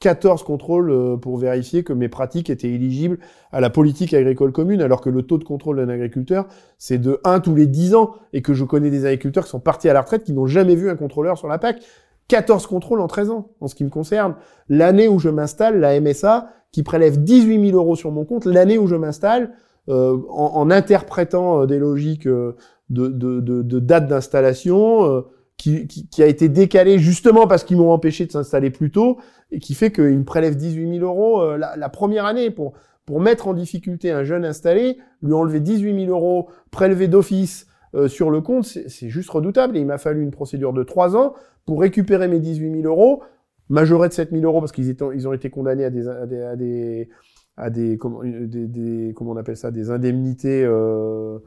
14 0.03 0.43
contrôles 0.43 0.91
euh, 0.91 1.15
pour 1.15 1.37
vérifier 1.37 1.83
que 1.83 1.93
mes 1.93 2.09
pratiques 2.09 2.49
étaient 2.49 2.69
éligibles 2.69 3.19
à 3.53 3.61
la 3.61 3.69
politique 3.69 4.13
agricole 4.13 4.51
commune, 4.51 4.81
alors 4.81 4.99
que 4.99 5.09
le 5.09 5.21
taux 5.21 5.37
de 5.37 5.45
contrôle 5.45 5.77
d'un 5.77 5.87
agriculteur, 5.87 6.45
c'est 6.77 6.97
de 6.97 7.21
1 7.23 7.39
tous 7.39 7.55
les 7.55 7.67
10 7.67 7.95
ans, 7.95 8.15
et 8.33 8.41
que 8.41 8.53
je 8.53 8.65
connais 8.65 8.89
des 8.89 9.05
agriculteurs 9.05 9.45
qui 9.45 9.49
sont 9.49 9.61
partis 9.61 9.87
à 9.87 9.93
la 9.93 10.01
retraite, 10.01 10.25
qui 10.25 10.33
n'ont 10.33 10.45
jamais 10.45 10.75
vu 10.75 10.89
un 10.89 10.97
contrôleur 10.97 11.37
sur 11.37 11.47
la 11.47 11.57
PAC. 11.57 11.81
14 12.27 12.67
contrôles 12.67 12.99
en 12.99 13.07
13 13.07 13.29
ans, 13.29 13.51
en 13.61 13.67
ce 13.67 13.75
qui 13.75 13.85
me 13.85 13.89
concerne. 13.89 14.35
L'année 14.67 15.07
où 15.07 15.19
je 15.19 15.29
m'installe, 15.29 15.79
la 15.79 15.97
MSA, 16.01 16.49
qui 16.73 16.83
prélève 16.83 17.23
18 17.23 17.69
000 17.69 17.77
euros 17.77 17.95
sur 17.95 18.11
mon 18.11 18.25
compte, 18.25 18.43
l'année 18.43 18.77
où 18.77 18.87
je 18.87 18.95
m'installe, 18.95 19.51
euh, 19.87 20.17
en, 20.29 20.69
interprétant 20.69 21.61
euh, 21.61 21.65
des 21.65 21.79
logiques 21.79 22.27
de, 22.27 23.79
date 23.79 24.07
d'installation, 24.07 25.23
qui, 25.63 26.07
qui, 26.07 26.21
a 26.21 26.27
été 26.27 26.49
décalé 26.49 26.99
justement 26.99 27.47
parce 27.47 27.63
qu'ils 27.63 27.77
m'ont 27.77 27.91
empêché 27.91 28.25
de 28.25 28.31
s'installer 28.31 28.69
plus 28.69 28.91
tôt 28.91 29.17
et 29.51 29.59
qui 29.59 29.75
fait 29.75 29.91
qu'ils 29.91 30.17
me 30.17 30.25
prélèvent 30.25 30.57
18 30.57 30.99
000 30.99 31.05
euros 31.05 31.41
euh, 31.41 31.57
la, 31.57 31.89
première 31.89 32.25
année 32.25 32.51
pour 32.51 32.73
pour 33.05 33.19
mettre 33.19 33.47
en 33.47 33.53
difficulté 33.53 34.11
un 34.11 34.23
jeune 34.23 34.45
installé, 34.45 34.97
lui 35.21 35.33
enlever 35.33 35.59
18 35.59 36.05
000 36.05 36.11
euros 36.11 36.47
prélevés 36.71 37.09
d'office 37.09 37.67
euh, 37.95 38.07
sur 38.07 38.29
le 38.29 38.39
compte, 38.39 38.63
c'est 38.65 39.09
juste 39.09 39.29
redoutable. 39.29 39.75
Et 39.75 39.81
il 39.81 39.85
m'a 39.85 39.97
fallu 39.97 40.23
une 40.23 40.31
procédure 40.31 40.71
de 40.71 40.83
trois 40.83 41.17
ans 41.17 41.33
pour 41.65 41.81
récupérer 41.81 42.29
mes 42.29 42.39
18 42.39 42.81
000 42.81 42.87
euros, 42.87 43.21
majorés 43.67 44.07
de 44.07 44.13
7 44.13 44.31
000 44.31 44.43
euros 44.43 44.61
parce 44.61 44.71
qu'ils 44.71 44.95
ils 45.15 45.27
ont 45.27 45.33
été 45.33 45.49
condamnés 45.49 45.83
à 45.85 45.89
des 45.89 46.07
à 46.07 46.25
des 46.25 46.41
à 46.41 46.55
des, 46.55 47.09
à 47.57 47.69
des, 47.69 47.97
comment, 47.97 48.21
des, 48.23 48.67
des 48.67 49.13
comment 49.15 49.31
on 49.31 49.37
appelle 49.37 49.57
ça 49.57 49.71
des 49.71 49.91
indemnités 49.91 50.63
euh, 50.63 50.71
euh, 50.71 51.39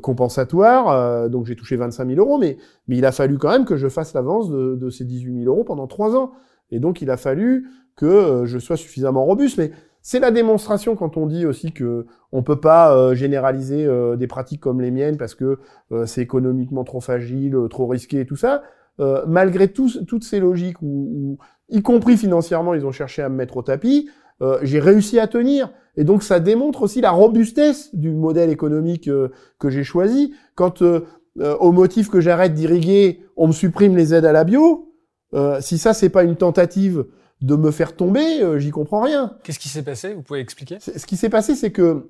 compensatoire, 0.00 0.90
euh, 0.90 1.28
donc 1.28 1.46
j'ai 1.46 1.56
touché 1.56 1.76
25 1.76 2.08
000 2.08 2.20
euros, 2.20 2.38
mais, 2.38 2.56
mais 2.88 2.96
il 2.96 3.04
a 3.04 3.12
fallu 3.12 3.38
quand 3.38 3.50
même 3.50 3.64
que 3.64 3.76
je 3.76 3.88
fasse 3.88 4.14
l'avance 4.14 4.48
de, 4.48 4.76
de, 4.76 4.90
ces 4.90 5.04
18 5.04 5.42
000 5.44 5.52
euros 5.52 5.64
pendant 5.64 5.86
trois 5.86 6.16
ans. 6.16 6.32
Et 6.70 6.78
donc 6.78 7.02
il 7.02 7.10
a 7.10 7.16
fallu 7.16 7.68
que 7.96 8.06
euh, 8.06 8.46
je 8.46 8.58
sois 8.58 8.76
suffisamment 8.76 9.24
robuste. 9.24 9.58
Mais 9.58 9.72
c'est 10.00 10.20
la 10.20 10.30
démonstration 10.30 10.94
quand 10.94 11.16
on 11.16 11.26
dit 11.26 11.46
aussi 11.46 11.72
que 11.72 12.06
on 12.32 12.42
peut 12.42 12.60
pas 12.60 13.14
généraliser 13.14 13.86
des 14.16 14.26
pratiques 14.26 14.60
comme 14.60 14.80
les 14.80 14.90
miennes 14.90 15.16
parce 15.16 15.36
que 15.36 15.58
c'est 16.06 16.22
économiquement 16.22 16.82
trop 16.82 17.00
fragile, 17.00 17.56
trop 17.70 17.86
risqué 17.86 18.20
et 18.20 18.26
tout 18.26 18.34
ça. 18.34 18.64
malgré 19.28 19.68
toutes 19.68 20.24
ces 20.24 20.40
logiques 20.40 20.82
où, 20.82 21.38
y 21.68 21.82
compris 21.82 22.16
financièrement, 22.16 22.74
ils 22.74 22.84
ont 22.84 22.90
cherché 22.90 23.22
à 23.22 23.28
me 23.28 23.36
mettre 23.36 23.58
au 23.58 23.62
tapis, 23.62 24.10
j'ai 24.62 24.80
réussi 24.80 25.20
à 25.20 25.28
tenir. 25.28 25.70
Et 25.96 26.04
donc 26.04 26.22
ça 26.22 26.40
démontre 26.40 26.82
aussi 26.82 27.00
la 27.00 27.10
robustesse 27.10 27.94
du 27.94 28.10
modèle 28.10 28.50
économique 28.50 29.08
euh, 29.08 29.28
que 29.58 29.68
j'ai 29.68 29.84
choisi. 29.84 30.32
Quand 30.54 30.82
euh, 30.82 31.00
euh, 31.40 31.56
au 31.58 31.72
motif 31.72 32.08
que 32.08 32.20
j'arrête 32.20 32.54
d'irriguer, 32.54 33.24
on 33.36 33.48
me 33.48 33.52
supprime 33.52 33.96
les 33.96 34.14
aides 34.14 34.24
à 34.24 34.32
la 34.32 34.44
bio, 34.44 34.88
si 35.60 35.78
ça 35.78 35.94
c'est 35.94 36.10
pas 36.10 36.24
une 36.24 36.36
tentative 36.36 37.06
de 37.40 37.56
me 37.56 37.70
faire 37.70 37.96
tomber, 37.96 38.22
j'y 38.58 38.70
comprends 38.70 39.00
rien. 39.00 39.32
Qu'est-ce 39.42 39.58
qui 39.58 39.70
s'est 39.70 39.82
passé? 39.82 40.12
Vous 40.12 40.20
pouvez 40.20 40.40
expliquer? 40.40 40.76
Ce 40.78 41.06
qui 41.06 41.16
s'est 41.16 41.30
passé, 41.30 41.54
c'est 41.54 41.72
que 41.72 42.06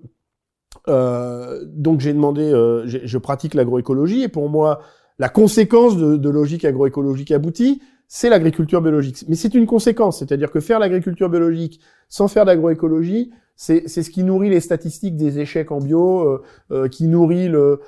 donc 0.88 2.00
j'ai 2.00 2.12
demandé, 2.12 2.50
je 2.84 3.18
pratique 3.18 3.54
l'agroécologie 3.54 4.24
et 4.24 4.28
pour 4.28 4.48
moi 4.48 4.80
la 5.20 5.28
conséquence 5.28 5.96
de, 5.96 6.16
de 6.16 6.28
logique 6.28 6.64
agroécologique 6.64 7.30
aboutie, 7.30 7.80
c'est 8.08 8.28
l'agriculture 8.28 8.82
biologique. 8.82 9.24
Mais 9.28 9.36
c'est 9.36 9.54
une 9.54 9.66
conséquence, 9.66 10.18
c'est-à-dire 10.18 10.50
que 10.50 10.58
faire 10.58 10.80
l'agriculture 10.80 11.28
biologique 11.30 11.80
sans 12.08 12.26
faire 12.26 12.44
d'agroécologie, 12.44 13.30
c'est 13.62 14.02
ce 14.02 14.10
qui 14.10 14.24
nourrit 14.24 14.50
les 14.50 14.58
statistiques 14.58 15.16
des 15.16 15.38
échecs 15.38 15.70
en 15.70 15.78
bio, 15.78 16.22
euh, 16.22 16.42
euh, 16.72 16.88
qui 16.88 17.06
nourrit 17.06 17.48
le, 17.48 17.78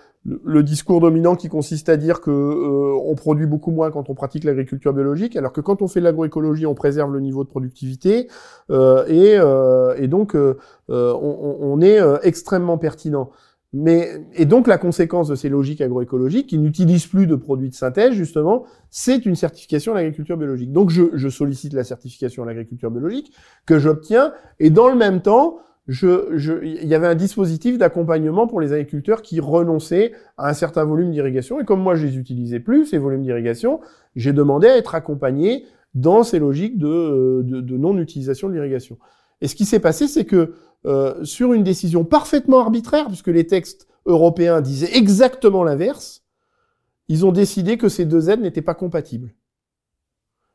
discours 0.62 1.00
dominant 1.00 1.34
qui 1.34 1.48
consiste 1.48 1.88
à 1.88 1.96
dire 1.96 2.20
que 2.20 2.30
euh, 2.30 2.96
on 3.04 3.16
produit 3.16 3.46
beaucoup 3.46 3.72
moins 3.72 3.90
quand 3.90 4.08
on 4.08 4.14
pratique 4.14 4.44
l'agriculture 4.44 4.92
biologique, 4.92 5.34
alors 5.34 5.52
que 5.52 5.60
quand 5.60 5.82
on 5.82 5.88
fait 5.88 5.98
de 5.98 6.04
l'agroécologie, 6.04 6.64
on 6.64 6.74
préserve 6.74 7.12
le 7.12 7.18
niveau 7.18 7.42
de 7.42 7.48
productivité 7.48 8.28
et, 8.70 9.38
donc 10.06 10.36
on, 10.36 10.56
on, 10.88 11.80
est 11.80 11.98
extrêmement 12.22 12.78
pertinent. 12.78 13.30
Mais, 13.76 14.24
et 14.34 14.44
donc 14.44 14.68
la 14.68 14.78
conséquence 14.78 15.26
de 15.26 15.34
ces 15.34 15.48
logiques 15.48 15.80
agroécologiques 15.80 16.46
qui 16.46 16.58
n'utilisent 16.58 17.08
plus 17.08 17.26
de 17.26 17.34
produits 17.34 17.68
de 17.68 17.74
synthèse, 17.74 18.12
justement, 18.12 18.66
c'est 18.88 19.26
une 19.26 19.34
certification 19.34 19.92
à 19.92 19.96
l'agriculture 19.96 20.36
biologique. 20.36 20.70
Donc 20.70 20.90
je, 20.90 21.02
je, 21.14 21.28
sollicite 21.28 21.72
la 21.72 21.82
certification 21.82 22.44
à 22.44 22.46
l'agriculture 22.46 22.92
biologique 22.92 23.32
que 23.66 23.80
j'obtiens, 23.80 24.32
et 24.60 24.70
dans 24.70 24.88
le 24.88 24.94
même 24.94 25.22
temps, 25.22 25.58
il 25.88 26.86
y 26.86 26.94
avait 26.94 27.08
un 27.08 27.16
dispositif 27.16 27.76
d'accompagnement 27.76 28.46
pour 28.46 28.60
les 28.60 28.72
agriculteurs 28.72 29.22
qui 29.22 29.40
renonçaient 29.40 30.12
à 30.38 30.48
un 30.48 30.54
certain 30.54 30.84
volume 30.84 31.10
d'irrigation. 31.10 31.60
Et 31.60 31.64
comme 31.64 31.82
moi, 31.82 31.96
je 31.96 32.06
les 32.06 32.16
utilisais 32.16 32.60
plus, 32.60 32.86
ces 32.86 32.98
volumes 32.98 33.22
d'irrigation, 33.22 33.80
j'ai 34.14 34.32
demandé 34.32 34.68
à 34.68 34.76
être 34.76 34.94
accompagné 34.94 35.64
dans 35.94 36.22
ces 36.22 36.38
logiques 36.38 36.78
de, 36.78 37.42
de 37.42 37.76
non-utilisation 37.76 38.48
de 38.48 38.54
l'irrigation. 38.54 38.98
Et 39.40 39.48
ce 39.48 39.56
qui 39.56 39.64
s'est 39.64 39.80
passé, 39.80 40.06
c'est 40.06 40.24
que 40.24 40.54
euh, 40.86 41.24
sur 41.24 41.52
une 41.52 41.62
décision 41.62 42.04
parfaitement 42.04 42.60
arbitraire, 42.60 43.06
puisque 43.06 43.28
les 43.28 43.46
textes 43.46 43.86
européens 44.06 44.60
disaient 44.60 44.96
exactement 44.96 45.64
l'inverse, 45.64 46.22
ils 47.08 47.26
ont 47.26 47.32
décidé 47.32 47.76
que 47.76 47.88
ces 47.88 48.04
deux 48.04 48.30
aides 48.30 48.40
n'étaient 48.40 48.62
pas 48.62 48.74
compatibles. 48.74 49.34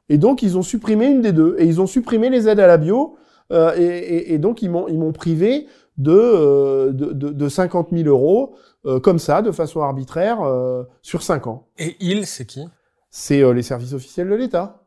Et 0.10 0.18
donc, 0.18 0.42
ils 0.42 0.58
ont 0.58 0.63
supprimé 0.63 1.08
une 1.08 1.22
des 1.22 1.32
deux. 1.32 1.56
Et 1.60 1.65
ils 1.65 1.80
ont 1.80 1.88
supprimé 1.88 2.30
les 2.30 2.48
aides 2.48 2.60
à 2.60 2.68
la 2.68 2.78
bio. 2.78 3.18
Euh, 3.52 3.74
et, 3.78 4.34
et, 4.34 4.39
donc, 4.39 4.62
ils 4.62 4.70
m'ont, 4.70 4.88
ils 4.88 4.98
m'ont 4.98 5.12
privé 5.12 5.68
de, 6.00 6.12
euh, 6.12 6.92
de, 6.92 7.12
de, 7.12 7.30
de, 7.30 7.50
50 7.50 7.89
000 7.92 8.08
euros, 8.08 8.56
euh, 8.86 9.00
comme 9.00 9.20
ça, 9.20 9.42
de 9.42 9.52
façon 9.52 9.82
arbitraire, 9.82 10.42
euh, 10.42 10.84
sur 11.02 11.22
5 11.22 11.48
ans. 11.48 11.68
Et 11.78 11.96
ils, 12.00 12.26
c'est 12.26 12.46
qui? 12.46 12.65
C'est 13.12 13.54
les 13.54 13.63
services 13.63 13.94
officiels 13.94 14.30
de 14.30 14.36
l'État 14.36 14.79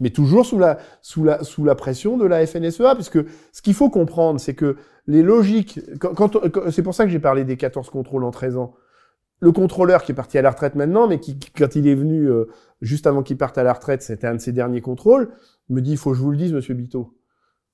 mais 0.00 0.10
toujours 0.10 0.44
sous 0.44 0.58
la, 0.58 0.78
sous 1.02 1.24
la, 1.24 1.42
sous 1.44 1.64
la 1.64 1.74
pression 1.74 2.16
de 2.16 2.24
la 2.24 2.44
FNSEA, 2.46 2.94
puisque 2.94 3.18
ce 3.52 3.62
qu'il 3.62 3.74
faut 3.74 3.90
comprendre, 3.90 4.40
c'est 4.40 4.54
que 4.54 4.76
les 5.06 5.22
logiques, 5.22 5.80
c'est 6.70 6.82
pour 6.82 6.94
ça 6.94 7.04
que 7.04 7.10
j'ai 7.10 7.18
parlé 7.18 7.44
des 7.44 7.56
14 7.56 7.90
contrôles 7.90 8.24
en 8.24 8.30
13 8.30 8.56
ans. 8.56 8.74
Le 9.40 9.52
contrôleur 9.52 10.02
qui 10.02 10.12
est 10.12 10.14
parti 10.14 10.38
à 10.38 10.42
la 10.42 10.50
retraite 10.50 10.74
maintenant, 10.74 11.06
mais 11.06 11.20
qui, 11.20 11.38
quand 11.38 11.76
il 11.76 11.86
est 11.86 11.94
venu 11.94 12.28
euh, 12.28 12.46
juste 12.80 13.06
avant 13.06 13.22
qu'il 13.22 13.36
parte 13.36 13.58
à 13.58 13.62
la 13.62 13.72
retraite, 13.72 14.02
c'était 14.02 14.26
un 14.26 14.34
de 14.34 14.40
ses 14.40 14.52
derniers 14.52 14.80
contrôles, 14.80 15.30
me 15.68 15.80
dit, 15.80 15.92
il 15.92 15.96
faut 15.96 16.10
que 16.10 16.16
je 16.16 16.22
vous 16.22 16.30
le 16.30 16.36
dise, 16.36 16.52
monsieur 16.52 16.74
Bito, 16.74 17.18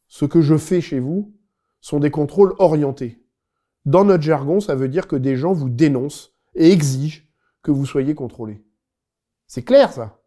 ce 0.08 0.24
que 0.24 0.40
je 0.40 0.56
fais 0.56 0.80
chez 0.80 0.98
vous 0.98 1.32
sont 1.80 2.00
des 2.00 2.10
contrôles 2.10 2.54
orientés. 2.58 3.24
Dans 3.84 4.04
notre 4.04 4.22
jargon, 4.22 4.60
ça 4.60 4.74
veut 4.74 4.88
dire 4.88 5.06
que 5.06 5.16
des 5.16 5.36
gens 5.36 5.52
vous 5.52 5.70
dénoncent 5.70 6.34
et 6.54 6.70
exigent 6.70 7.22
que 7.62 7.70
vous 7.70 7.86
soyez 7.86 8.14
contrôlé. 8.14 8.64
C'est 9.46 9.62
clair, 9.62 9.92
ça? 9.92 10.19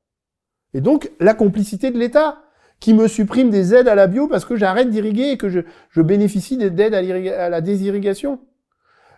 Et 0.74 0.82
donc, 0.82 1.12
la 1.20 1.34
complicité 1.34 1.92
de 1.92 1.98
l'État 1.98 2.40
qui 2.80 2.94
me 2.94 3.08
supprime 3.08 3.50
des 3.50 3.74
aides 3.74 3.88
à 3.88 3.96
la 3.96 4.08
bio 4.08 4.28
parce 4.28 4.46
que 4.46 4.56
j'arrête 4.56 4.90
d'irriguer 4.90 5.32
et 5.32 5.38
que 5.38 5.50
je, 5.50 6.02
bénéficie 6.02 6.58
d'aides 6.58 6.94
à, 6.94 6.98
à, 7.44 7.50
la 7.50 7.62
désirrigation. 7.62 8.40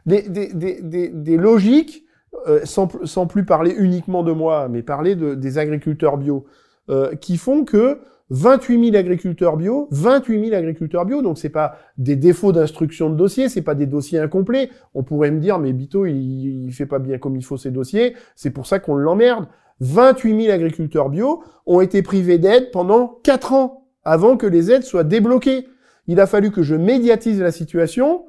Des, 0.05 0.21
des, 0.21 0.53
des, 0.53 1.09
des 1.09 1.37
logiques, 1.37 2.05
euh, 2.47 2.61
sans, 2.63 2.87
sans, 3.05 3.25
plus 3.25 3.43
parler 3.43 3.73
uniquement 3.75 4.21
de 4.21 4.31
moi, 4.31 4.67
mais 4.69 4.83
parler 4.83 5.15
de, 5.15 5.33
des 5.33 5.57
agriculteurs 5.57 6.17
bio, 6.17 6.45
euh, 6.89 7.15
qui 7.15 7.37
font 7.37 7.65
que 7.65 8.01
28 8.31 8.85
000 8.91 8.95
agriculteurs 8.97 9.55
bio, 9.55 9.88
28 9.91 10.45
000 10.45 10.55
agriculteurs 10.55 11.05
bio, 11.05 11.21
donc 11.21 11.38
c'est 11.38 11.49
pas 11.49 11.77
des 11.97 12.15
défauts 12.15 12.51
d'instruction 12.51 13.09
de 13.09 13.15
dossier, 13.15 13.49
c'est 13.49 13.61
pas 13.61 13.75
des 13.75 13.85
dossiers 13.85 14.19
incomplets. 14.19 14.69
On 14.95 15.03
pourrait 15.03 15.31
me 15.31 15.39
dire, 15.39 15.59
mais 15.59 15.73
Bito, 15.73 16.05
il, 16.05 16.65
il 16.65 16.73
fait 16.73 16.88
pas 16.88 16.99
bien 16.99 17.19
comme 17.19 17.35
il 17.35 17.43
faut 17.43 17.57
ses 17.57 17.71
dossiers, 17.71 18.15
c'est 18.35 18.49
pour 18.49 18.65
ça 18.65 18.79
qu'on 18.79 18.95
l'emmerde. 18.95 19.47
28 19.81 20.43
000 20.43 20.53
agriculteurs 20.53 21.09
bio 21.09 21.43
ont 21.65 21.81
été 21.81 22.01
privés 22.01 22.38
d'aide 22.38 22.71
pendant 22.71 23.19
4 23.23 23.53
ans 23.53 23.88
avant 24.03 24.38
que 24.38 24.47
les 24.47 24.71
aides 24.71 24.83
soient 24.83 25.03
débloquées. 25.03 25.67
Il 26.07 26.19
a 26.19 26.27
fallu 26.27 26.51
que 26.51 26.63
je 26.63 26.75
médiatise 26.75 27.41
la 27.41 27.51
situation 27.51 28.25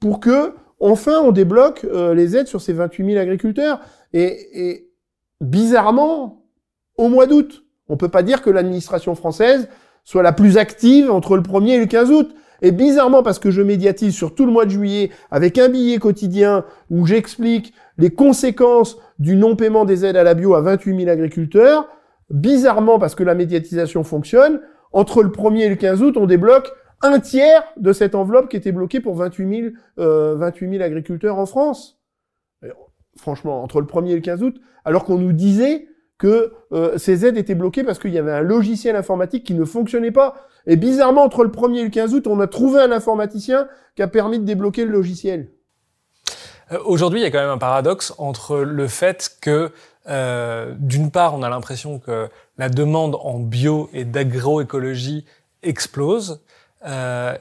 pour 0.00 0.20
que, 0.20 0.52
enfin, 0.80 1.20
on 1.22 1.32
débloque 1.32 1.84
euh, 1.84 2.14
les 2.14 2.36
aides 2.36 2.46
sur 2.46 2.60
ces 2.60 2.72
28 2.72 3.04
000 3.04 3.18
agriculteurs. 3.18 3.80
Et, 4.12 4.70
et 4.70 4.90
bizarrement, 5.40 6.44
au 6.96 7.08
mois 7.08 7.26
d'août, 7.26 7.65
on 7.88 7.96
peut 7.96 8.08
pas 8.08 8.22
dire 8.22 8.42
que 8.42 8.50
l'administration 8.50 9.14
française 9.14 9.68
soit 10.04 10.22
la 10.22 10.32
plus 10.32 10.56
active 10.58 11.10
entre 11.10 11.36
le 11.36 11.42
1er 11.42 11.70
et 11.70 11.78
le 11.78 11.86
15 11.86 12.10
août. 12.10 12.34
Et 12.62 12.72
bizarrement, 12.72 13.22
parce 13.22 13.38
que 13.38 13.50
je 13.50 13.60
médiatise 13.60 14.14
sur 14.14 14.34
tout 14.34 14.46
le 14.46 14.52
mois 14.52 14.64
de 14.64 14.70
juillet 14.70 15.10
avec 15.30 15.58
un 15.58 15.68
billet 15.68 15.98
quotidien 15.98 16.64
où 16.90 17.04
j'explique 17.04 17.74
les 17.98 18.10
conséquences 18.10 18.98
du 19.18 19.36
non-paiement 19.36 19.84
des 19.84 20.04
aides 20.04 20.16
à 20.16 20.22
la 20.22 20.34
bio 20.34 20.54
à 20.54 20.62
28 20.62 20.96
000 21.00 21.10
agriculteurs, 21.10 21.86
bizarrement, 22.30 22.98
parce 22.98 23.14
que 23.14 23.24
la 23.24 23.34
médiatisation 23.34 24.04
fonctionne, 24.04 24.60
entre 24.92 25.22
le 25.22 25.28
1er 25.28 25.60
et 25.60 25.68
le 25.68 25.76
15 25.76 26.02
août, 26.02 26.16
on 26.16 26.26
débloque 26.26 26.70
un 27.02 27.20
tiers 27.20 27.62
de 27.76 27.92
cette 27.92 28.14
enveloppe 28.14 28.48
qui 28.48 28.56
était 28.56 28.72
bloquée 28.72 29.00
pour 29.00 29.16
28 29.16 29.60
000, 29.60 29.74
euh, 29.98 30.36
28 30.36 30.70
000 30.70 30.82
agriculteurs 30.82 31.38
en 31.38 31.46
France. 31.46 32.00
franchement, 33.18 33.62
entre 33.62 33.80
le 33.80 33.86
1er 33.86 34.10
et 34.10 34.14
le 34.14 34.20
15 34.20 34.42
août, 34.42 34.56
alors 34.84 35.04
qu'on 35.04 35.18
nous 35.18 35.32
disait 35.32 35.88
que 36.18 36.52
euh, 36.72 36.96
ces 36.98 37.26
aides 37.26 37.36
étaient 37.36 37.54
bloquées 37.54 37.84
parce 37.84 37.98
qu'il 37.98 38.12
y 38.12 38.18
avait 38.18 38.32
un 38.32 38.40
logiciel 38.40 38.96
informatique 38.96 39.44
qui 39.44 39.54
ne 39.54 39.64
fonctionnait 39.64 40.10
pas. 40.10 40.46
Et 40.66 40.76
bizarrement, 40.76 41.22
entre 41.22 41.44
le 41.44 41.50
1er 41.50 41.78
et 41.78 41.84
le 41.84 41.90
15 41.90 42.14
août, 42.14 42.26
on 42.26 42.40
a 42.40 42.46
trouvé 42.46 42.80
un 42.80 42.90
informaticien 42.90 43.68
qui 43.94 44.02
a 44.02 44.08
permis 44.08 44.38
de 44.38 44.44
débloquer 44.44 44.84
le 44.84 44.92
logiciel. 44.92 45.50
Euh, 46.72 46.78
aujourd'hui, 46.84 47.20
il 47.20 47.22
y 47.22 47.26
a 47.26 47.30
quand 47.30 47.40
même 47.40 47.50
un 47.50 47.58
paradoxe 47.58 48.14
entre 48.18 48.58
le 48.58 48.88
fait 48.88 49.36
que, 49.40 49.70
euh, 50.08 50.74
d'une 50.78 51.10
part, 51.10 51.34
on 51.34 51.42
a 51.42 51.50
l'impression 51.50 51.98
que 51.98 52.28
la 52.58 52.68
demande 52.68 53.16
en 53.20 53.38
bio 53.38 53.90
et 53.92 54.04
d'agroécologie 54.04 55.24
explose, 55.62 56.40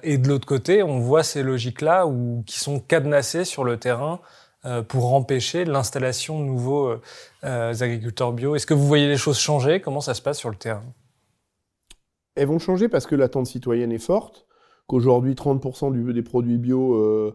et 0.01 0.17
de 0.17 0.27
l'autre 0.27 0.47
côté, 0.47 0.81
on 0.81 0.97
voit 0.97 1.21
ces 1.21 1.43
logiques-là 1.43 2.07
qui 2.47 2.59
sont 2.59 2.79
cadenassées 2.79 3.45
sur 3.45 3.63
le 3.63 3.77
terrain 3.77 4.19
pour 4.87 5.13
empêcher 5.13 5.65
l'installation 5.65 6.39
de 6.39 6.45
nouveaux 6.45 6.87
euh, 6.87 7.01
euh, 7.43 7.73
agriculteurs 7.79 8.33
bio. 8.33 8.55
Est-ce 8.55 8.65
que 8.65 8.73
vous 8.73 8.87
voyez 8.87 9.07
les 9.07 9.17
choses 9.17 9.39
changer? 9.39 9.81
Comment 9.81 10.01
ça 10.01 10.13
se 10.13 10.21
passe 10.21 10.37
sur 10.37 10.49
le 10.49 10.55
terrain? 10.55 10.83
Elles 12.35 12.47
vont 12.47 12.59
changer 12.59 12.89
parce 12.89 13.05
que 13.05 13.15
l'attente 13.15 13.47
citoyenne 13.47 13.91
est 13.91 13.97
forte, 13.97 14.45
qu'aujourd'hui 14.87 15.33
30% 15.33 15.91
du, 15.91 16.13
des 16.13 16.21
produits 16.21 16.57
bio 16.57 17.33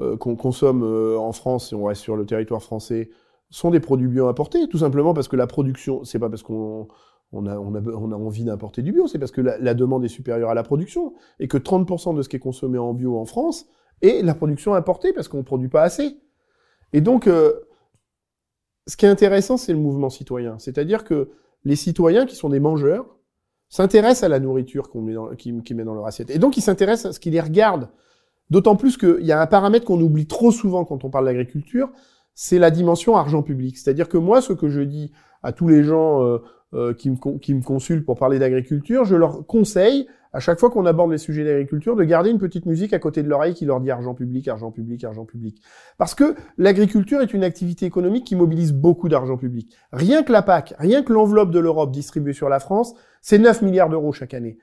euh, 0.00 0.16
qu'on 0.16 0.36
consomme 0.36 0.84
euh, 0.84 1.18
en 1.18 1.32
France, 1.32 1.68
si 1.68 1.74
on 1.74 1.84
reste 1.84 2.02
sur 2.02 2.14
le 2.14 2.24
territoire 2.24 2.62
français, 2.62 3.10
sont 3.50 3.70
des 3.70 3.80
produits 3.80 4.06
bio 4.06 4.28
importés, 4.28 4.68
tout 4.68 4.78
simplement 4.78 5.12
parce 5.12 5.26
que 5.26 5.34
la 5.34 5.48
production, 5.48 6.04
c'est 6.04 6.20
pas 6.20 6.28
parce 6.28 6.44
qu'on 6.44 6.86
on 7.32 7.46
a, 7.46 7.58
on 7.58 7.74
a, 7.74 7.80
on 7.80 8.12
a 8.12 8.14
envie 8.14 8.44
d'importer 8.44 8.82
du 8.82 8.92
bio, 8.92 9.08
c'est 9.08 9.18
parce 9.18 9.32
que 9.32 9.40
la, 9.40 9.58
la, 9.58 9.74
demande 9.74 10.04
est 10.04 10.08
supérieure 10.08 10.50
à 10.50 10.54
la 10.54 10.62
production, 10.62 11.14
et 11.40 11.48
que 11.48 11.58
30% 11.58 12.14
de 12.14 12.22
ce 12.22 12.28
qui 12.28 12.36
est 12.36 12.40
consommé 12.40 12.78
en 12.78 12.94
bio 12.94 13.18
en 13.18 13.24
France 13.24 13.66
est 14.00 14.22
la 14.22 14.34
production 14.34 14.74
importée, 14.74 15.12
parce 15.12 15.26
qu'on 15.26 15.38
ne 15.38 15.42
produit 15.42 15.68
pas 15.68 15.82
assez. 15.82 16.16
Et 16.92 17.00
donc, 17.00 17.26
euh, 17.26 17.60
ce 18.86 18.96
qui 18.96 19.06
est 19.06 19.08
intéressant, 19.08 19.56
c'est 19.56 19.72
le 19.72 19.78
mouvement 19.78 20.10
citoyen. 20.10 20.58
C'est-à-dire 20.58 21.04
que 21.04 21.30
les 21.64 21.76
citoyens, 21.76 22.26
qui 22.26 22.36
sont 22.36 22.48
des 22.48 22.60
mangeurs, 22.60 23.16
s'intéressent 23.68 24.24
à 24.24 24.28
la 24.28 24.40
nourriture 24.40 24.88
qu'on 24.88 25.02
met 25.02 25.12
dans, 25.12 25.34
qui, 25.34 25.62
qui 25.62 25.74
met 25.74 25.84
dans 25.84 25.94
leur 25.94 26.06
assiette. 26.06 26.30
Et 26.30 26.38
donc, 26.38 26.56
ils 26.56 26.62
s'intéressent 26.62 27.10
à 27.10 27.12
ce 27.12 27.20
qu'ils 27.20 27.34
les 27.34 27.40
regardent. 27.40 27.88
D'autant 28.50 28.76
plus 28.76 28.96
qu'il 28.96 29.26
y 29.26 29.32
a 29.32 29.40
un 29.40 29.46
paramètre 29.46 29.84
qu'on 29.84 30.00
oublie 30.00 30.26
trop 30.26 30.50
souvent 30.50 30.86
quand 30.86 31.04
on 31.04 31.10
parle 31.10 31.26
d'agriculture, 31.26 31.90
c'est 32.34 32.58
la 32.58 32.70
dimension 32.70 33.16
argent 33.16 33.42
public. 33.42 33.76
C'est-à-dire 33.76 34.08
que 34.08 34.16
moi, 34.16 34.40
ce 34.40 34.54
que 34.54 34.68
je 34.68 34.80
dis 34.80 35.12
à 35.42 35.52
tous 35.52 35.68
les 35.68 35.84
gens 35.84 36.24
euh, 36.24 36.38
euh, 36.74 36.92
qui, 36.92 37.10
me, 37.10 37.38
qui 37.38 37.54
me 37.54 37.62
consultent 37.62 38.04
pour 38.04 38.18
parler 38.18 38.38
d'agriculture, 38.38 39.04
je 39.04 39.16
leur 39.16 39.46
conseille, 39.46 40.06
à 40.34 40.40
chaque 40.40 40.60
fois 40.60 40.68
qu'on 40.68 40.84
aborde 40.84 41.10
les 41.10 41.18
sujets 41.18 41.44
d'agriculture, 41.44 41.96
de 41.96 42.04
garder 42.04 42.30
une 42.30 42.38
petite 42.38 42.66
musique 42.66 42.92
à 42.92 42.98
côté 42.98 43.22
de 43.22 43.28
l'oreille 43.28 43.54
qui 43.54 43.64
leur 43.64 43.80
dit 43.80 43.90
argent 43.90 44.14
public, 44.14 44.46
argent 44.48 44.70
public, 44.70 45.02
argent 45.02 45.24
public. 45.24 45.62
Parce 45.96 46.14
que 46.14 46.34
l'agriculture 46.58 47.22
est 47.22 47.32
une 47.32 47.42
activité 47.42 47.86
économique 47.86 48.26
qui 48.26 48.36
mobilise 48.36 48.74
beaucoup 48.74 49.08
d'argent 49.08 49.38
public. 49.38 49.74
Rien 49.92 50.22
que 50.22 50.30
la 50.30 50.42
PAC, 50.42 50.74
rien 50.78 51.02
que 51.02 51.12
l'enveloppe 51.12 51.50
de 51.50 51.58
l'Europe 51.58 51.90
distribuée 51.90 52.34
sur 52.34 52.50
la 52.50 52.60
France, 52.60 52.94
c'est 53.22 53.38
9 53.38 53.62
milliards 53.62 53.88
d'euros 53.88 54.12
chaque 54.12 54.34
année 54.34 54.58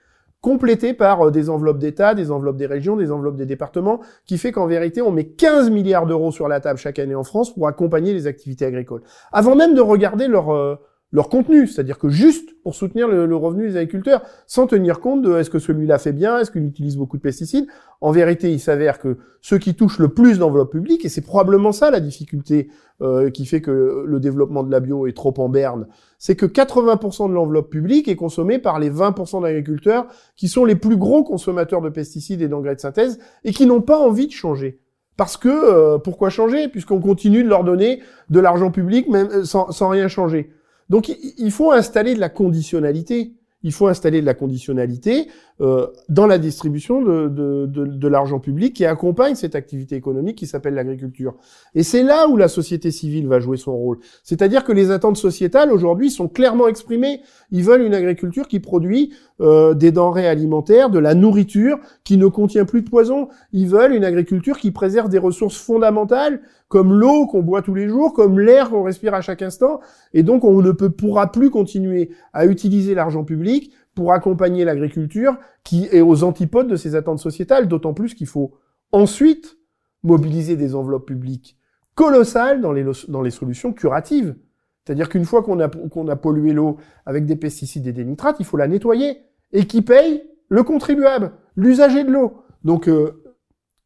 complété 0.46 0.94
par 0.94 1.22
euh, 1.24 1.32
des 1.32 1.50
enveloppes 1.50 1.80
d'État, 1.80 2.14
des 2.14 2.30
enveloppes 2.30 2.58
des 2.58 2.68
régions, 2.68 2.96
des 2.96 3.12
enveloppes 3.12 3.36
des 3.36 3.48
départements, 3.48 4.02
qui 4.28 4.38
fait 4.38 4.52
qu'en 4.52 4.68
vérité, 4.68 5.02
on 5.02 5.10
met 5.10 5.26
15 5.26 5.72
milliards 5.72 6.06
d'euros 6.06 6.32
sur 6.32 6.48
la 6.48 6.60
table 6.60 6.78
chaque 6.78 7.00
année 7.00 7.16
en 7.16 7.24
France 7.24 7.52
pour 7.52 7.68
accompagner 7.68 8.14
les 8.14 8.28
activités 8.28 8.64
agricoles. 8.64 9.02
Avant 9.32 9.56
même 9.56 9.74
de 9.74 9.82
regarder 9.82 10.28
leur, 10.28 10.54
euh, 10.54 10.76
leur 11.12 11.30
contenu, 11.30 11.68
c'est-à-dire 11.68 11.98
que 11.98 12.10
juste 12.10 12.56
pour 12.64 12.76
soutenir 12.76 13.08
le, 13.08 13.36
revenu 13.36 13.70
des 13.70 13.78
agriculteurs, 13.78 14.22
sans 14.48 14.68
tenir 14.68 15.00
compte 15.00 15.22
de 15.22 15.38
est-ce 15.38 15.50
que 15.50 15.60
celui-là 15.60 15.98
fait 15.98 16.12
bien, 16.12 16.40
est-ce 16.40 16.52
qu'il 16.52 16.66
utilise 16.66 16.98
beaucoup 16.98 17.18
de 17.18 17.22
pesticides. 17.22 17.68
En 18.02 18.12
vérité, 18.12 18.52
il 18.52 18.60
s'avère 18.60 19.00
que 19.00 19.18
ceux 19.40 19.58
qui 19.58 19.76
touchent 19.76 20.00
le 20.00 20.10
plus 20.10 20.40
d'enveloppes 20.40 20.72
publiques, 20.72 21.06
et 21.06 21.10
c'est 21.10 21.22
probablement 21.22 21.72
ça 21.72 21.92
la 21.92 22.00
difficulté 22.00 22.70
euh, 23.02 23.30
qui 23.30 23.46
fait 23.46 23.62
que 23.62 24.04
le 24.06 24.20
développement 24.20 24.64
de 24.64 24.72
la 24.72 24.80
bio 24.80 25.06
est 25.08 25.16
trop 25.16 25.34
en 25.38 25.48
berne, 25.48 25.88
c'est 26.18 26.36
que 26.36 26.46
80% 26.46 27.30
de 27.30 27.34
l'enveloppe 27.34 27.70
publique 27.70 28.08
est 28.08 28.16
consommée 28.16 28.58
par 28.58 28.80
les 28.80 28.90
20% 28.90 29.44
d'agriculteurs 29.44 30.08
qui 30.36 30.48
sont 30.48 30.66
les 30.66 30.76
plus 30.76 30.98
gros 30.98 31.24
consommateurs 31.24 31.82
de 31.82 31.90
pesticides 31.90 32.42
et 32.42 32.48
d'engrais 32.48 32.76
de 32.76 32.80
synthèse 32.82 33.20
et 33.44 33.54
qui 33.54 33.68
n'ont 33.68 33.82
pas 33.82 34.00
envie 34.00 34.28
de 34.28 34.32
changer. 34.32 34.82
Parce 35.18 35.38
que, 35.38 35.50
euh, 35.50 35.98
pourquoi 35.98 36.30
changer? 36.30 36.68
Puisqu'on 36.68 37.00
continue 37.00 37.44
de 37.44 37.48
leur 37.48 37.64
donner 37.64 38.02
de 38.30 38.40
l'argent 38.40 38.72
public 38.72 39.08
même 39.08 39.46
sans, 39.46 39.72
sans 39.72 39.90
rien 39.90 40.08
changer. 40.08 40.52
Donc 40.90 41.12
il 41.38 41.52
faut 41.52 41.72
installer 41.72 42.16
de 42.16 42.20
la 42.20 42.30
conditionnalité. 42.30 43.34
il 43.64 43.72
faut 43.72 43.88
installer 43.88 44.22
de 44.22 44.26
la 44.26 44.36
conditionnalité 44.36 45.28
euh, 45.62 45.88
dans 46.10 46.28
la 46.28 46.38
distribution 46.38 47.02
de, 47.02 47.30
de, 47.66 48.08
l'argent 48.10 48.40
public 48.40 48.76
qui 48.76 48.86
accompagne 48.86 49.36
cette 49.36 49.56
activité 49.56 49.96
économique 49.96 50.38
qui 50.38 50.48
s'appelle 50.48 50.74
l'agriculture. 50.74 51.36
Et 51.74 51.84
c'est 51.84 52.04
là 52.04 52.28
où 52.28 52.36
la 52.36 52.50
société 52.50 52.92
civile 52.92 53.28
va 53.28 53.40
jouer 53.40 53.56
son 53.56 53.76
rôle. 53.76 54.00
C'est-à-dire 54.22 54.66
que 54.66 54.74
les 54.74 54.92
attentes 54.92 55.16
sociétales 55.16 55.72
aujourd'hui 55.72 56.12
sont 56.12 56.28
clairement 56.28 56.68
exprimées. 56.68 57.22
Ils 57.52 57.64
veulent 57.64 57.84
une 57.84 57.94
agriculture 57.94 58.50
qui 58.50 58.60
produit 58.60 59.14
euh, 59.40 59.74
des 59.74 59.94
denrées 59.94 60.28
alimentaires, 60.28 60.90
de 60.90 61.00
la 61.00 61.16
nourriture, 61.16 61.80
qui 62.04 62.18
ne 62.18 62.28
contient 62.28 62.66
plus 62.66 62.82
de 62.82 62.90
poison. 62.90 63.30
Ils 63.54 63.70
veulent 63.70 63.94
une 63.94 64.06
agriculture 64.06 64.58
qui 64.58 64.72
préserve 64.72 65.10
des 65.10 65.20
ressources 65.20 65.58
fondamentales 65.58 66.42
comme 66.76 66.92
l'eau 66.92 67.26
qu'on 67.26 67.42
boit 67.42 67.62
tous 67.62 67.74
les 67.74 67.88
jours, 67.88 68.12
comme 68.12 68.38
l'air 68.38 68.70
qu'on 68.70 68.84
respire 68.84 69.14
à 69.14 69.22
chaque 69.22 69.42
instant. 69.42 69.80
Et 70.14 70.24
donc 70.24 70.44
on 70.44 70.62
ne 70.62 70.74
pourra 70.74 71.32
plus 71.32 71.50
continuer 71.50 72.10
à 72.34 72.46
utiliser 72.46 72.94
l'argent 72.94 73.24
public 73.24 73.72
pour 73.94 74.12
accompagner 74.12 74.66
l'agriculture 74.66 75.38
qui 75.64 75.86
est 75.86 76.02
aux 76.02 76.26
antipodes 76.26 76.68
de 76.68 76.76
ces 76.76 76.94
attentes 76.96 77.20
sociétales, 77.20 77.70
d'autant 77.70 77.94
plus 77.94 78.14
qu'il 78.14 78.28
faut 78.28 78.56
ensuite 78.92 79.58
mobiliser 80.04 80.58
des 80.58 80.76
enveloppes 80.76 81.08
publiques 81.08 81.58
colossales 81.96 82.60
dans 82.60 82.74
les, 82.74 83.32
solutions 83.32 83.72
curatives. 83.72 84.36
C'est-à-dire 84.84 85.08
qu'une 85.08 85.24
fois 85.24 85.44
qu'on 85.44 85.62
a, 85.62 85.70
qu'on 85.70 86.10
a 86.10 86.18
pollué 86.18 86.52
l'eau 86.52 86.76
avec 87.06 87.26
des 87.26 87.38
pesticides 87.38 87.88
et 87.88 87.94
des 87.94 88.04
nitrates, 88.04 88.36
il 88.42 88.46
faut 88.46 88.58
la 88.58 88.68
nettoyer. 88.68 89.20
Et 89.54 89.66
qui 89.66 89.82
paye? 89.82 90.24
Le 90.50 90.64
contribuable, 90.64 91.32
l'usager 91.56 92.04
de 92.04 92.12
l'eau. 92.12 92.44
Donc 92.66 92.90
euh, 92.90 93.24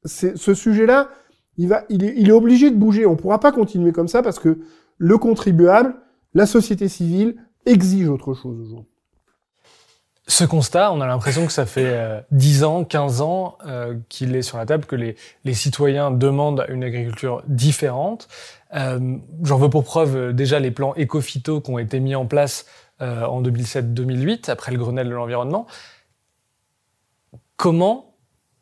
ce 0.05 0.55
sujet-là, 0.55 1.09
il, 1.60 2.30
est, 2.30 2.32
obligé 2.32 2.72
de 2.72 2.76
bouger. 2.76 3.05
On 3.05 3.12
ne 3.12 3.16
pourra 3.16 3.39
pas 3.39 3.51
continuer 3.51 3.91
comme 3.91 4.07
ça 4.07 4.24
parce 4.24 4.39
que 4.39 4.60
le 4.97 5.18
contribuable, 5.18 5.95
la 6.34 6.45
société 6.45 6.88
civile, 6.88 7.36
exige 7.66 8.07
autre 8.07 8.34
chose 8.34 8.60
aujourd'hui. 8.60 8.89
Ce 10.28 10.43
constat, 10.43 10.93
on 10.93 11.01
a 11.01 11.07
l'impression 11.07 11.45
que 11.45 11.51
ça 11.51 11.66
fait 11.66 12.24
10 12.32 12.64
euh, 12.64 12.66
ans, 12.66 12.84
15 12.86 13.22
ans 13.22 13.57
euh, 13.66 13.95
qu'il 14.10 14.36
est 14.36 14.41
sur 14.41 14.57
la 14.57 14.66
table, 14.66 14.86
que 14.86 14.95
les, 14.95 15.16
citoyens 15.53 16.12
demandent 16.12 16.66
une 16.70 16.84
agriculture 16.84 17.41
différente. 17.47 18.28
Euh, 18.76 19.18
J'en 19.43 19.57
veux 19.57 19.70
pour 19.70 19.84
preuve 19.84 20.16
euh, 20.16 20.34
déjà 20.34 20.60
les 20.60 20.72
plans 20.72 20.93
éco-phyto 20.95 21.62
qui 21.62 21.72
ont 21.72 21.80
été 21.80 21.99
mis 21.99 22.16
en 22.16 22.26
place 22.26 22.66
en 23.01 23.41
2007-2008, 23.41 24.51
après 24.51 24.74
le 24.74 24.78
Grenelle 24.78 25.07
de 25.07 25.14
l'environnement. 25.14 25.68
Comment 27.55 28.09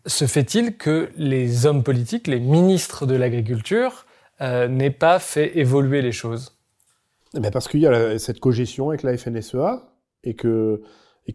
se 0.08 0.26
fait-il 0.26 0.78
que 0.78 1.10
les 1.18 1.66
hommes 1.66 1.84
politiques, 1.84 2.28
les 2.28 2.40
ministres 2.40 3.06
de 3.06 3.16
l'agriculture, 3.16 4.06
n'aient 4.40 4.92
pas 4.92 5.20
fait 5.20 5.58
évoluer 5.58 6.02
les 6.02 6.12
choses? 6.12 6.58
Eh 7.36 7.52
Parce 7.52 7.68
qu'il 7.68 7.82
y 7.82 7.88
a 7.88 8.18
cette 8.20 8.40
cogestion 8.40 8.90
avec 8.90 9.04
la 9.04 9.18
FNSEA 9.18 9.84
et 10.24 10.34
que 10.36 10.82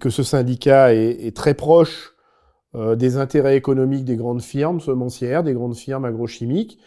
ce 0.09 0.23
syndicat 0.23 0.95
est, 0.95 1.37
très 1.37 1.55
proche 1.55 2.13
euh, 2.75 2.97
des 2.97 3.19
intérêts 3.19 3.57
économiques 3.57 4.05
des 4.05 4.17
grandes 4.17 4.41
firmes 4.41 4.81
semencières, 4.81 5.43
des 5.43 5.53
grandes 5.53 5.77
firmes 5.77 6.07
agrochimiques, 6.07 6.79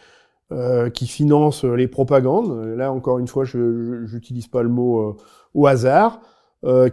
euh, 0.52 0.90
qui 0.90 1.06
financent 1.06 1.64
les 1.64 1.88
propagandes. 1.88 2.76
Là, 2.76 2.92
encore 2.92 3.20
une 3.20 3.28
fois, 3.28 3.46
je 3.46 3.58
n'utilise 4.12 4.48
pas 4.48 4.64
le 4.64 4.70
mot 4.70 5.00
euh, 5.00 5.18
au 5.54 5.68
hasard, 5.68 6.22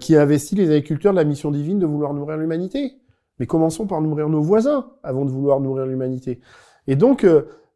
qui 0.00 0.16
investit 0.16 0.54
les 0.54 0.68
agriculteurs 0.68 1.14
de 1.14 1.16
la 1.16 1.24
mission 1.24 1.50
divine 1.50 1.78
de 1.78 1.86
vouloir 1.86 2.12
nourrir 2.12 2.36
l'humanité. 2.36 2.92
Mais 3.38 3.46
commençons 3.46 3.86
par 3.86 4.00
nourrir 4.00 4.28
nos 4.28 4.42
voisins 4.42 4.92
avant 5.02 5.24
de 5.24 5.30
vouloir 5.30 5.60
nourrir 5.60 5.86
l'humanité. 5.86 6.40
Et 6.86 6.96
donc, 6.96 7.26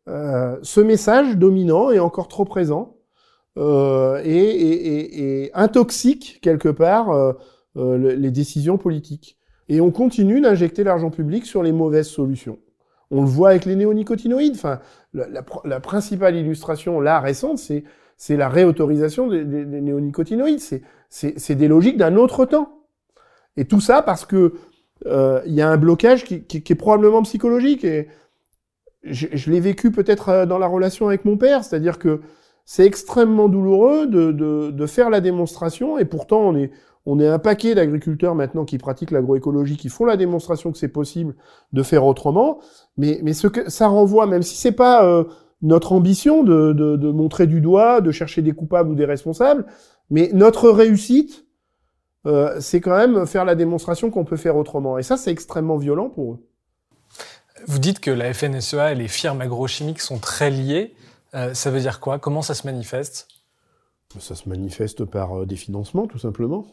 ce 0.07 0.81
message 0.81 1.37
dominant 1.37 1.91
est 1.91 1.99
encore 1.99 2.29
trop 2.29 2.45
présent 2.45 2.97
et, 3.57 5.45
et, 5.45 5.51
intoxique 5.55 6.39
quelque 6.43 6.69
part 6.69 7.35
euh, 7.77 8.17
les 8.17 8.31
décisions 8.31 8.79
politiques. 8.79 9.39
Et 9.69 9.83
on 9.83 9.91
continue 9.91 10.41
d'injecter 10.41 10.83
l'argent 10.83 11.11
public 11.11 11.45
sur 11.45 11.63
les 11.63 11.73
mauvaises 11.73 12.09
solutions. 12.09 12.59
On 13.11 13.21
le 13.21 13.29
voit 13.29 13.51
avec 13.51 13.67
les 13.67 13.77
néonicotinoïdes. 13.77 14.55
Enfin, 14.55 14.81
la, 15.13 15.81
principale 15.81 16.37
illustration 16.37 17.01
là 17.01 17.21
récente, 17.21 17.59
c'est 17.59 18.37
la 18.37 18.49
réautorisation 18.49 19.27
des, 19.29 19.45
néonicotinoïdes. 19.45 20.61
C'est 21.11 21.55
des 21.55 21.69
logiques 21.69 21.99
d'un 21.99 22.17
autre 22.17 22.47
temps. 22.47 22.87
Et 23.59 23.67
tout 23.67 23.81
ça 23.81 24.01
parce 24.01 24.25
que 24.25 24.55
euh, 25.05 25.41
il 25.47 25.55
y 25.55 25.61
a 25.61 25.69
un 25.69 25.77
blocage 25.77 26.25
qui, 26.25 26.43
qui, 26.45 26.63
qui, 26.63 26.73
est 26.73 26.77
probablement 26.77 27.23
psychologique. 27.23 27.85
Et 27.85 28.09
je, 29.03 29.27
je 29.33 29.51
l'ai 29.51 29.61
vécu 29.61 29.91
peut-être 29.91 30.29
euh, 30.31 30.47
dans 30.47 30.59
la 30.59 30.67
relation 30.67 31.09
avec 31.09 31.25
mon 31.25 31.37
père, 31.37 31.65
c'est-à-dire 31.65 31.99
que 31.99 32.21
c'est 32.65 32.85
extrêmement 32.85 33.49
douloureux 33.49 34.07
de, 34.07 34.33
de, 34.33 34.71
de, 34.73 34.87
faire 34.87 35.09
la 35.09 35.21
démonstration, 35.21 35.99
et 35.99 36.05
pourtant 36.05 36.41
on 36.41 36.57
est, 36.57 36.73
on 37.07 37.21
est 37.21 37.29
un 37.29 37.39
paquet 37.39 37.77
d'agriculteurs 37.77 38.35
maintenant 38.35 38.65
qui 38.65 38.77
pratiquent 38.79 39.13
l'agroécologie, 39.13 39.77
qui 39.77 39.89
font 39.89 40.05
la 40.05 40.17
démonstration 40.17 40.73
que 40.73 40.79
c'est 40.79 40.89
possible 40.89 41.37
de 41.73 41.83
faire 41.85 42.05
autrement. 42.05 42.59
Mais, 42.97 43.21
mais 43.23 43.33
ce 43.33 43.47
que 43.47 43.71
ça 43.71 43.87
renvoie, 43.87 44.27
même 44.27 44.43
si 44.43 44.57
c'est 44.57 44.73
pas 44.73 45.07
euh, 45.07 45.25
notre 45.63 45.93
ambition 45.93 46.43
de, 46.43 46.73
de, 46.73 46.97
de, 46.97 47.11
montrer 47.13 47.47
du 47.47 47.61
doigt, 47.61 48.01
de 48.01 48.11
chercher 48.11 48.43
des 48.43 48.53
coupables 48.53 48.91
ou 48.91 48.97
des 48.97 49.05
responsables, 49.05 49.67
mais 50.11 50.31
notre 50.33 50.69
réussite, 50.69 51.46
euh, 52.27 52.61
c'est 52.61 52.81
quand 52.81 52.97
même 52.97 53.27
faire 53.27 53.45
la 53.45 53.55
démonstration 53.55 54.11
qu'on 54.11 54.25
peut 54.25 54.37
faire 54.37 54.57
autrement. 54.57 54.99
Et 54.99 55.03
ça, 55.03 55.17
c'est 55.17 55.31
extrêmement 55.31 55.77
violent 55.77 56.11
pour 56.11 56.35
eux. 56.35 56.39
Vous 57.67 57.79
dites 57.79 58.01
que 58.01 58.11
la 58.11 58.35
FNSEA 58.35 58.93
et 58.93 58.95
les 58.95 59.09
firmes 59.09 59.41
agrochimiques 59.41 60.01
sont 60.01 60.19
très 60.19 60.51
liées. 60.51 60.95
Euh, 61.35 61.55
ça 61.55 61.71
veut 61.71 61.81
dire 61.81 62.01
quoi? 62.01 62.19
Comment 62.19 62.43
ça 62.43 62.55
se 62.55 62.67
manifeste? 62.67 63.29
Ça 64.19 64.35
se 64.35 64.49
manifeste 64.49 65.05
par 65.05 65.47
des 65.47 65.57
financements, 65.57 66.07
tout 66.07 66.19
simplement 66.19 66.67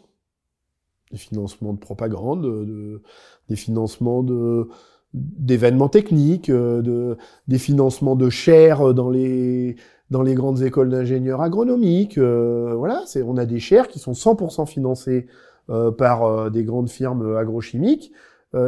des 1.13 1.19
financements 1.19 1.73
de 1.73 1.79
propagande, 1.79 2.41
de, 2.41 3.01
des 3.47 3.55
financements 3.55 4.23
de 4.23 4.67
d'événements 5.13 5.89
techniques, 5.89 6.49
euh, 6.49 6.81
de, 6.81 7.17
des 7.47 7.59
financements 7.59 8.15
de 8.15 8.31
chaires 8.31 8.95
dans 8.95 9.11
les 9.11 9.75
dans 10.13 10.21
les 10.21 10.35
grandes 10.35 10.61
écoles 10.61 10.89
d'ingénieurs 10.89 11.41
agronomiques. 11.41 12.17
Euh, 12.17 12.73
voilà, 12.77 13.01
c'est 13.05 13.21
on 13.23 13.35
a 13.35 13.45
des 13.45 13.59
chaires 13.59 13.87
qui 13.87 13.99
sont 13.99 14.13
100% 14.13 14.65
financées 14.65 15.27
euh, 15.69 15.91
par 15.91 16.51
des 16.51 16.63
grandes 16.63 16.89
firmes 16.89 17.35
agrochimiques, 17.35 18.11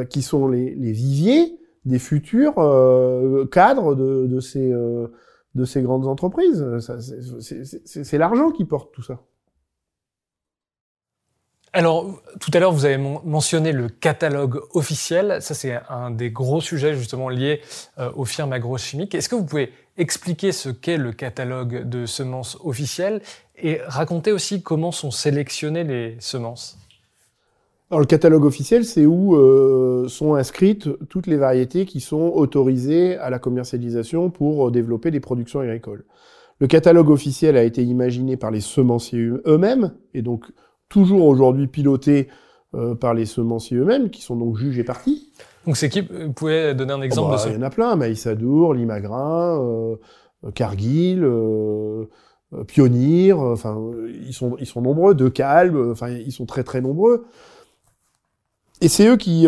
qui 0.09 0.23
sont 0.23 0.47
les, 0.47 0.73
les, 0.73 0.91
viviers 0.91 1.59
des 1.85 1.99
futurs 1.99 2.55
cadres 3.51 3.93
de, 3.93 4.25
de 4.25 4.39
ces 4.39 4.73
de 5.53 5.63
ces 5.63 5.83
grandes 5.83 6.07
entreprises. 6.07 6.65
C'est 7.85 8.17
l'argent 8.17 8.49
qui 8.49 8.65
porte 8.65 8.91
tout 8.91 9.03
ça. 9.03 9.19
Alors, 11.77 12.21
tout 12.39 12.51
à 12.53 12.59
l'heure, 12.61 12.71
vous 12.71 12.85
avez 12.85 12.95
mentionné 12.95 13.73
le 13.73 13.89
catalogue 13.89 14.61
officiel. 14.75 15.39
Ça, 15.41 15.53
c'est 15.53 15.77
un 15.89 16.09
des 16.09 16.31
gros 16.31 16.61
sujets 16.61 16.95
justement 16.95 17.27
liés 17.27 17.59
euh, 17.99 18.09
aux 18.15 18.23
firmes 18.23 18.53
agrochimiques. 18.53 19.13
Est-ce 19.13 19.27
que 19.27 19.35
vous 19.35 19.43
pouvez 19.43 19.73
expliquer 19.97 20.53
ce 20.53 20.69
qu'est 20.69 20.95
le 20.95 21.11
catalogue 21.11 21.83
de 21.83 22.05
semences 22.05 22.57
officielles 22.63 23.21
et 23.61 23.81
raconter 23.87 24.31
aussi 24.31 24.61
comment 24.63 24.93
sont 24.93 25.11
sélectionnées 25.11 25.83
les 25.83 26.15
semences? 26.19 26.77
Alors, 27.91 27.99
le 27.99 28.05
catalogue 28.05 28.45
officiel, 28.45 28.85
c'est 28.85 29.05
où 29.05 29.35
euh, 29.35 30.07
sont 30.07 30.35
inscrites 30.35 30.87
toutes 31.09 31.27
les 31.27 31.35
variétés 31.35 31.85
qui 31.85 31.99
sont 31.99 32.31
autorisées 32.33 33.17
à 33.17 33.29
la 33.29 33.37
commercialisation 33.37 34.29
pour 34.29 34.71
développer 34.71 35.11
des 35.11 35.19
productions 35.19 35.59
agricoles. 35.59 36.05
Le 36.59 36.67
catalogue 36.67 37.09
officiel 37.09 37.57
a 37.57 37.63
été 37.63 37.83
imaginé 37.83 38.37
par 38.37 38.49
les 38.49 38.61
semenciers 38.61 39.29
eux-mêmes, 39.45 39.91
et 40.13 40.21
donc 40.21 40.45
toujours 40.89 41.25
aujourd'hui 41.25 41.67
piloté 41.67 42.27
euh, 42.75 42.93
par 42.93 43.13
les 43.13 43.25
semenciers 43.25 43.77
eux-mêmes, 43.77 44.09
qui 44.09 44.21
sont 44.21 44.35
donc 44.35 44.57
juges 44.57 44.77
et 44.77 44.83
partis. 44.83 45.29
Donc 45.65 45.77
c'est 45.77 45.87
qui 45.87 46.01
Vous 46.01 46.33
pouvez 46.33 46.73
donner 46.73 46.91
un 46.91 47.01
exemple 47.01 47.29
oh 47.31 47.33
de 47.33 47.37
ça 47.37 47.49
Il 47.49 47.55
y 47.55 47.57
en 47.57 47.61
a 47.61 47.69
plein, 47.69 47.95
Maïs 47.95 48.27
Adour, 48.27 48.73
Limagrin, 48.73 49.61
euh, 49.61 49.95
Cargill, 50.53 51.23
euh, 51.23 52.05
Pionir, 52.67 53.39
enfin 53.39 53.81
ils 54.25 54.33
sont 54.33 54.57
ils 54.59 54.65
sont 54.65 54.81
nombreux, 54.81 55.15
De 55.15 55.29
Calme, 55.29 55.91
enfin 55.91 56.09
ils 56.09 56.31
sont 56.31 56.45
très 56.45 56.63
très 56.63 56.81
nombreux. 56.81 57.25
Et 58.81 58.89
c'est 58.89 59.07
eux 59.07 59.17
qui, 59.17 59.47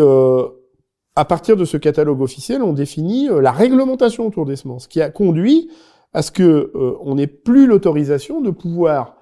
à 1.16 1.24
partir 1.24 1.56
de 1.56 1.64
ce 1.64 1.76
catalogue 1.76 2.22
officiel, 2.22 2.62
ont 2.62 2.72
défini 2.72 3.28
la 3.28 3.52
réglementation 3.52 4.26
autour 4.26 4.46
des 4.46 4.56
semences, 4.56 4.86
qui 4.86 5.00
a 5.00 5.10
conduit 5.10 5.70
à 6.14 6.22
ce 6.22 6.30
que 6.30 6.72
on 7.02 7.16
n'ait 7.16 7.26
plus 7.26 7.66
l'autorisation 7.66 8.40
de 8.40 8.50
pouvoir 8.50 9.16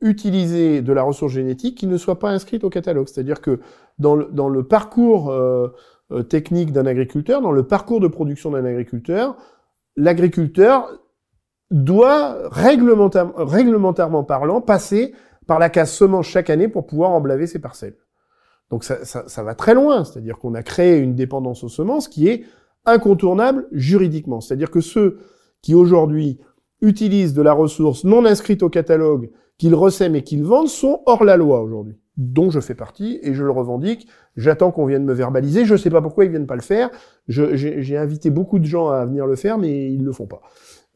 utiliser 0.00 0.82
de 0.82 0.92
la 0.92 1.02
ressource 1.02 1.32
génétique 1.32 1.76
qui 1.76 1.86
ne 1.86 1.96
soit 1.96 2.18
pas 2.18 2.30
inscrite 2.30 2.64
au 2.64 2.70
catalogue. 2.70 3.08
C'est-à-dire 3.08 3.40
que 3.40 3.60
dans 3.98 4.16
le, 4.16 4.28
dans 4.32 4.48
le 4.48 4.64
parcours 4.64 5.30
euh, 5.30 5.68
euh, 6.12 6.22
technique 6.22 6.72
d'un 6.72 6.86
agriculteur, 6.86 7.40
dans 7.42 7.52
le 7.52 7.66
parcours 7.66 8.00
de 8.00 8.08
production 8.08 8.50
d'un 8.50 8.64
agriculteur, 8.64 9.36
l'agriculteur 9.96 10.90
doit 11.70 12.36
réglementairement 12.50 14.24
parlant 14.24 14.60
passer 14.60 15.14
par 15.46 15.58
la 15.58 15.68
case 15.68 15.92
semence 15.92 16.26
chaque 16.26 16.50
année 16.50 16.68
pour 16.68 16.86
pouvoir 16.86 17.10
emblaver 17.10 17.46
ses 17.46 17.58
parcelles. 17.58 17.96
Donc 18.70 18.84
ça, 18.84 19.04
ça, 19.04 19.24
ça 19.28 19.42
va 19.42 19.54
très 19.54 19.74
loin, 19.74 20.04
c'est-à-dire 20.04 20.38
qu'on 20.38 20.54
a 20.54 20.62
créé 20.62 20.98
une 20.98 21.14
dépendance 21.14 21.64
aux 21.64 21.68
semences 21.68 22.08
qui 22.08 22.28
est 22.28 22.44
incontournable 22.86 23.68
juridiquement. 23.72 24.40
C'est-à-dire 24.40 24.70
que 24.70 24.80
ceux 24.80 25.18
qui 25.62 25.74
aujourd'hui 25.74 26.40
utilisent 26.80 27.34
de 27.34 27.42
la 27.42 27.52
ressource 27.52 28.04
non 28.04 28.24
inscrite 28.24 28.62
au 28.62 28.70
catalogue 28.70 29.30
qu'ils 29.60 29.74
ressèment 29.74 30.16
et 30.16 30.22
qu'ils 30.22 30.42
vendent 30.42 30.68
sont 30.68 31.02
hors 31.06 31.24
la 31.24 31.36
loi 31.36 31.62
aujourd'hui. 31.62 31.96
dont 32.16 32.50
je 32.50 32.60
fais 32.60 32.74
partie, 32.74 33.18
et 33.22 33.32
je 33.32 33.42
le 33.42 33.50
revendique. 33.50 34.06
J'attends 34.36 34.72
qu'on 34.72 34.84
vienne 34.84 35.04
me 35.04 35.14
verbaliser. 35.14 35.64
Je 35.64 35.72
ne 35.72 35.78
sais 35.78 35.88
pas 35.88 36.02
pourquoi 36.02 36.26
ils 36.26 36.30
viennent 36.30 36.46
pas 36.46 36.56
le 36.56 36.60
faire. 36.60 36.90
J'ai 37.28 37.96
invité 37.96 38.28
beaucoup 38.28 38.58
de 38.58 38.66
gens 38.66 38.90
à 38.90 39.06
venir 39.06 39.26
le 39.26 39.36
faire, 39.36 39.56
mais 39.56 39.90
ils 39.90 40.04
le 40.04 40.12
font 40.12 40.26
pas. 40.26 40.42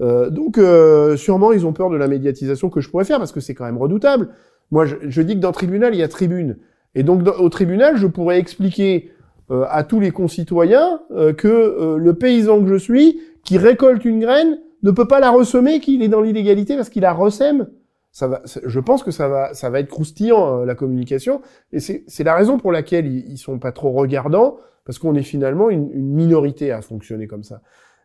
Euh, 0.03 0.29
donc, 0.29 0.59
euh, 0.59 1.17
sûrement, 1.17 1.53
ils 1.53 1.65
ont 1.65 1.73
peur 1.73 1.89
de 1.89 1.97
la 1.97 2.09
médiatisation 2.09 2.69
que 2.69 2.81
je 2.81 2.91
pourrais 2.91 3.07
faire, 3.07 3.19
parce 3.19 3.33
que 3.33 3.41
c'est 3.41 3.55
quand 3.55 3.65
même 3.65 3.79
redoutable. 3.79 4.31
Moi, 4.71 4.85
je, 4.85 4.97
je, 5.09 5.23
dis 5.23 5.35
que 5.35 5.41
dans 5.41 5.53
tribunal, 5.53 5.95
il 5.95 5.99
y 5.99 6.03
a 6.03 6.09
tribune. 6.09 6.59
Et 6.95 7.05
donc, 7.05 7.23
au 7.39 7.49
tribunal, 7.49 7.97
je 7.97 8.07
pourrais 8.07 8.39
expliquer 8.39 9.11
euh, 9.51 9.67
à 9.69 9.85
tous 9.85 10.01
les 10.01 10.11
concitoyens 10.11 11.01
euh, 11.11 11.35
que 11.35 11.49
euh, 11.49 11.99
le 11.99 12.15
paysan 12.15 12.63
que 12.63 12.69
je 12.69 12.77
suis, 12.77 13.21
qui 13.45 13.59
récolte 13.59 14.07
une 14.07 14.21
graine, 14.21 14.59
ne 14.83 14.91
peut 14.91 15.07
pas 15.07 15.21
la 15.21 15.31
ressemer, 15.31 15.81
qu'il 15.81 16.03
est 16.03 16.09
dans 16.09 16.23
l'illégalité 16.23 16.77
parce 16.77 16.89
qu'il 16.89 17.03
la 17.03 17.13
ressème 17.13 17.69
ça 18.15 18.29
va, 18.29 18.43
je 18.45 18.81
pense 18.81 19.03
que 19.03 19.11
ça 19.11 19.27
va, 19.27 19.55
ça 19.55 19.71
va 19.71 19.81
être 19.81 19.89
croustillant 19.89 20.61
euh, 20.61 20.65
la 20.65 20.77
communication, 20.77 21.43
et 21.73 21.81
c'est 21.81 22.23
la 22.25 22.37
raison 22.37 22.59
pour 22.59 22.71
laquelle 22.71 23.07
ils, 23.07 23.29
ils, 23.29 23.39
sont 23.39 23.59
pas 23.59 23.73
trop 23.73 23.91
regardants, 23.91 24.59
parce 24.85 25.01
qu'on 25.01 25.17
est 25.17 25.25
finalement 25.25 25.69
une, 25.69 25.91
une, 25.93 26.15
minorité 26.15 26.71
à 26.71 26.81
fonctionner 26.81 27.27
comme 27.27 27.43
ça. 27.43 27.61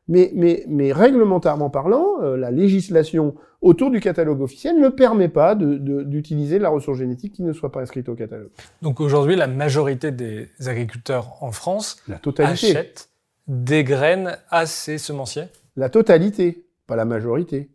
Mais, 0.07 0.31
mais, 0.33 0.65
mais 0.67 0.91
réglementairement 0.91 1.69
parlant, 1.69 2.23
euh, 2.23 2.37
la 2.37 2.49
législation 2.49 3.35
autour 3.61 3.91
du 3.91 3.99
catalogue 3.99 4.41
officiel 4.41 4.79
ne 4.79 4.89
permet 4.89 5.29
pas 5.29 5.53
d'utiliser 5.53 6.55
de, 6.55 6.59
de, 6.59 6.63
la 6.63 6.69
ressource 6.69 6.97
génétique 6.97 7.33
qui 7.33 7.43
ne 7.43 7.53
soit 7.53 7.71
pas 7.71 7.81
inscrite 7.81 8.09
au 8.09 8.15
catalogue. 8.15 8.49
Donc 8.81 9.01
aujourd'hui, 9.01 9.35
la 9.35 9.45
majorité 9.45 10.11
des 10.11 10.49
agriculteurs 10.65 11.37
en 11.41 11.51
France 11.51 12.01
la 12.07 12.17
totalité. 12.17 12.71
achètent 12.71 13.09
des 13.47 13.83
graines 13.83 14.39
à 14.49 14.65
ces 14.65 14.97
semenciers? 14.97 15.49
La 15.75 15.89
totalité, 15.89 16.65
pas 16.87 16.95
la 16.95 17.05
majorité 17.05 17.69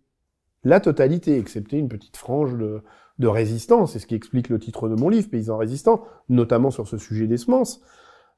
la 0.65 0.81
totalité, 0.81 1.39
excepté 1.39 1.79
une 1.79 1.89
petite 1.89 2.17
frange 2.17 2.57
de, 2.57 2.83
résistance. 3.27 3.93
C'est 3.93 3.99
ce 3.99 4.07
qui 4.07 4.15
explique 4.15 4.49
le 4.49 4.59
titre 4.59 4.89
de 4.89 4.95
mon 4.95 5.09
livre, 5.09 5.29
Paysans 5.31 5.57
résistants, 5.57 6.05
notamment 6.29 6.71
sur 6.71 6.89
ce 6.89 6.99
sujet 6.99 7.27
des 7.27 7.37
semences. 7.37 7.81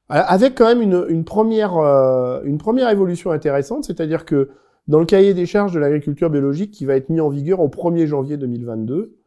Avec 0.09 0.55
quand 0.55 0.65
même 0.65 0.81
une, 0.81 1.05
une 1.09 1.25
première, 1.25 1.77
euh, 1.77 2.41
une 2.43 2.57
première 2.57 2.89
évolution 2.89 3.31
intéressante, 3.31 3.83
c'est-à-dire 3.83 4.23
que 4.23 4.49
dans 4.87 4.99
le 4.99 5.05
cahier 5.05 5.33
des 5.33 5.45
charges 5.45 5.73
de 5.73 5.79
l'agriculture 5.79 6.29
biologique 6.29 6.71
qui 6.71 6.85
va 6.85 6.95
être 6.95 7.09
mis 7.09 7.19
en 7.19 7.27
vigueur 7.29 7.59
au 7.59 7.67
1er 7.67 8.05
janvier 8.05 8.37
2022, 8.37 9.17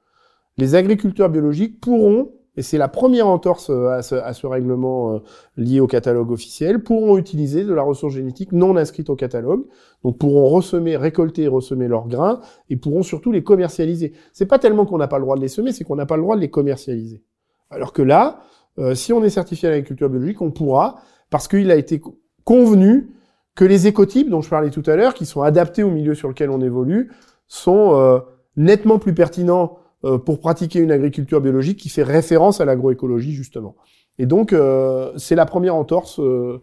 les 0.56 0.74
agriculteurs 0.74 1.28
biologiques 1.28 1.80
pourront 1.80 2.32
et 2.56 2.62
c'est 2.62 2.78
la 2.78 2.88
première 2.88 3.26
entorse 3.26 3.70
euh, 3.70 3.88
à 3.88 4.02
ce, 4.02 4.14
à 4.14 4.32
ce 4.32 4.46
règlement 4.46 5.14
euh, 5.14 5.18
lié 5.56 5.80
au 5.80 5.86
catalogue 5.86 6.30
officiel, 6.30 6.82
pourront 6.82 7.16
utiliser 7.16 7.64
de 7.64 7.72
la 7.72 7.82
ressource 7.82 8.14
génétique 8.14 8.52
non 8.52 8.76
inscrite 8.76 9.08
au 9.10 9.16
catalogue, 9.16 9.64
donc 10.04 10.18
pourront 10.18 10.46
ressemer, 10.46 10.96
récolter 10.96 11.42
et 11.42 11.48
ressemer 11.48 11.88
leurs 11.88 12.08
grains, 12.08 12.40
et 12.68 12.76
pourront 12.76 13.02
surtout 13.02 13.32
les 13.32 13.44
commercialiser. 13.44 14.12
C'est 14.32 14.46
pas 14.46 14.58
tellement 14.58 14.86
qu'on 14.86 14.98
n'a 14.98 15.08
pas 15.08 15.18
le 15.18 15.24
droit 15.24 15.36
de 15.36 15.40
les 15.40 15.48
semer, 15.48 15.72
c'est 15.72 15.84
qu'on 15.84 15.96
n'a 15.96 16.06
pas 16.06 16.16
le 16.16 16.22
droit 16.22 16.36
de 16.36 16.40
les 16.40 16.50
commercialiser. 16.50 17.22
Alors 17.70 17.92
que 17.92 18.02
là, 18.02 18.40
euh, 18.78 18.94
si 18.94 19.12
on 19.12 19.22
est 19.22 19.30
certifié 19.30 19.68
à 19.68 19.72
l'agriculture 19.72 20.08
biologique, 20.08 20.42
on 20.42 20.50
pourra, 20.50 20.96
parce 21.30 21.48
qu'il 21.48 21.70
a 21.70 21.76
été 21.76 22.00
convenu 22.44 23.10
que 23.54 23.64
les 23.64 23.86
écotypes 23.86 24.30
dont 24.30 24.40
je 24.40 24.50
parlais 24.50 24.70
tout 24.70 24.82
à 24.86 24.96
l'heure, 24.96 25.14
qui 25.14 25.26
sont 25.26 25.42
adaptés 25.42 25.82
au 25.82 25.90
milieu 25.90 26.14
sur 26.14 26.28
lequel 26.28 26.50
on 26.50 26.60
évolue, 26.60 27.12
sont 27.46 27.94
euh, 27.94 28.18
nettement 28.56 28.98
plus 28.98 29.14
pertinents 29.14 29.78
pour 30.24 30.40
pratiquer 30.40 30.78
une 30.78 30.92
agriculture 30.92 31.40
biologique 31.40 31.78
qui 31.78 31.88
fait 31.88 32.02
référence 32.02 32.60
à 32.60 32.64
l'agroécologie 32.64 33.32
justement. 33.32 33.76
Et 34.18 34.26
donc 34.26 34.52
euh, 34.52 35.12
c'est 35.16 35.34
la 35.34 35.46
première 35.46 35.74
entorse 35.74 36.20
euh, 36.20 36.60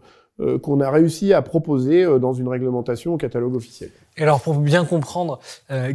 qu'on 0.62 0.80
a 0.80 0.90
réussi 0.90 1.32
à 1.32 1.42
proposer 1.42 2.04
dans 2.20 2.32
une 2.32 2.48
réglementation 2.48 3.14
au 3.14 3.16
catalogue 3.16 3.56
officiel. 3.56 3.90
Et 4.16 4.22
alors 4.22 4.40
pour 4.40 4.54
bien 4.54 4.84
comprendre, 4.84 5.40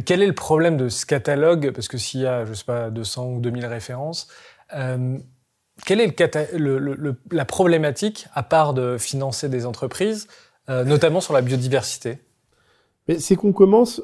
quel 0.04 0.22
est 0.22 0.26
le 0.26 0.34
problème 0.34 0.76
de 0.76 0.90
ce 0.90 1.06
catalogue 1.06 1.70
Parce 1.70 1.88
que 1.88 1.96
s'il 1.96 2.20
y 2.20 2.26
a, 2.26 2.44
je 2.44 2.52
sais 2.52 2.64
pas, 2.66 2.90
200 2.90 3.32
ou 3.32 3.40
2000 3.40 3.64
références, 3.64 4.28
quelle 4.70 6.00
est 6.00 6.54
le, 6.54 6.78
le, 6.78 6.94
le, 6.94 7.16
la 7.30 7.46
problématique, 7.46 8.26
à 8.34 8.42
part 8.42 8.74
de 8.74 8.98
financer 8.98 9.48
des 9.48 9.64
entreprises, 9.64 10.28
notamment 10.68 11.22
sur 11.22 11.32
la 11.32 11.40
biodiversité? 11.40 12.18
C'est 13.18 13.36
qu'on 13.36 13.54
commence 13.54 14.02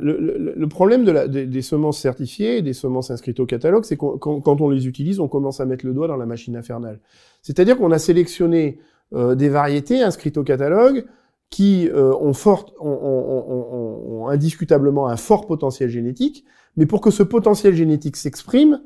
le, 0.00 0.66
problème 0.66 1.04
des, 1.04 1.62
semences 1.62 1.98
certifiées, 1.98 2.62
des 2.62 2.72
semences 2.72 3.10
inscrites 3.10 3.40
au 3.40 3.46
catalogue, 3.46 3.84
c'est 3.84 3.96
quand, 3.96 4.18
quand 4.18 4.60
on 4.60 4.68
les 4.68 4.86
utilise, 4.86 5.20
on 5.20 5.28
commence 5.28 5.60
à 5.60 5.66
mettre 5.66 5.86
le 5.86 5.92
doigt 5.92 6.08
dans 6.08 6.16
la 6.16 6.26
machine 6.26 6.56
infernale. 6.56 7.00
C'est-à-dire 7.42 7.76
qu'on 7.76 7.92
a 7.92 7.98
sélectionné 7.98 8.78
euh, 9.12 9.34
des 9.34 9.48
variétés 9.48 10.02
inscrites 10.02 10.36
au 10.36 10.44
catalogue 10.44 11.04
qui 11.50 11.88
euh, 11.88 12.12
ont, 12.20 12.32
fort, 12.32 12.74
ont, 12.80 12.88
ont, 12.88 14.22
ont, 14.22 14.28
indiscutablement 14.28 15.08
un 15.08 15.16
fort 15.16 15.46
potentiel 15.46 15.88
génétique, 15.88 16.44
mais 16.76 16.86
pour 16.86 17.00
que 17.00 17.10
ce 17.10 17.22
potentiel 17.22 17.74
génétique 17.74 18.16
s'exprime, 18.16 18.80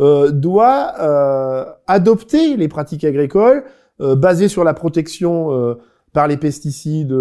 euh, 0.00 0.30
doit 0.30 0.94
euh, 0.98 1.66
adopter 1.86 2.56
les 2.56 2.68
pratiques 2.68 3.04
agricoles 3.04 3.64
euh, 4.00 4.16
basées 4.16 4.48
sur 4.48 4.64
la 4.64 4.72
protection 4.72 5.76
par 6.14 6.26
les 6.26 6.38
pesticides 6.38 7.14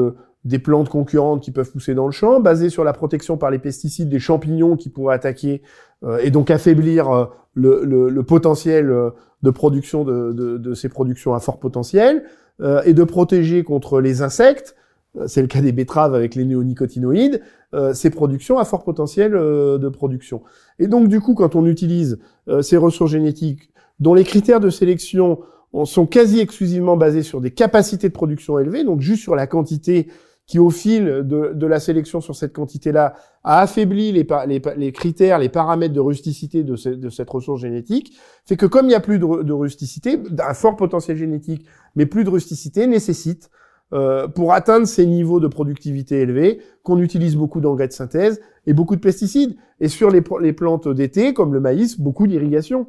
des 0.50 0.60
plantes 0.60 0.90
concurrentes 0.90 1.42
qui 1.42 1.52
peuvent 1.52 1.72
pousser 1.72 1.94
dans 1.94 2.08
le 2.08 2.12
champ, 2.12 2.40
basées 2.40 2.70
sur 2.70 2.84
la 2.84 2.92
protection 2.92 3.38
par 3.38 3.52
les 3.52 3.60
pesticides 3.60 4.10
des 4.10 4.20
champignons 4.20 4.76
qui 4.76 4.90
pourraient 4.90 5.16
attaquer 5.16 5.62
euh, 6.04 6.18
et 6.24 6.32
donc 6.32 6.50
affaiblir 6.50 7.10
euh, 7.10 7.26
le, 7.54 7.84
le, 7.86 8.10
le, 8.10 8.24
potentiel 8.24 8.90
euh, 8.90 9.12
de 9.44 9.52
production 9.52 10.04
de, 10.04 10.34
de, 10.34 10.58
de, 10.58 10.74
ces 10.74 10.90
productions 10.90 11.36
à 11.36 11.40
fort 11.40 11.60
potentiel, 11.60 12.24
euh, 12.62 12.82
et 12.84 12.94
de 12.94 13.04
protéger 13.04 13.64
contre 13.64 14.02
les 14.02 14.22
insectes, 14.22 14.76
c'est 15.28 15.42
le 15.42 15.48
cas 15.48 15.62
des 15.62 15.72
betteraves 15.72 16.14
avec 16.14 16.36
les 16.36 16.46
néonicotinoïdes, 16.46 17.42
ces 17.94 18.12
productions 18.12 18.60
à 18.60 18.64
fort 18.64 18.84
potentiel 18.84 19.32
de 19.32 19.90
production. 19.90 20.44
Et 20.78 20.86
donc 20.86 21.08
du 21.08 21.20
coup, 21.20 21.34
quand 21.34 21.56
on 21.56 21.66
utilise 21.66 22.20
ces 22.62 22.78
ressources 22.78 23.10
génétiques 23.10 23.72
dont 24.00 24.14
les 24.14 24.24
critères 24.24 24.60
de 24.60 24.70
sélection 24.70 25.40
sont 25.86 26.06
quasi 26.06 26.40
exclusivement 26.40 26.96
basés 26.96 27.24
sur 27.24 27.42
des 27.42 27.50
capacités 27.50 28.08
de 28.08 28.14
production 28.14 28.60
élevées, 28.60 28.84
donc 28.84 29.02
juste 29.02 29.24
sur 29.24 29.36
la 29.36 29.48
quantité 29.48 30.10
qui 30.50 30.58
au 30.58 30.72
fil 30.72 31.06
de, 31.06 31.54
de 31.54 31.68
la 31.68 31.80
sélection 31.80 32.22
sur 32.22 32.36
cette 32.36 32.54
quantité-là 32.54 33.14
a 33.44 33.62
affaibli 33.62 34.12
les, 34.12 34.28
les, 34.48 34.60
les, 34.78 34.92
critères, 34.92 35.38
les 35.38 35.48
paramètres 35.48 35.94
de 35.94 36.00
rusticité 36.00 36.64
de, 36.64 36.76
de, 36.96 37.10
cette 37.10 37.30
ressource 37.30 37.62
génétique, 37.62 38.18
fait 38.48 38.58
que 38.58 38.66
comme 38.66 38.88
il 38.88 38.90
n'y 38.90 38.96
a 38.96 39.00
plus 39.00 39.20
de, 39.20 39.54
rusticité, 39.54 40.20
un 40.40 40.54
fort 40.56 40.76
potentiel 40.76 41.18
génétique, 41.18 41.68
mais 41.96 42.08
plus 42.08 42.24
de 42.24 42.32
rusticité, 42.32 42.88
nécessite 42.88 43.52
euh, 43.94 44.28
pour 44.28 44.54
atteindre 44.54 44.88
ces 44.88 45.06
niveaux 45.06 45.40
de 45.40 45.48
productivité 45.48 46.22
élevés, 46.22 46.62
qu'on 46.82 46.98
utilise 46.98 47.36
beaucoup 47.36 47.62
d'engrais 47.62 47.88
de 47.88 47.94
synthèse 47.94 48.42
et 48.66 48.74
beaucoup 48.74 48.96
de 48.96 49.02
pesticides. 49.02 49.56
Et 49.80 49.88
sur 49.88 50.10
les, 50.10 50.24
les 50.42 50.54
plantes 50.54 50.88
d'été, 50.88 51.36
comme 51.36 51.54
le 51.54 51.60
maïs, 51.60 52.00
beaucoup 52.00 52.26
d'irrigation. 52.26 52.88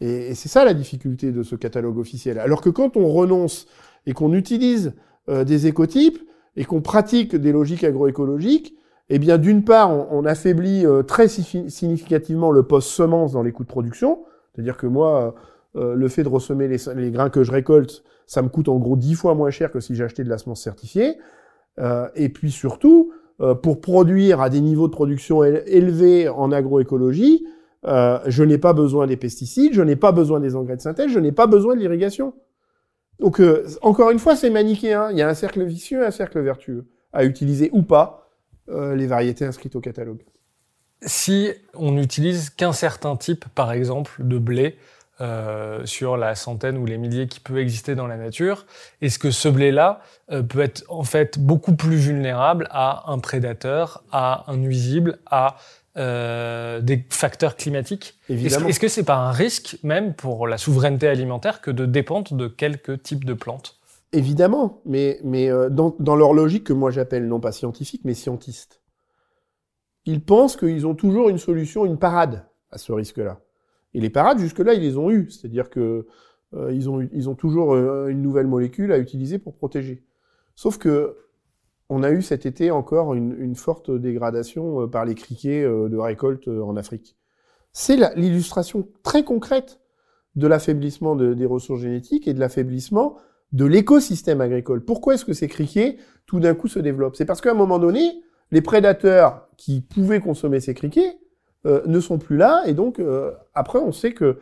Et, 0.00 0.28
et 0.28 0.34
c'est 0.36 0.48
ça 0.48 0.64
la 0.64 0.74
difficulté 0.74 1.32
de 1.32 1.42
ce 1.42 1.56
catalogue 1.56 1.98
officiel. 1.98 2.38
Alors 2.38 2.60
que 2.60 2.70
quand 2.70 2.96
on 2.96 3.08
renonce 3.08 3.66
et 4.06 4.12
qu'on 4.12 4.32
utilise 4.32 4.94
euh, 5.28 5.42
des 5.42 5.66
écotypes, 5.66 6.20
et 6.56 6.64
qu'on 6.64 6.80
pratique 6.80 7.36
des 7.36 7.52
logiques 7.52 7.84
agroécologiques, 7.84 8.74
eh 9.12 9.18
bien, 9.18 9.38
d'une 9.38 9.64
part, 9.64 9.90
on, 10.12 10.24
affaiblit 10.24 10.86
euh, 10.86 11.02
très 11.02 11.26
significativement 11.26 12.52
le 12.52 12.62
post-semence 12.62 13.32
dans 13.32 13.42
les 13.42 13.50
coûts 13.50 13.64
de 13.64 13.68
production. 13.68 14.20
C'est-à-dire 14.54 14.76
que 14.76 14.86
moi, 14.86 15.34
euh, 15.74 15.94
le 15.94 16.08
fait 16.08 16.22
de 16.22 16.28
ressemer 16.28 16.68
les, 16.68 17.10
grains 17.10 17.28
que 17.28 17.42
je 17.42 17.50
récolte, 17.50 18.04
ça 18.26 18.40
me 18.40 18.48
coûte 18.48 18.68
en 18.68 18.76
gros 18.76 18.96
dix 18.96 19.14
fois 19.14 19.34
moins 19.34 19.50
cher 19.50 19.72
que 19.72 19.80
si 19.80 19.96
j'achetais 19.96 20.22
de 20.22 20.28
la 20.28 20.38
semence 20.38 20.62
certifiée. 20.62 21.16
Euh, 21.80 22.08
et 22.14 22.28
puis 22.28 22.52
surtout, 22.52 23.12
pour 23.62 23.80
produire 23.80 24.42
à 24.42 24.50
des 24.50 24.60
niveaux 24.60 24.86
de 24.86 24.92
production 24.92 25.42
élevés 25.42 26.28
en 26.28 26.52
agroécologie, 26.52 27.46
je 27.84 28.42
n'ai 28.42 28.58
pas 28.58 28.74
besoin 28.74 29.06
des 29.06 29.16
pesticides, 29.16 29.72
je 29.72 29.80
n'ai 29.80 29.96
pas 29.96 30.12
besoin 30.12 30.40
des 30.40 30.56
engrais 30.56 30.76
de 30.76 30.82
synthèse, 30.82 31.10
je 31.10 31.18
n'ai 31.18 31.32
pas 31.32 31.46
besoin 31.46 31.74
de 31.74 31.80
l'irrigation. 31.80 32.34
Donc, 33.20 33.38
euh, 33.38 33.66
encore 33.82 34.10
une 34.10 34.18
fois, 34.18 34.34
c'est 34.34 34.50
manichéen. 34.50 35.10
Il 35.12 35.18
y 35.18 35.22
a 35.22 35.28
un 35.28 35.34
cercle 35.34 35.62
vicieux 35.62 36.04
un 36.04 36.10
cercle 36.10 36.40
vertueux 36.40 36.86
à 37.12 37.24
utiliser 37.24 37.68
ou 37.72 37.82
pas 37.82 38.30
euh, 38.70 38.96
les 38.96 39.06
variétés 39.06 39.44
inscrites 39.44 39.76
au 39.76 39.80
catalogue. 39.80 40.24
Si 41.02 41.50
on 41.74 41.92
n'utilise 41.92 42.50
qu'un 42.50 42.72
certain 42.72 43.16
type, 43.16 43.44
par 43.54 43.72
exemple, 43.72 44.12
de 44.20 44.38
blé 44.38 44.76
euh, 45.20 45.84
sur 45.84 46.16
la 46.16 46.34
centaine 46.34 46.78
ou 46.78 46.86
les 46.86 46.96
milliers 46.96 47.26
qui 47.26 47.40
peut 47.40 47.58
exister 47.58 47.94
dans 47.94 48.06
la 48.06 48.16
nature, 48.16 48.64
est-ce 49.02 49.18
que 49.18 49.30
ce 49.30 49.48
blé-là 49.48 50.00
peut 50.48 50.60
être 50.60 50.84
en 50.88 51.02
fait 51.02 51.38
beaucoup 51.38 51.74
plus 51.74 51.96
vulnérable 51.96 52.68
à 52.70 53.10
un 53.10 53.18
prédateur, 53.18 54.02
à 54.12 54.50
un 54.50 54.56
nuisible, 54.56 55.18
à 55.26 55.56
euh, 55.96 56.80
des 56.80 57.04
facteurs 57.10 57.56
climatiques. 57.56 58.18
Évidemment. 58.28 58.68
Est-ce 58.68 58.80
que 58.80 58.88
c'est 58.88 59.04
pas 59.04 59.16
un 59.16 59.32
risque 59.32 59.78
même 59.82 60.14
pour 60.14 60.46
la 60.46 60.58
souveraineté 60.58 61.08
alimentaire 61.08 61.60
que 61.60 61.70
de 61.70 61.86
dépendre 61.86 62.34
de 62.34 62.48
quelques 62.48 63.02
types 63.02 63.24
de 63.24 63.34
plantes? 63.34 63.80
Évidemment, 64.12 64.80
mais, 64.84 65.20
mais 65.22 65.50
euh, 65.50 65.68
dans, 65.68 65.94
dans, 65.98 66.16
leur 66.16 66.32
logique 66.32 66.64
que 66.64 66.72
moi 66.72 66.90
j'appelle 66.90 67.28
non 67.28 67.38
pas 67.38 67.52
scientifique, 67.52 68.02
mais 68.04 68.14
scientiste, 68.14 68.80
ils 70.04 70.24
pensent 70.24 70.56
qu'ils 70.56 70.86
ont 70.86 70.94
toujours 70.94 71.28
une 71.28 71.38
solution, 71.38 71.86
une 71.86 71.98
parade 71.98 72.44
à 72.70 72.78
ce 72.78 72.92
risque-là. 72.92 73.40
Et 73.94 74.00
les 74.00 74.10
parades, 74.10 74.38
jusque-là, 74.38 74.74
ils 74.74 74.80
les 74.80 74.96
ont 74.96 75.10
eues. 75.10 75.30
C'est-à-dire 75.30 75.70
que 75.70 76.06
euh, 76.54 76.72
ils, 76.72 76.88
ont, 76.88 77.06
ils 77.12 77.28
ont 77.28 77.34
toujours 77.34 77.74
euh, 77.74 78.08
une 78.08 78.22
nouvelle 78.22 78.46
molécule 78.46 78.92
à 78.92 78.98
utiliser 78.98 79.38
pour 79.38 79.56
protéger. 79.56 80.04
Sauf 80.54 80.78
que 80.78 81.16
on 81.90 82.02
a 82.02 82.10
eu 82.10 82.22
cet 82.22 82.46
été 82.46 82.70
encore 82.70 83.14
une, 83.14 83.36
une 83.38 83.56
forte 83.56 83.90
dégradation 83.90 84.82
euh, 84.82 84.86
par 84.86 85.04
les 85.04 85.14
criquets 85.14 85.62
euh, 85.62 85.88
de 85.88 85.98
récolte 85.98 86.48
euh, 86.48 86.62
en 86.62 86.76
Afrique. 86.76 87.16
C'est 87.72 87.98
l'illustration 88.16 88.88
très 89.02 89.24
concrète 89.24 89.80
de 90.34 90.46
l'affaiblissement 90.46 91.16
des 91.16 91.46
ressources 91.46 91.80
génétiques 91.80 92.26
et 92.26 92.34
de 92.34 92.40
l'affaiblissement 92.40 93.16
de 93.52 93.64
l'écosystème 93.64 94.40
agricole. 94.40 94.84
Pourquoi 94.84 95.14
est-ce 95.14 95.24
que 95.24 95.32
ces 95.32 95.48
criquets, 95.48 95.96
tout 96.26 96.40
d'un 96.40 96.54
coup, 96.54 96.68
se 96.68 96.78
développent? 96.78 97.16
C'est 97.16 97.24
parce 97.24 97.40
qu'à 97.40 97.50
un 97.50 97.54
moment 97.54 97.78
donné, 97.78 98.22
les 98.50 98.60
prédateurs 98.60 99.48
qui 99.56 99.80
pouvaient 99.80 100.20
consommer 100.20 100.60
ces 100.60 100.74
criquets 100.74 101.18
euh, 101.66 101.82
ne 101.86 102.00
sont 102.00 102.18
plus 102.18 102.36
là, 102.36 102.62
et 102.66 102.74
donc 102.74 102.98
euh, 102.98 103.32
après, 103.54 103.78
on 103.78 103.92
sait 103.92 104.12
que 104.12 104.38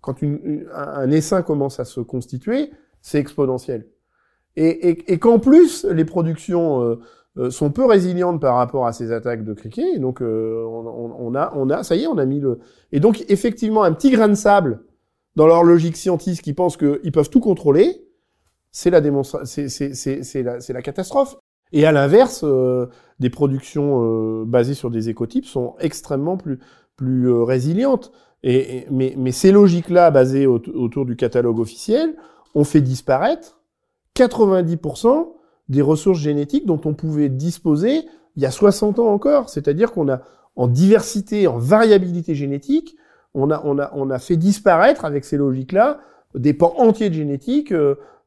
quand 0.00 0.22
une, 0.22 0.66
un 0.72 1.10
essaim 1.10 1.42
commence 1.42 1.80
à 1.80 1.84
se 1.84 2.00
constituer, 2.00 2.70
c'est 3.02 3.18
exponentiel. 3.18 3.86
Et, 4.56 4.88
et, 4.88 5.12
et 5.12 5.18
qu'en 5.18 5.38
plus, 5.38 5.84
les 5.84 6.04
productions 6.04 6.82
euh, 6.82 7.00
euh, 7.38 7.50
sont 7.50 7.70
peu 7.70 7.84
résilientes 7.84 8.40
par 8.40 8.56
rapport 8.56 8.86
à 8.86 8.92
ces 8.92 9.12
attaques 9.12 9.44
de 9.44 9.52
criquets, 9.52 9.94
et 9.94 9.98
donc 9.98 10.22
euh, 10.22 10.64
on, 10.64 11.14
on, 11.18 11.34
a, 11.34 11.52
on 11.54 11.68
a, 11.68 11.82
ça 11.82 11.94
y 11.94 12.04
est, 12.04 12.06
on 12.06 12.18
a 12.18 12.24
mis 12.24 12.40
le... 12.40 12.60
Et 12.92 13.00
donc, 13.00 13.24
effectivement, 13.28 13.82
un 13.82 13.92
petit 13.92 14.10
grain 14.10 14.28
de 14.28 14.34
sable 14.34 14.80
dans 15.36 15.46
leur 15.46 15.62
logique 15.62 15.96
scientifique 15.96 16.42
qui 16.42 16.54
pense 16.54 16.76
qu'ils 16.76 17.12
peuvent 17.12 17.30
tout 17.30 17.40
contrôler, 17.40 18.02
c'est 18.72 18.90
la, 18.90 19.00
c'est 19.44 20.42
la, 20.42 20.58
la 20.68 20.82
catastrophe. 20.82 21.36
Et 21.72 21.84
à 21.84 21.92
l'inverse, 21.92 22.42
euh, 22.44 22.86
des 23.18 23.30
productions 23.30 24.02
euh, 24.02 24.44
basées 24.46 24.74
sur 24.74 24.90
des 24.90 25.08
écotypes 25.08 25.46
sont 25.46 25.74
extrêmement 25.80 26.36
plus, 26.36 26.58
plus 26.96 27.28
euh, 27.28 27.42
résilientes. 27.42 28.12
Et, 28.42 28.86
mais, 28.90 29.14
mais, 29.16 29.32
ces 29.32 29.50
logiques-là, 29.50 30.10
basées 30.10 30.46
autour 30.46 31.04
du 31.04 31.16
catalogue 31.16 31.58
officiel, 31.58 32.14
ont 32.54 32.64
fait 32.64 32.80
disparaître 32.80 33.55
90% 34.16 35.28
des 35.68 35.82
ressources 35.82 36.18
génétiques 36.18 36.66
dont 36.66 36.80
on 36.84 36.94
pouvait 36.94 37.28
disposer 37.28 38.04
il 38.36 38.42
y 38.42 38.46
a 38.46 38.50
60 38.50 38.98
ans 38.98 39.08
encore. 39.08 39.48
C'est-à-dire 39.48 39.92
qu'on 39.92 40.08
a, 40.08 40.22
en 40.56 40.68
diversité, 40.68 41.46
en 41.46 41.58
variabilité 41.58 42.34
génétique, 42.34 42.96
on 43.34 43.50
a, 43.50 43.60
on 43.64 43.78
a, 43.78 43.90
on 43.94 44.10
a 44.10 44.18
fait 44.18 44.36
disparaître 44.36 45.04
avec 45.04 45.24
ces 45.24 45.36
logiques-là 45.36 46.00
des 46.34 46.54
pans 46.54 46.74
entiers 46.78 47.08
de 47.08 47.14
génétique 47.14 47.72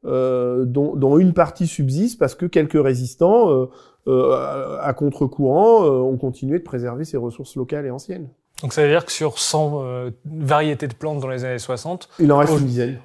euh, 0.06 0.64
dont, 0.64 0.96
dont, 0.96 1.18
une 1.18 1.34
partie 1.34 1.66
subsiste 1.66 2.18
parce 2.18 2.34
que 2.34 2.46
quelques 2.46 2.82
résistants 2.82 3.50
euh, 3.50 3.66
euh, 4.08 4.78
à 4.80 4.94
contre-courant 4.94 5.84
ont 5.84 6.16
continué 6.16 6.58
de 6.58 6.64
préserver 6.64 7.04
ces 7.04 7.16
ressources 7.16 7.54
locales 7.56 7.84
et 7.86 7.90
anciennes. 7.90 8.28
Donc 8.62 8.72
ça 8.72 8.82
veut 8.82 8.88
dire 8.88 9.04
que 9.04 9.12
sur 9.12 9.38
100 9.38 10.10
variétés 10.24 10.88
de 10.88 10.94
plantes 10.94 11.20
dans 11.20 11.28
les 11.28 11.44
années 11.44 11.58
60... 11.58 12.08
Il 12.18 12.32
en 12.32 12.38
reste 12.38 12.58
une 12.58 12.66
dizaine. 12.66 12.98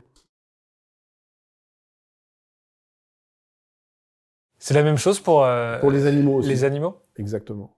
C'est 4.66 4.74
la 4.74 4.82
même 4.82 4.98
chose 4.98 5.20
pour, 5.20 5.46
pour 5.80 5.92
les 5.92 6.08
animaux 6.08 6.40
aussi. 6.40 6.50
Les 6.50 6.64
animaux? 6.64 6.96
Exactement. 7.18 7.78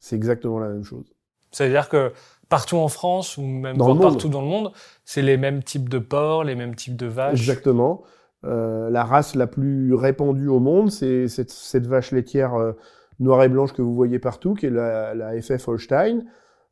C'est 0.00 0.16
exactement 0.16 0.58
la 0.58 0.66
même 0.66 0.82
chose. 0.82 1.14
Ça 1.52 1.66
veut 1.66 1.70
dire 1.70 1.88
que 1.88 2.12
partout 2.48 2.78
en 2.78 2.88
France 2.88 3.38
ou 3.38 3.42
même 3.42 3.78
partout 3.78 4.28
dans 4.28 4.40
le 4.40 4.48
monde, 4.48 4.72
c'est 5.04 5.22
les 5.22 5.36
mêmes 5.36 5.62
types 5.62 5.88
de 5.88 6.00
porcs, 6.00 6.42
les 6.42 6.56
mêmes 6.56 6.74
types 6.74 6.96
de 6.96 7.06
vaches. 7.06 7.38
Exactement. 7.38 8.02
Euh, 8.44 8.90
la 8.90 9.04
race 9.04 9.36
la 9.36 9.46
plus 9.46 9.94
répandue 9.94 10.48
au 10.48 10.58
monde, 10.58 10.90
c'est 10.90 11.28
cette, 11.28 11.52
cette, 11.52 11.86
vache 11.86 12.10
laitière 12.10 12.54
euh, 12.54 12.72
noire 13.20 13.44
et 13.44 13.48
blanche 13.48 13.72
que 13.72 13.82
vous 13.82 13.94
voyez 13.94 14.18
partout, 14.18 14.54
qui 14.54 14.66
est 14.66 14.70
la, 14.70 15.14
la 15.14 15.40
FF 15.40 15.68
Holstein, 15.68 16.24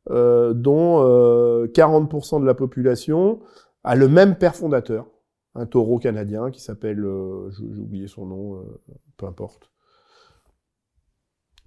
euh, 0.09 0.51
dont 0.53 1.01
40% 1.67 2.35
euh, 2.35 2.39
de 2.41 2.45
la 2.45 2.55
population 2.55 3.39
a 3.85 3.95
le 3.95 4.09
même 4.09 4.35
père 4.35 4.55
fondateur, 4.55 5.07
un 5.55 5.65
taureau 5.65 5.99
canadien 5.99 6.49
qui 6.51 6.61
s'appelle, 6.61 7.03
euh, 7.03 7.49
j'ai 7.51 7.81
oublié 7.81 8.07
son 8.07 8.25
nom, 8.25 8.65
peu 9.17 9.25
importe. 9.25 9.71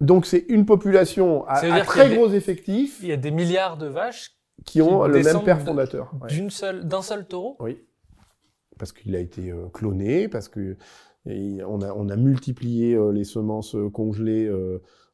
Donc 0.01 0.25
c'est 0.25 0.45
une 0.49 0.65
population 0.65 1.45
à, 1.47 1.81
très 1.81 2.13
gros 2.15 2.29
effectifs. 2.29 2.99
Il 3.01 3.09
y 3.09 3.13
a 3.13 3.17
des 3.17 3.31
milliards 3.31 3.77
de 3.77 3.87
vaches 3.87 4.31
qui 4.65 4.81
ont 4.81 5.05
le 5.05 5.21
même 5.21 5.43
père 5.43 5.61
fondateur. 5.61 6.13
D'un 6.83 7.01
seul 7.01 7.27
taureau? 7.27 7.57
Oui, 7.59 7.79
parce 8.77 8.91
qu'il 8.91 9.15
a 9.15 9.19
été 9.19 9.51
euh, 9.51 9.67
cloné, 9.73 10.27
parce 10.27 10.49
que 10.49 10.77
on 11.25 11.81
a, 11.81 11.91
on 11.93 12.09
a 12.09 12.15
multiplié 12.15 12.93
euh, 12.93 13.11
les 13.11 13.23
semences 13.23 13.73
euh, 13.75 13.89
congelées 13.89 14.51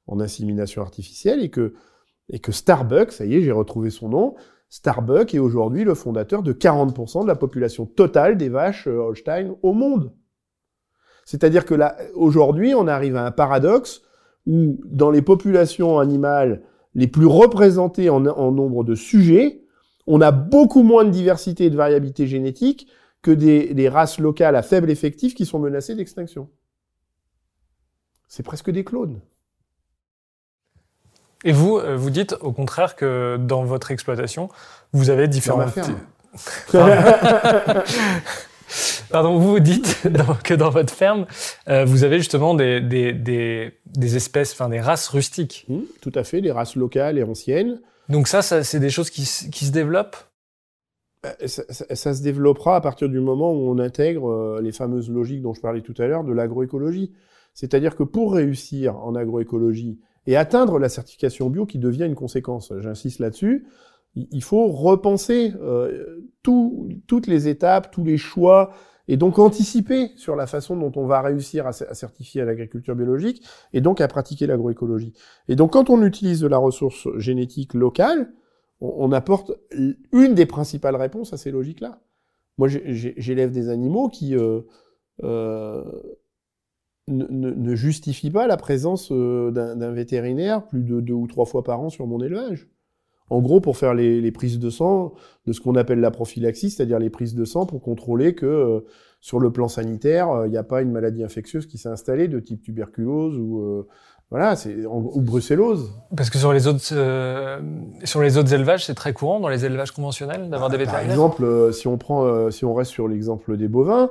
en 0.08 0.20
insémination 0.20 0.82
artificielle 0.82 1.42
et 1.44 1.50
que 1.50 1.74
et 2.30 2.40
que 2.40 2.52
Starbucks, 2.52 3.12
ça 3.12 3.26
y 3.26 3.36
est, 3.36 3.42
j'ai 3.42 3.52
retrouvé 3.52 3.90
son 3.90 4.08
nom. 4.08 4.36
Starbucks 4.72 5.36
est 5.36 5.40
aujourd'hui 5.40 5.84
le 5.84 5.94
fondateur 5.94 6.44
de 6.44 6.54
40% 6.54 7.24
de 7.24 7.28
la 7.28 7.36
population 7.36 7.86
totale 7.86 8.38
des 8.38 8.48
vaches 8.48 8.88
Holstein 8.88 9.54
au 9.62 9.74
monde. 9.74 10.14
C'est-à-dire 11.26 11.66
que 11.66 11.74
là, 11.74 11.98
aujourd'hui, 12.16 12.74
on 12.74 12.88
arrive 12.88 13.18
à 13.18 13.26
un 13.26 13.32
paradoxe 13.32 14.02
où 14.48 14.80
dans 14.86 15.12
les 15.12 15.22
populations 15.22 16.00
animales 16.00 16.64
les 16.96 17.08
plus 17.08 17.26
représentées 17.26 18.10
en, 18.10 18.22
nombre 18.22 18.86
de 18.86 18.96
sujets, 18.96 19.62
on 20.08 20.22
a 20.22 20.32
beaucoup 20.32 20.84
moins 20.84 21.04
de 21.04 21.10
diversité 21.10 21.66
et 21.66 21.70
de 21.70 21.76
variabilité 21.76 22.26
génétique 22.26 22.88
que 23.22 23.32
des, 23.32 23.90
races 23.90 24.20
locales 24.20 24.56
à 24.56 24.62
faible 24.62 24.90
effectif 24.90 25.36
qui 25.36 25.46
sont 25.46 25.60
menacées 25.60 25.96
d'extinction. 25.96 26.50
C'est 28.30 28.44
presque 28.44 28.72
des 28.72 28.86
clones. 28.86 29.20
Et 31.44 31.52
vous, 31.52 31.78
euh, 31.78 31.96
vous 31.96 32.10
dites 32.10 32.36
au 32.42 32.52
contraire 32.52 32.96
que 32.96 33.38
dans 33.38 33.64
votre 33.64 33.92
exploitation, 33.92 34.50
vous 34.94 35.10
avez 35.10 35.28
différents... 35.28 35.66
Pardon, 39.10 39.38
vous 39.38 39.60
dites 39.60 40.02
que 40.44 40.54
dans 40.54 40.70
votre 40.70 40.94
ferme, 40.94 41.26
euh, 41.68 41.84
vous 41.84 42.06
avez 42.06 42.20
justement 42.20 42.54
des, 42.54 42.80
des, 42.80 43.12
des, 43.12 43.78
des, 43.86 44.16
espèces, 44.16 44.54
enfin 44.54 44.70
des 44.70 44.80
races 44.80 45.10
rustiques. 45.10 45.66
Mmh, 45.68 45.80
tout 46.02 46.12
à 46.16 46.24
fait, 46.24 46.40
des 46.40 46.52
races 46.52 46.76
locales 46.76 47.18
et 47.18 47.24
anciennes. 47.24 47.82
Donc 48.08 48.30
ça, 48.30 48.42
ça 48.42 48.64
c'est 48.64 48.80
des 48.80 48.90
choses 48.90 49.10
qui, 49.10 49.24
qui 49.52 49.66
se 49.66 49.72
développent? 49.72 50.16
Ça, 51.46 51.64
ça, 51.70 51.96
ça, 51.96 52.14
se 52.14 52.24
développera 52.24 52.78
à 52.78 52.82
partir 52.82 53.10
du 53.10 53.20
moment 53.20 53.52
où 53.52 53.70
on 53.70 53.78
intègre 53.78 54.30
euh, 54.30 54.62
les 54.62 54.72
fameuses 54.72 55.10
logiques 55.10 55.42
dont 55.42 55.54
je 55.54 55.62
parlais 55.62 55.82
tout 55.82 55.94
à 55.98 56.08
l'heure 56.08 56.24
de 56.24 56.32
l'agroécologie. 56.32 57.12
C'est-à-dire 57.54 57.96
que 57.96 58.04
pour 58.04 58.34
réussir 58.34 58.96
en 58.96 59.14
agroécologie 59.16 60.00
et 60.28 60.36
atteindre 60.36 60.80
la 60.80 60.90
certification 60.90 61.50
bio 61.50 61.66
qui 61.66 61.80
devient 61.80 62.06
une 62.06 62.16
conséquence, 62.16 62.74
j'insiste 62.80 63.20
là-dessus, 63.20 63.66
il 64.16 64.44
faut 64.44 64.68
repenser 64.68 65.54
euh, 65.62 66.22
tout, 66.44 66.90
toutes 67.08 67.28
les 67.28 67.48
étapes, 67.48 67.92
tous 67.92 68.04
les 68.04 68.18
choix, 68.18 68.72
et 69.08 69.18
donc 69.18 69.40
anticiper 69.40 70.12
sur 70.16 70.36
la 70.36 70.48
façon 70.48 70.76
dont 70.76 70.92
on 70.96 71.06
va 71.06 71.22
réussir 71.22 71.66
à, 71.66 71.74
certifier 71.74 72.44
l'agriculture 72.46 72.96
biologique, 72.96 73.44
et 73.74 73.82
donc 73.82 74.02
à 74.02 74.08
pratiquer 74.08 74.48
l'agroécologie. 74.48 75.14
Et 75.48 75.56
donc 75.56 75.74
quand 75.74 75.90
on 75.90 76.04
utilise 76.04 76.42
de 76.42 76.48
la 76.48 76.58
ressource 76.58 77.08
génétique 77.18 77.74
locale, 77.74 78.34
on, 78.82 79.12
apporte 79.12 79.52
une 80.12 80.34
des 80.34 80.48
principales 80.48 80.96
réponses 80.96 81.34
à 81.34 81.38
ces 81.38 81.52
logiques-là. 81.52 82.02
Moi, 82.58 82.68
j'élève 82.68 83.52
des 83.52 83.70
animaux 83.70 84.10
qui 84.10 84.36
euh, 84.36 84.62
euh, 85.24 85.84
ne, 87.08 87.26
ne, 87.26 87.76
justifient 87.76 88.32
pas 88.32 88.48
la 88.48 88.58
présence 88.58 89.12
euh, 89.12 89.52
d'un 89.52 89.92
vétérinaire 89.92 90.66
plus 90.68 90.84
de 90.84 91.02
deux 91.02 91.14
ou 91.14 91.28
trois 91.28 91.46
fois 91.46 91.64
par 91.64 91.82
an 91.82 91.90
sur 91.90 92.08
mon 92.08 92.22
élevage. 92.22 92.70
En 93.32 93.40
gros, 93.40 93.62
pour 93.62 93.78
faire 93.78 93.94
les, 93.94 94.32
prises 94.32 94.60
de 94.60 94.70
sang, 94.70 95.14
de 95.48 95.54
ce 95.54 95.62
qu'on 95.62 95.76
appelle 95.76 96.02
la 96.02 96.12
prophylaxie, 96.12 96.70
c'est-à-dire 96.70 97.00
les 97.00 97.10
prises 97.10 97.34
de 97.34 97.46
sang 97.46 97.66
pour 97.66 97.82
contrôler 97.82 98.36
que 98.36 98.46
euh, 98.46 98.82
sur 99.22 99.40
le 99.40 99.54
plan 99.54 99.70
sanitaire, 99.70 100.30
euh, 100.30 100.48
il 100.48 100.52
n'y 100.52 100.58
a 100.58 100.64
pas 100.64 100.82
une 100.82 100.92
maladie 100.92 101.24
infectieuse 101.24 101.66
qui 101.66 101.78
s'est 101.78 101.88
installée 101.88 102.28
de 102.28 102.42
type 102.42 102.62
tuberculose 102.62 103.38
ou 103.38 103.62
euh, 103.62 103.88
voilà, 104.32 104.58
c'est 104.58 104.86
ou 104.86 105.22
brucellose. 105.22 105.94
Parce 106.16 106.30
que 106.30 106.38
sur 106.38 106.52
les 106.52 106.68
autres 106.68 106.82
sur 108.04 108.22
les 108.22 108.38
autres 108.38 108.54
élevages, 108.54 108.86
c'est 108.86 108.96
très 108.96 109.14
courant 109.14 109.40
dans 109.40 109.50
les 109.50 109.64
élevages 109.64 109.92
conventionnels 109.92 110.50
d'avoir 110.50 110.70
des 110.70 110.78
vétérinaires? 110.78 111.04
Par 111.04 111.12
exemple, 111.12 111.74
si 111.74 111.88
on 111.88 111.98
prend 111.98 112.52
si 112.52 112.66
on 112.66 112.74
reste 112.74 112.92
sur 112.92 113.08
l'exemple 113.08 113.56
des 113.56 113.68
bovins, 113.68 114.10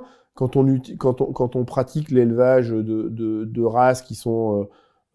quand 0.49 1.57
on 1.57 1.65
pratique 1.65 2.11
l'élevage 2.11 2.71
de, 2.71 3.63
races 3.63 4.03
qui 4.03 4.15
sont 4.15 4.69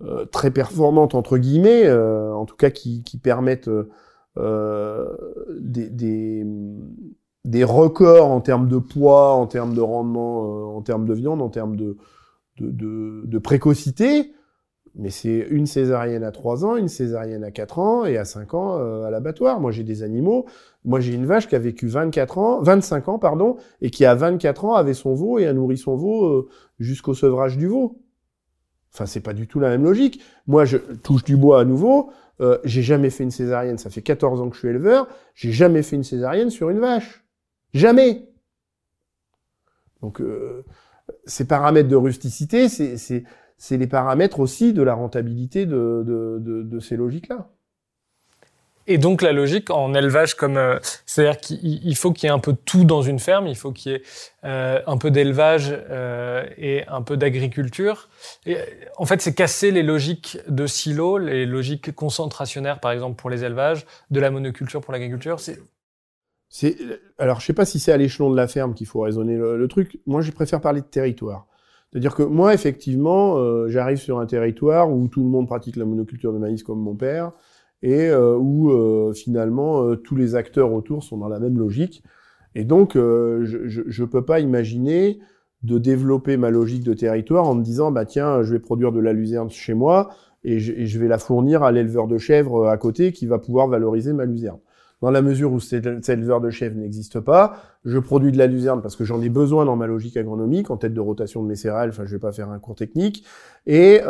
euh, 0.03 0.25
très 0.25 0.51
performantes 0.51 1.15
entre 1.15 1.37
guillemets, 1.37 1.85
euh, 1.85 2.33
en 2.33 2.45
tout 2.45 2.57
cas 2.57 2.69
qui, 2.69 3.01
permettent 3.23 3.69
euh, 4.37 5.07
des, 5.61 6.43
records 7.63 8.29
en 8.29 8.41
termes 8.41 8.67
de 8.67 8.77
poids, 8.77 9.33
en 9.33 9.47
termes 9.47 9.73
de 9.73 9.81
rendement, 9.81 10.75
en 10.75 10.81
termes 10.81 11.05
de 11.05 11.13
viande, 11.13 11.41
en 11.41 11.49
termes 11.49 11.77
de 11.77 13.37
précocité. 13.39 14.33
Mais 14.97 15.09
c'est 15.09 15.47
une 15.49 15.65
césarienne 15.65 16.23
à 16.23 16.31
3 16.31 16.65
ans, 16.65 16.77
une 16.77 16.87
césarienne 16.87 17.43
à 17.43 17.51
4 17.51 17.79
ans 17.79 18.05
et 18.05 18.17
à 18.17 18.23
5 18.23 18.53
ans 18.53 19.03
à 19.03 19.09
l'abattoir. 19.09 19.59
Moi, 19.59 19.71
j'ai 19.71 19.83
des 19.83 20.03
animaux. 20.03 20.45
Moi, 20.85 21.01
j'ai 21.01 21.13
une 21.13 21.25
vache 21.25 21.47
qui 21.49 21.55
a 21.55 21.59
vécu 21.59 21.87
24 21.87 22.37
ans, 22.37 22.61
25 22.61 23.09
ans, 23.09 23.19
pardon, 23.19 23.57
et 23.81 23.89
qui 23.89 24.05
à 24.05 24.15
24 24.15 24.63
ans 24.63 24.75
avait 24.75 24.93
son 24.93 25.13
veau 25.13 25.37
et 25.37 25.47
a 25.47 25.53
nourri 25.53 25.77
son 25.77 25.97
veau 25.97 26.47
jusqu'au 26.79 27.13
sevrage 27.13 27.57
du 27.57 27.67
veau. 27.67 27.99
Enfin, 28.95 29.05
c'est 29.05 29.19
pas 29.19 29.33
du 29.33 29.45
tout 29.45 29.59
la 29.59 29.67
même 29.67 29.83
logique. 29.83 30.23
Moi, 30.47 30.63
je 30.63 30.77
touche 30.77 31.25
du 31.25 31.35
bois 31.35 31.59
à 31.59 31.65
nouveau. 31.65 32.11
Euh, 32.39 32.59
j'ai 32.63 32.81
jamais 32.81 33.09
fait 33.09 33.25
une 33.25 33.31
césarienne. 33.31 33.77
Ça 33.77 33.89
fait 33.89 34.01
14 34.01 34.39
ans 34.39 34.47
que 34.49 34.55
je 34.55 34.59
suis 34.59 34.69
éleveur. 34.69 35.09
J'ai 35.33 35.51
jamais 35.51 35.83
fait 35.83 35.97
une 35.97 36.05
césarienne 36.05 36.49
sur 36.49 36.69
une 36.69 36.79
vache. 36.79 37.25
Jamais. 37.73 38.29
Donc, 40.01 40.21
euh, 40.21 40.63
ces 41.25 41.45
paramètres 41.45 41.89
de 41.89 41.95
rusticité, 41.97 42.69
c'est 42.69 43.23
les 43.71 43.87
paramètres 43.87 44.39
aussi 44.39 44.73
de 44.73 44.83
la 44.83 44.93
rentabilité 44.93 45.65
de, 45.65 46.03
de, 46.05 46.37
de, 46.39 46.63
de 46.63 46.79
ces 46.79 46.95
logiques-là. 46.95 47.49
Et 48.87 48.97
donc 48.97 49.21
la 49.21 49.31
logique 49.31 49.71
en 49.71 49.93
élevage 49.93 50.35
comme 50.35 50.57
euh, 50.57 50.77
c'est-à-dire 51.05 51.39
qu'il 51.39 51.95
faut 51.95 52.11
qu'il 52.11 52.27
y 52.27 52.29
ait 52.29 52.33
un 52.33 52.39
peu 52.39 52.53
de 52.53 52.57
tout 52.63 52.85
dans 52.85 53.01
une 53.01 53.19
ferme, 53.19 53.47
il 53.47 53.55
faut 53.55 53.71
qu'il 53.71 53.93
y 53.93 53.95
ait 53.95 54.03
euh, 54.43 54.79
un 54.85 54.97
peu 54.97 55.09
d'élevage 55.09 55.73
euh, 55.89 56.45
et 56.57 56.85
un 56.87 57.01
peu 57.01 57.17
d'agriculture. 57.17 58.09
Et 58.45 58.57
en 58.97 59.05
fait, 59.05 59.21
c'est 59.21 59.33
casser 59.33 59.71
les 59.71 59.81
logiques 59.81 60.37
de 60.47 60.67
silo, 60.67 61.17
les 61.17 61.45
logiques 61.45 61.93
concentrationnaires 61.95 62.79
par 62.79 62.91
exemple 62.91 63.15
pour 63.15 63.29
les 63.29 63.43
élevages, 63.43 63.85
de 64.11 64.19
la 64.19 64.29
monoculture 64.29 64.81
pour 64.81 64.93
l'agriculture. 64.93 65.39
C'est 65.39 65.59
c'est 66.47 66.77
alors 67.17 67.39
je 67.39 67.47
sais 67.47 67.53
pas 67.53 67.65
si 67.65 67.79
c'est 67.79 67.91
à 67.91 67.97
l'échelon 67.97 68.29
de 68.29 68.35
la 68.35 68.47
ferme 68.47 68.75
qu'il 68.75 68.87
faut 68.87 69.01
raisonner 69.01 69.35
le, 69.35 69.67
truc. 69.67 69.99
Moi, 70.05 70.21
je 70.21 70.31
préfère 70.31 70.61
parler 70.61 70.81
de 70.81 70.85
territoire. 70.85 71.47
C'est-à-dire 71.95 72.13
que 72.13 72.23
moi, 72.23 72.53
effectivement, 72.53 73.69
j'arrive 73.69 73.99
sur 73.99 74.19
un 74.19 74.25
territoire 74.25 74.91
où 74.91 75.07
tout 75.07 75.23
le 75.23 75.29
monde 75.29 75.47
pratique 75.47 75.77
la 75.77 75.85
monoculture 75.85 76.33
de 76.33 76.37
maïs 76.37 76.61
comme 76.61 76.81
mon 76.81 76.93
père 76.93 77.31
et 77.85 78.09
euh, 78.09 78.35
où 78.35 78.71
euh, 78.71 79.13
finalement 79.13 79.83
euh, 79.83 79.95
tous 79.95 80.15
les 80.15 80.33
acteurs 80.33 80.73
autour 80.73 81.03
sont 81.03 81.17
dans 81.17 81.27
la 81.27 81.39
même 81.39 81.57
logique. 81.57 82.03
Et 82.55 82.63
donc, 82.63 82.93
je 82.95 84.01
ne 84.01 84.05
peux 84.05 84.23
pas 84.23 84.39
imaginer 84.39 85.19
de 85.63 85.77
développer 85.77 86.37
ma 86.37 86.49
logique 86.49 86.83
de 86.83 86.93
territoire 86.93 87.49
en 87.49 87.53
me 87.53 87.61
disant, 87.61 87.91
bah 87.91 88.05
tiens, 88.05 88.43
je 88.43 88.53
vais 88.53 88.59
produire 88.59 88.93
de 88.93 89.01
la 89.01 89.11
luzerne 89.11 89.49
chez 89.49 89.73
moi 89.73 90.09
et 90.45 90.59
je, 90.59 90.99
vais 90.99 91.09
la 91.09 91.17
fournir 91.17 91.63
à 91.63 91.73
l'éleveur 91.73 92.07
de 92.07 92.17
chèvres 92.17 92.69
à 92.69 92.77
côté 92.77 93.11
qui 93.11 93.25
va 93.25 93.39
pouvoir 93.39 93.67
valoriser 93.67 94.13
ma 94.13 94.23
luzerne. 94.23 94.59
Dans 95.01 95.11
la 95.11 95.21
mesure 95.21 95.51
où 95.51 95.59
cet 95.59 96.07
éleveur 96.07 96.39
de 96.39 96.49
chèvres 96.49 96.77
n'existe 96.77 97.19
pas, 97.19 97.57
je 97.85 97.99
produis 97.99 98.31
de 98.31 98.37
la 98.37 98.47
luzerne 98.47 98.81
parce 98.81 98.95
que 98.95 99.05
j'en 99.05 99.21
ai 99.21 99.29
besoin 99.29 99.65
dans 99.65 99.75
ma 99.75 99.87
logique 99.87 100.17
agronomique, 100.17 100.71
en 100.71 100.77
tête 100.77 100.93
de 100.93 100.99
rotation 100.99 101.43
de 101.43 101.47
mes 101.47 101.55
céréales, 101.55 101.89
enfin 101.89 102.03
je 102.05 102.11
vais 102.11 102.19
pas 102.19 102.31
faire 102.31 102.49
un 102.49 102.59
cours 102.59 102.75
technique. 102.75 103.23
Et, 103.67 104.01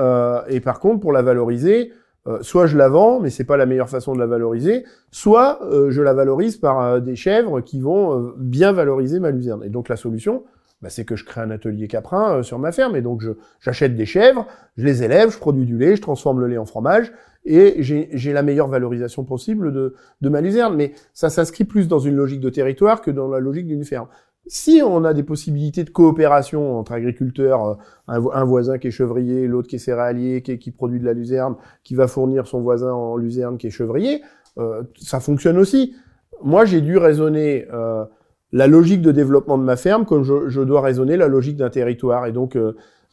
et 0.48 0.60
par 0.62 0.80
contre, 0.80 1.02
pour 1.02 1.12
la 1.12 1.22
valoriser, 1.22 1.92
euh, 2.28 2.40
soit 2.42 2.66
je 2.66 2.76
la 2.76 2.90
vends, 2.90 3.20
mais 3.20 3.30
c'est 3.30 3.44
pas 3.44 3.58
la 3.58 3.68
meilleure 3.68 3.90
façon 3.90 4.14
de 4.14 4.20
la 4.20 4.26
valoriser, 4.26 4.84
soit 5.12 5.60
euh, 5.64 5.92
je 5.92 6.02
la 6.02 6.14
valorise 6.14 6.58
par 6.58 6.82
euh, 6.82 7.00
des 7.00 7.16
chèvres 7.16 7.62
qui 7.62 7.80
vont 7.80 8.34
bien 8.38 8.72
valoriser 8.72 9.20
ma 9.20 9.30
luzerne. 9.30 9.64
Et 9.64 9.70
donc 9.70 9.90
la 9.90 9.96
solution, 9.96 10.44
bah, 10.82 10.90
c'est 10.90 11.06
que 11.06 11.16
je 11.16 11.24
crée 11.24 11.42
un 11.42 11.52
atelier 11.52 11.88
caprin 11.88 12.42
sur 12.42 12.58
ma 12.58 12.72
ferme, 12.72 12.96
et 12.96 13.02
donc 13.02 13.24
j'achète 13.60 13.96
des 13.96 14.08
chèvres, 14.08 14.48
je 14.76 14.86
les 14.86 15.04
élève, 15.04 15.32
je 15.32 15.38
produis 15.38 15.66
du 15.66 15.78
lait, 15.78 15.96
je 15.96 16.02
transforme 16.02 16.40
le 16.40 16.48
lait 16.48 16.58
en 16.58 16.66
fromage, 16.66 17.12
et 17.46 17.76
j'ai 17.80 18.34
la 18.34 18.42
meilleure 18.42 18.68
valorisation 18.68 19.24
possible 19.24 19.72
de, 19.72 19.96
de 20.22 20.30
ma 20.30 20.42
luzerne. 20.42 20.76
Mais 20.76 20.94
ça 21.14 21.30
s'inscrit 21.30 21.64
plus 21.64 21.88
dans 21.88 22.00
une 22.00 22.16
logique 22.16 22.42
de 22.42 22.50
territoire 22.50 23.02
que 23.02 23.12
dans 23.12 23.28
la 23.28 23.40
logique 23.40 23.68
d'une 23.68 23.86
ferme. 23.86 24.08
Si 24.48 24.82
on 24.86 25.04
a 25.06 25.14
des 25.14 25.24
possibilités 25.24 25.84
de 25.84 25.90
coopération 25.90 26.78
entre 26.78 26.92
agriculteurs, 26.92 27.80
euh, 28.10 28.22
un, 28.34 28.44
voisin 28.44 28.78
qui 28.78 28.88
est 28.88 28.92
chevrier, 28.92 29.48
l'autre 29.48 29.68
qui 29.68 29.78
est 29.78 29.80
céréalier, 29.80 30.44
qui, 30.44 30.72
produit 30.72 31.00
de 31.00 31.06
la 31.06 31.14
luzerne, 31.14 31.56
qui 31.84 31.96
va 31.96 32.08
fournir 32.08 32.46
son 32.46 32.62
voisin 32.62 32.94
en 32.94 33.18
luzerne 33.18 33.58
qui 33.58 33.68
est 33.68 33.72
chevrier, 33.72 34.22
euh, 34.60 34.84
ça 35.00 35.20
fonctionne 35.20 35.58
aussi. 35.58 35.96
Moi, 36.44 36.66
j'ai 36.66 36.82
dû 36.82 36.98
raisonner 36.98 37.66
euh, 37.74 38.06
la 38.52 38.68
logique 38.68 39.02
de 39.02 39.12
développement 39.12 39.58
de 39.58 39.64
ma 39.64 39.78
ferme 39.78 40.06
comme 40.06 40.24
je, 40.24 40.62
dois 40.62 40.82
raisonner 40.82 41.18
la 41.18 41.28
logique 41.28 41.58
d'un 41.58 41.72
territoire. 41.72 42.28
Et 42.28 42.32
donc, 42.32 42.56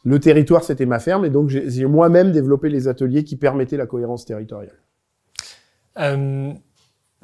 le 0.05 0.19
territoire, 0.19 0.63
c'était 0.63 0.85
ma 0.85 0.99
ferme, 0.99 1.25
et 1.25 1.29
donc 1.29 1.49
j'ai 1.49 1.85
moi-même 1.85 2.31
développé 2.31 2.69
les 2.69 2.87
ateliers 2.87 3.23
qui 3.23 3.37
permettaient 3.37 3.77
la 3.77 3.85
cohérence 3.85 4.25
territoriale. 4.25 4.75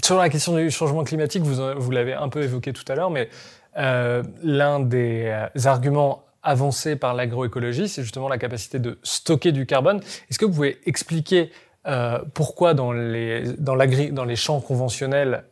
sur 0.01 0.17
la 0.17 0.29
question 0.29 0.55
du 0.55 0.71
changement 0.71 1.03
climatique, 1.03 1.43
vous, 1.43 1.91
l'avez 1.91 2.13
un 2.13 2.29
peu 2.29 2.41
évoqué 2.41 2.71
tout 2.71 2.85
à 2.87 2.95
l'heure, 2.95 3.09
mais 3.09 3.29
euh, 3.77 4.23
l'un 4.43 4.79
des 4.79 5.25
euh, 5.25 5.47
arguments 5.65 6.23
avancés 6.41 6.95
par 6.95 7.13
l'agroécologie, 7.13 7.87
c'est 7.87 8.01
justement 8.01 8.29
la 8.29 8.37
capacité 8.37 8.79
de 8.79 8.97
stocker 9.03 9.51
du 9.51 9.65
carbone. 9.65 9.99
Est-ce 10.29 10.39
que 10.39 10.45
vous 10.45 10.53
pouvez 10.53 10.79
expliquer 10.85 11.51
euh, 11.85 12.19
pourquoi 12.33 12.73
dans 12.73 12.91
les 12.91 14.35
champs 14.35 14.61
conventionnels, 14.61 15.43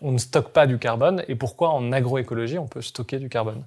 on 0.00 0.12
ne 0.12 0.18
stocke 0.18 0.48
pas 0.48 0.66
du 0.66 0.78
carbone 0.78 1.22
et 1.28 1.36
pourquoi 1.36 1.70
en 1.70 1.92
agroécologie, 1.92 2.58
on 2.58 2.66
peut 2.66 2.82
stocker 2.82 3.18
du 3.18 3.28
carbone? 3.28 3.62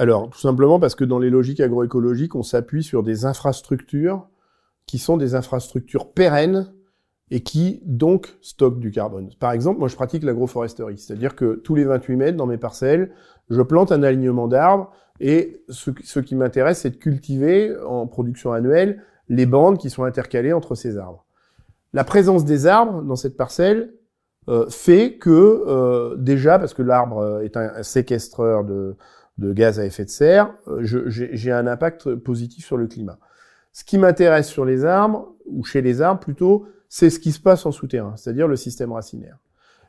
Alors, 0.00 0.30
tout 0.30 0.40
simplement 0.40 0.80
parce 0.80 0.94
que 0.94 1.04
dans 1.04 1.18
les 1.18 1.28
logiques 1.28 1.60
agroécologiques, 1.60 2.34
on 2.34 2.42
s'appuie 2.42 2.82
sur 2.82 3.02
des 3.02 3.26
infrastructures 3.26 4.26
qui 4.86 4.96
sont 4.96 5.18
des 5.18 5.34
infrastructures 5.34 6.10
pérennes 6.10 6.72
et 7.30 7.42
qui 7.42 7.82
donc 7.84 8.34
stocke 8.40 8.80
du 8.80 8.90
carbone. 8.92 9.28
Par 9.38 9.52
exemple, 9.52 9.78
moi 9.78 9.88
je 9.88 9.96
pratique 9.96 10.22
l'agroforesterie, 10.22 10.96
c'est-à-dire 10.96 11.36
que 11.36 11.56
tous 11.56 11.74
les 11.74 11.84
28 11.84 12.16
mètres 12.16 12.38
dans 12.38 12.46
mes 12.46 12.56
parcelles, 12.56 13.12
je 13.50 13.60
plante 13.60 13.92
un 13.92 14.02
alignement 14.02 14.48
d'arbres 14.48 14.90
et 15.20 15.62
ce, 15.68 16.18
qui 16.20 16.34
m'intéresse, 16.34 16.78
c'est 16.78 16.92
de 16.92 16.96
cultiver 16.96 17.76
en 17.86 18.06
production 18.06 18.54
annuelle 18.54 19.02
les 19.28 19.44
bandes 19.44 19.76
qui 19.76 19.90
sont 19.90 20.04
intercalées 20.04 20.54
entre 20.54 20.76
ces 20.76 20.96
arbres. 20.96 21.26
La 21.92 22.04
présence 22.04 22.46
des 22.46 22.66
arbres 22.66 23.02
dans 23.02 23.16
cette 23.16 23.36
parcelle 23.36 23.92
euh, 24.48 24.64
fait 24.70 25.18
que 25.18 25.30
euh, 25.68 26.16
déjà, 26.16 26.58
parce 26.58 26.72
que 26.72 26.80
l'arbre 26.80 27.42
est 27.42 27.58
un, 27.58 27.82
séquestreur 27.82 28.64
de, 28.64 28.96
de, 29.38 29.52
gaz 29.52 29.80
à 29.80 29.86
effet 29.86 30.04
de 30.04 30.10
serre, 30.10 30.54
euh, 30.68 30.80
j'ai 30.82 31.52
un 31.52 31.66
impact 31.66 32.14
positif 32.16 32.64
sur 32.64 32.76
le 32.76 32.86
climat. 32.86 33.18
Ce 33.72 33.84
qui 33.84 33.98
m'intéresse 33.98 34.48
sur 34.48 34.64
les 34.64 34.84
arbres, 34.84 35.34
ou 35.46 35.64
chez 35.64 35.80
les 35.80 36.02
arbres 36.02 36.20
plutôt, 36.20 36.66
c'est 36.88 37.08
ce 37.08 37.20
qui 37.20 37.32
se 37.32 37.40
passe 37.40 37.64
en 37.66 37.72
souterrain, 37.72 38.14
c'est-à-dire 38.16 38.48
le 38.48 38.56
système 38.56 38.92
racinaire. 38.92 39.38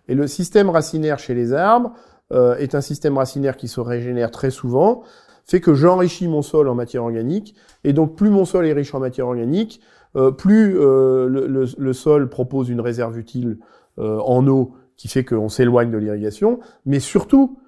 Et 0.07 0.15
le 0.15 0.27
système 0.27 0.69
racinaire 0.69 1.19
chez 1.19 1.33
les 1.33 1.53
arbres 1.53 1.93
euh, 2.31 2.55
est 2.57 2.75
un 2.75 2.81
système 2.81 3.17
racinaire 3.17 3.57
qui 3.57 3.67
se 3.67 3.79
régénère 3.79 4.31
très 4.31 4.51
souvent, 4.51 5.03
fait 5.45 5.59
que 5.59 5.73
j'enrichis 5.73 6.27
mon 6.27 6.41
sol 6.41 6.67
en 6.69 6.75
matière 6.75 7.03
organique, 7.03 7.55
et 7.83 7.93
donc 7.93 8.15
plus 8.15 8.29
mon 8.29 8.45
sol 8.45 8.65
est 8.67 8.73
riche 8.73 8.93
en 8.93 8.99
matière 8.99 9.27
organique, 9.27 9.81
euh, 10.15 10.31
plus 10.31 10.77
euh, 10.79 11.27
le, 11.27 11.93
sol 11.93 12.29
propose 12.29 12.69
une 12.69 12.81
réserve 12.81 13.17
utile 13.17 13.57
en 13.97 14.47
eau 14.47 14.73
qui 14.95 15.09
fait 15.09 15.25
qu'on 15.25 15.49
s'éloigne 15.49 15.91
de 15.91 15.97
l'irrigation, 15.97 16.59
mais 16.85 16.99
surtout, 16.99 17.59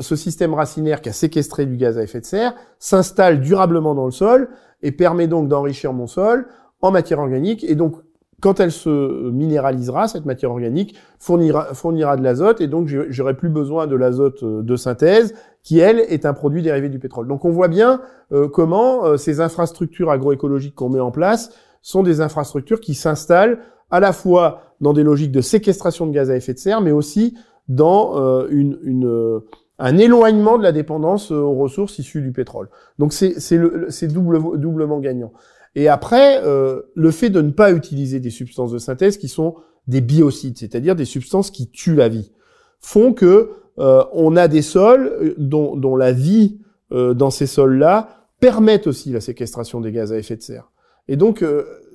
ce 0.00 0.16
système 0.16 0.54
racinaire 0.54 1.02
qui 1.02 1.10
a 1.10 1.12
séquestré 1.12 1.66
du 1.66 1.76
gaz 1.76 1.98
à 1.98 2.02
effet 2.02 2.20
de 2.20 2.24
serre 2.24 2.54
s'installe 2.78 3.40
durablement 3.40 3.94
dans 3.94 4.06
le 4.06 4.10
sol 4.10 4.48
et 4.82 4.90
permet 4.90 5.26
donc 5.26 5.48
d'enrichir 5.48 5.92
mon 5.92 6.06
sol 6.06 6.46
en 6.80 6.90
matière 6.90 7.18
organique, 7.18 7.64
et 7.64 7.74
donc 7.74 7.96
quand 8.40 8.60
elle 8.60 8.72
se 8.72 9.30
minéralisera, 9.30 10.08
cette 10.08 10.26
matière 10.26 10.50
organique 10.50 10.94
fournira, 11.18 11.72
fournira 11.74 12.16
de 12.16 12.22
l'azote 12.22 12.60
et 12.60 12.66
donc 12.66 12.86
j'aurai 13.08 13.34
plus 13.34 13.48
besoin 13.48 13.86
de 13.86 13.96
l'azote 13.96 14.42
euh, 14.42 14.62
de 14.62 14.76
synthèse 14.76 15.34
qui, 15.62 15.78
elle, 15.78 16.00
est 16.00 16.26
un 16.26 16.34
produit 16.34 16.62
dérivé 16.62 16.88
du 16.88 16.98
pétrole. 16.98 17.26
Donc 17.26 17.44
on 17.44 17.50
voit 17.50 17.68
bien 17.68 18.00
euh, 18.32 18.48
comment 18.48 19.04
euh, 19.04 19.16
ces 19.16 19.40
infrastructures 19.40 20.10
agroécologiques 20.10 20.74
qu'on 20.74 20.90
met 20.90 21.00
en 21.00 21.10
place 21.10 21.50
sont 21.80 22.02
des 22.02 22.20
infrastructures 22.20 22.80
qui 22.80 22.94
s'installent 22.94 23.58
à 23.90 24.00
la 24.00 24.12
fois 24.12 24.60
dans 24.80 24.92
des 24.92 25.02
logiques 25.02 25.32
de 25.32 25.40
séquestration 25.40 26.06
de 26.06 26.12
gaz 26.12 26.30
à 26.30 26.36
effet 26.36 26.52
de 26.52 26.58
serre, 26.58 26.80
mais 26.80 26.92
aussi 26.92 27.36
dans 27.68 28.46
une, 28.48 28.78
une, 28.82 29.40
un 29.78 29.98
éloignement 29.98 30.58
de 30.58 30.62
la 30.62 30.72
dépendance 30.72 31.30
aux 31.30 31.54
ressources 31.54 31.98
issues 31.98 32.22
du 32.22 32.32
pétrole. 32.32 32.68
Donc 32.98 33.12
c'est 33.12 34.08
double, 34.08 34.58
doublement 34.58 35.00
gagnant. 35.00 35.32
Et 35.74 35.88
après, 35.88 36.42
euh, 36.42 36.82
le 36.94 37.10
fait 37.10 37.28
de 37.28 37.42
ne 37.42 37.50
pas 37.50 37.70
utiliser 37.70 38.18
des 38.18 38.30
substances 38.30 38.72
de 38.72 38.78
synthèse 38.78 39.18
qui 39.18 39.28
sont 39.28 39.56
des 39.86 40.00
biocides, 40.00 40.56
c'est-à-dire 40.58 40.96
des 40.96 41.04
substances 41.04 41.50
qui 41.50 41.70
tuent 41.70 41.94
la 41.94 42.08
vie, 42.08 42.32
font 42.80 43.12
que 43.12 43.50
euh, 43.78 44.02
on 44.12 44.36
a 44.36 44.48
des 44.48 44.62
sols 44.62 45.12
euh, 45.20 45.34
dont, 45.36 45.76
dont 45.76 45.94
la 45.94 46.12
vie 46.12 46.58
dans 46.92 47.30
ces 47.30 47.48
sols-là 47.48 48.28
permettent 48.38 48.86
aussi 48.86 49.10
la 49.10 49.20
séquestration 49.20 49.80
des 49.80 49.90
gaz 49.90 50.12
à 50.12 50.18
effet 50.18 50.36
de 50.36 50.42
serre. 50.42 50.70
Et 51.08 51.16
donc, 51.16 51.44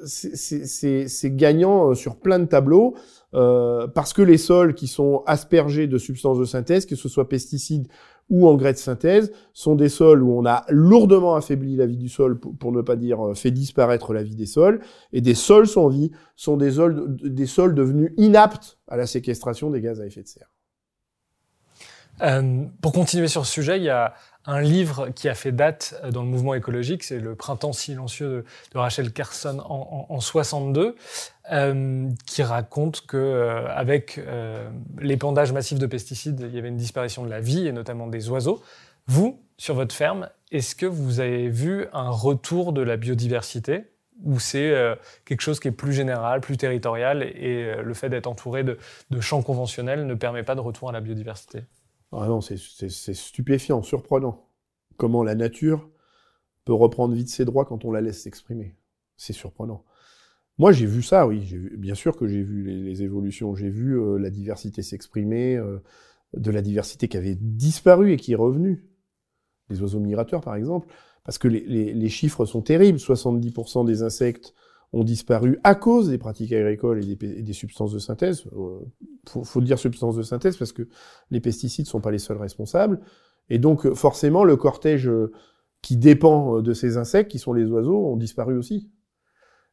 c'est 0.03 1.36
gagnant 1.38 1.95
sur 1.95 2.17
plein 2.17 2.39
de 2.39 2.45
tableaux, 2.45 2.95
parce 3.32 4.13
que 4.13 4.21
les 4.21 4.38
sols 4.38 4.75
qui 4.75 4.88
sont 4.88 5.23
aspergés 5.25 5.88
de 5.88 5.97
substances 5.97 6.38
de 6.38 6.45
synthèse, 6.45 6.86
que 6.86 6.95
ce 6.95 7.09
soit 7.09 7.29
pesticides 7.29 7.88
ou 8.32 8.47
engrais 8.47 8.73
de 8.73 8.77
synthèse 8.77 9.32
sont 9.53 9.75
des 9.75 9.89
sols 9.89 10.23
où 10.23 10.36
on 10.36 10.45
a 10.45 10.63
lourdement 10.69 11.36
affaibli 11.36 11.75
la 11.75 11.86
vie 11.86 11.97
du 11.97 12.09
sol, 12.09 12.39
pour, 12.39 12.71
ne 12.71 12.82
pas 12.82 12.95
dire 12.95 13.27
euh, 13.27 13.34
fait 13.36 13.51
disparaître 13.51 14.13
la 14.13 14.23
vie 14.23 14.36
des 14.36 14.45
sols, 14.45 14.79
et 15.11 15.21
des 15.21 15.36
sols 15.36 15.67
sans 15.67 15.89
vie 15.89 16.11
sont 16.36 16.57
des 16.57 16.71
sols, 16.71 17.17
des 17.17 17.45
sols 17.45 17.75
devenus 17.75 18.13
inaptes 18.17 18.79
à 18.88 18.95
la 18.95 19.05
séquestration 19.05 19.69
des 19.69 19.82
gaz 19.82 19.99
à 19.99 20.07
effet 20.07 20.23
de 20.23 20.27
serre. 20.27 20.49
Euh, 22.21 22.65
pour 22.82 22.93
continuer 22.93 23.27
sur 23.27 23.45
ce 23.45 23.51
sujet, 23.51 23.77
il 23.77 23.84
y 23.84 23.89
a 23.89 24.13
un 24.45 24.61
livre 24.61 25.09
qui 25.09 25.29
a 25.29 25.35
fait 25.35 25.51
date 25.51 25.99
euh, 26.03 26.11
dans 26.11 26.21
le 26.23 26.27
mouvement 26.27 26.53
écologique, 26.53 27.03
c'est 27.03 27.19
Le 27.19 27.35
Printemps 27.35 27.73
silencieux 27.73 28.45
de, 28.73 28.77
Rachel 28.77 29.11
Carson 29.11 29.59
en, 29.59 30.07
en, 30.09 30.19
62, 30.19 30.95
euh, 31.51 32.09
qui 32.25 32.43
raconte 32.43 33.05
que 33.05 33.17
euh, 33.17 33.67
avec 33.69 34.19
l'épandage 34.99 35.51
massif 35.51 35.79
de 35.79 35.85
pesticides, 35.85 36.45
il 36.47 36.55
y 36.55 36.59
avait 36.59 36.69
une 36.69 36.77
disparition 36.77 37.23
de 37.23 37.29
la 37.29 37.39
vie 37.39 37.67
et 37.67 37.71
notamment 37.71 38.07
des 38.07 38.29
oiseaux. 38.29 38.61
Vous, 39.07 39.39
sur 39.57 39.75
votre 39.75 39.95
ferme, 39.95 40.29
est-ce 40.51 40.75
que 40.75 40.85
vous 40.85 41.19
avez 41.19 41.49
vu 41.49 41.87
un 41.93 42.09
retour 42.09 42.73
de 42.73 42.81
la 42.81 42.97
biodiversité 42.97 43.85
ou 44.23 44.39
c'est 44.39 44.71
quelque 45.25 45.41
chose 45.41 45.59
qui 45.59 45.67
est 45.67 45.71
plus 45.71 45.93
général, 45.93 46.41
plus 46.41 46.55
territorial 46.55 47.23
et 47.23 47.75
le 47.75 47.93
fait 47.95 48.09
d'être 48.09 48.27
entouré 48.27 48.63
de, 48.63 48.77
de 49.09 49.19
champs 49.19 49.41
conventionnels 49.41 50.05
ne 50.05 50.13
permet 50.13 50.43
pas 50.43 50.53
de 50.53 50.59
retour 50.59 50.89
à 50.89 50.91
la 50.91 51.01
biodiversité? 51.01 51.63
Ah 52.12 52.39
c'est 52.41 53.14
stupéfiant, 53.14 53.82
surprenant. 53.84 54.47
Comment 54.97 55.24
la 55.24 55.36
nature 55.36 55.89
peut 56.66 56.74
reprendre 56.74 57.14
vite 57.16 57.30
ses 57.30 57.45
droits 57.45 57.66
quand 57.66 57.86
on 57.86 57.91
la 57.91 58.01
laisse 58.01 58.22
s'exprimer. 58.22 58.76
C'est 59.18 59.34
surprenant. 59.34 59.84
Moi, 60.57 60.72
j'ai 60.72 60.86
vu 60.86 61.01
ça, 61.01 61.26
oui. 61.26 61.55
Bien 61.78 61.95
sûr 61.95 62.16
que 62.16 62.28
j'ai 62.28 62.43
vu 62.43 62.64
les, 62.64 63.01
évolutions. 63.01 63.55
J'ai 63.55 63.70
vu 63.70 63.99
euh, 63.99 64.18
la 64.18 64.30
diversité 64.30 64.84
s'exprimer, 64.84 65.55
euh, 65.55 65.80
de 66.36 66.51
la 66.51 66.62
diversité 66.62 67.07
qui 67.07 67.18
avait 67.18 67.36
disparu 67.36 68.12
et 68.14 68.18
qui 68.18 68.34
est 68.34 68.36
revenue. 68.36 68.86
Les 69.70 69.82
oiseaux 69.82 69.99
migrateurs, 69.99 70.41
par 70.41 70.55
exemple. 70.55 70.88
Parce 71.24 71.38
que 71.38 71.47
les, 71.47 72.09
chiffres 72.09 72.45
sont 72.45 72.62
terribles. 72.62 72.99
70% 72.99 73.86
des 73.86 74.03
insectes 74.03 74.53
ont 74.91 75.03
disparu 75.03 75.59
à 75.64 75.76
cause 75.76 76.09
des 76.09 76.18
pratiques 76.18 76.51
agricoles 76.51 77.03
et 77.03 77.16
des, 77.16 77.39
et 77.39 77.41
des 77.41 77.53
substances 77.53 77.93
de 77.93 77.99
synthèse. 77.99 78.45
Euh, 78.53 78.80
faut, 79.28 79.43
faut, 79.43 79.61
dire 79.61 79.80
substances 79.80 80.15
de 80.15 80.24
synthèse 80.24 80.57
parce 80.57 80.72
que 80.72 80.88
les 81.30 81.39
pesticides 81.39 81.88
sont 81.88 82.01
pas 82.01 82.11
les 82.11 82.19
seuls 82.19 82.38
responsables. 82.38 82.99
Et 83.49 83.59
donc, 83.59 83.93
forcément, 83.93 84.43
le 84.43 84.55
cortège 84.55 85.09
qui 85.82 85.97
dépend 85.97 86.61
de 86.61 86.74
ces 86.74 86.97
insectes, 86.97 87.32
qui 87.32 87.39
sont 87.39 87.53
les 87.53 87.65
oiseaux, 87.65 88.07
ont 88.07 88.17
disparu 88.17 88.57
aussi. 88.57 88.89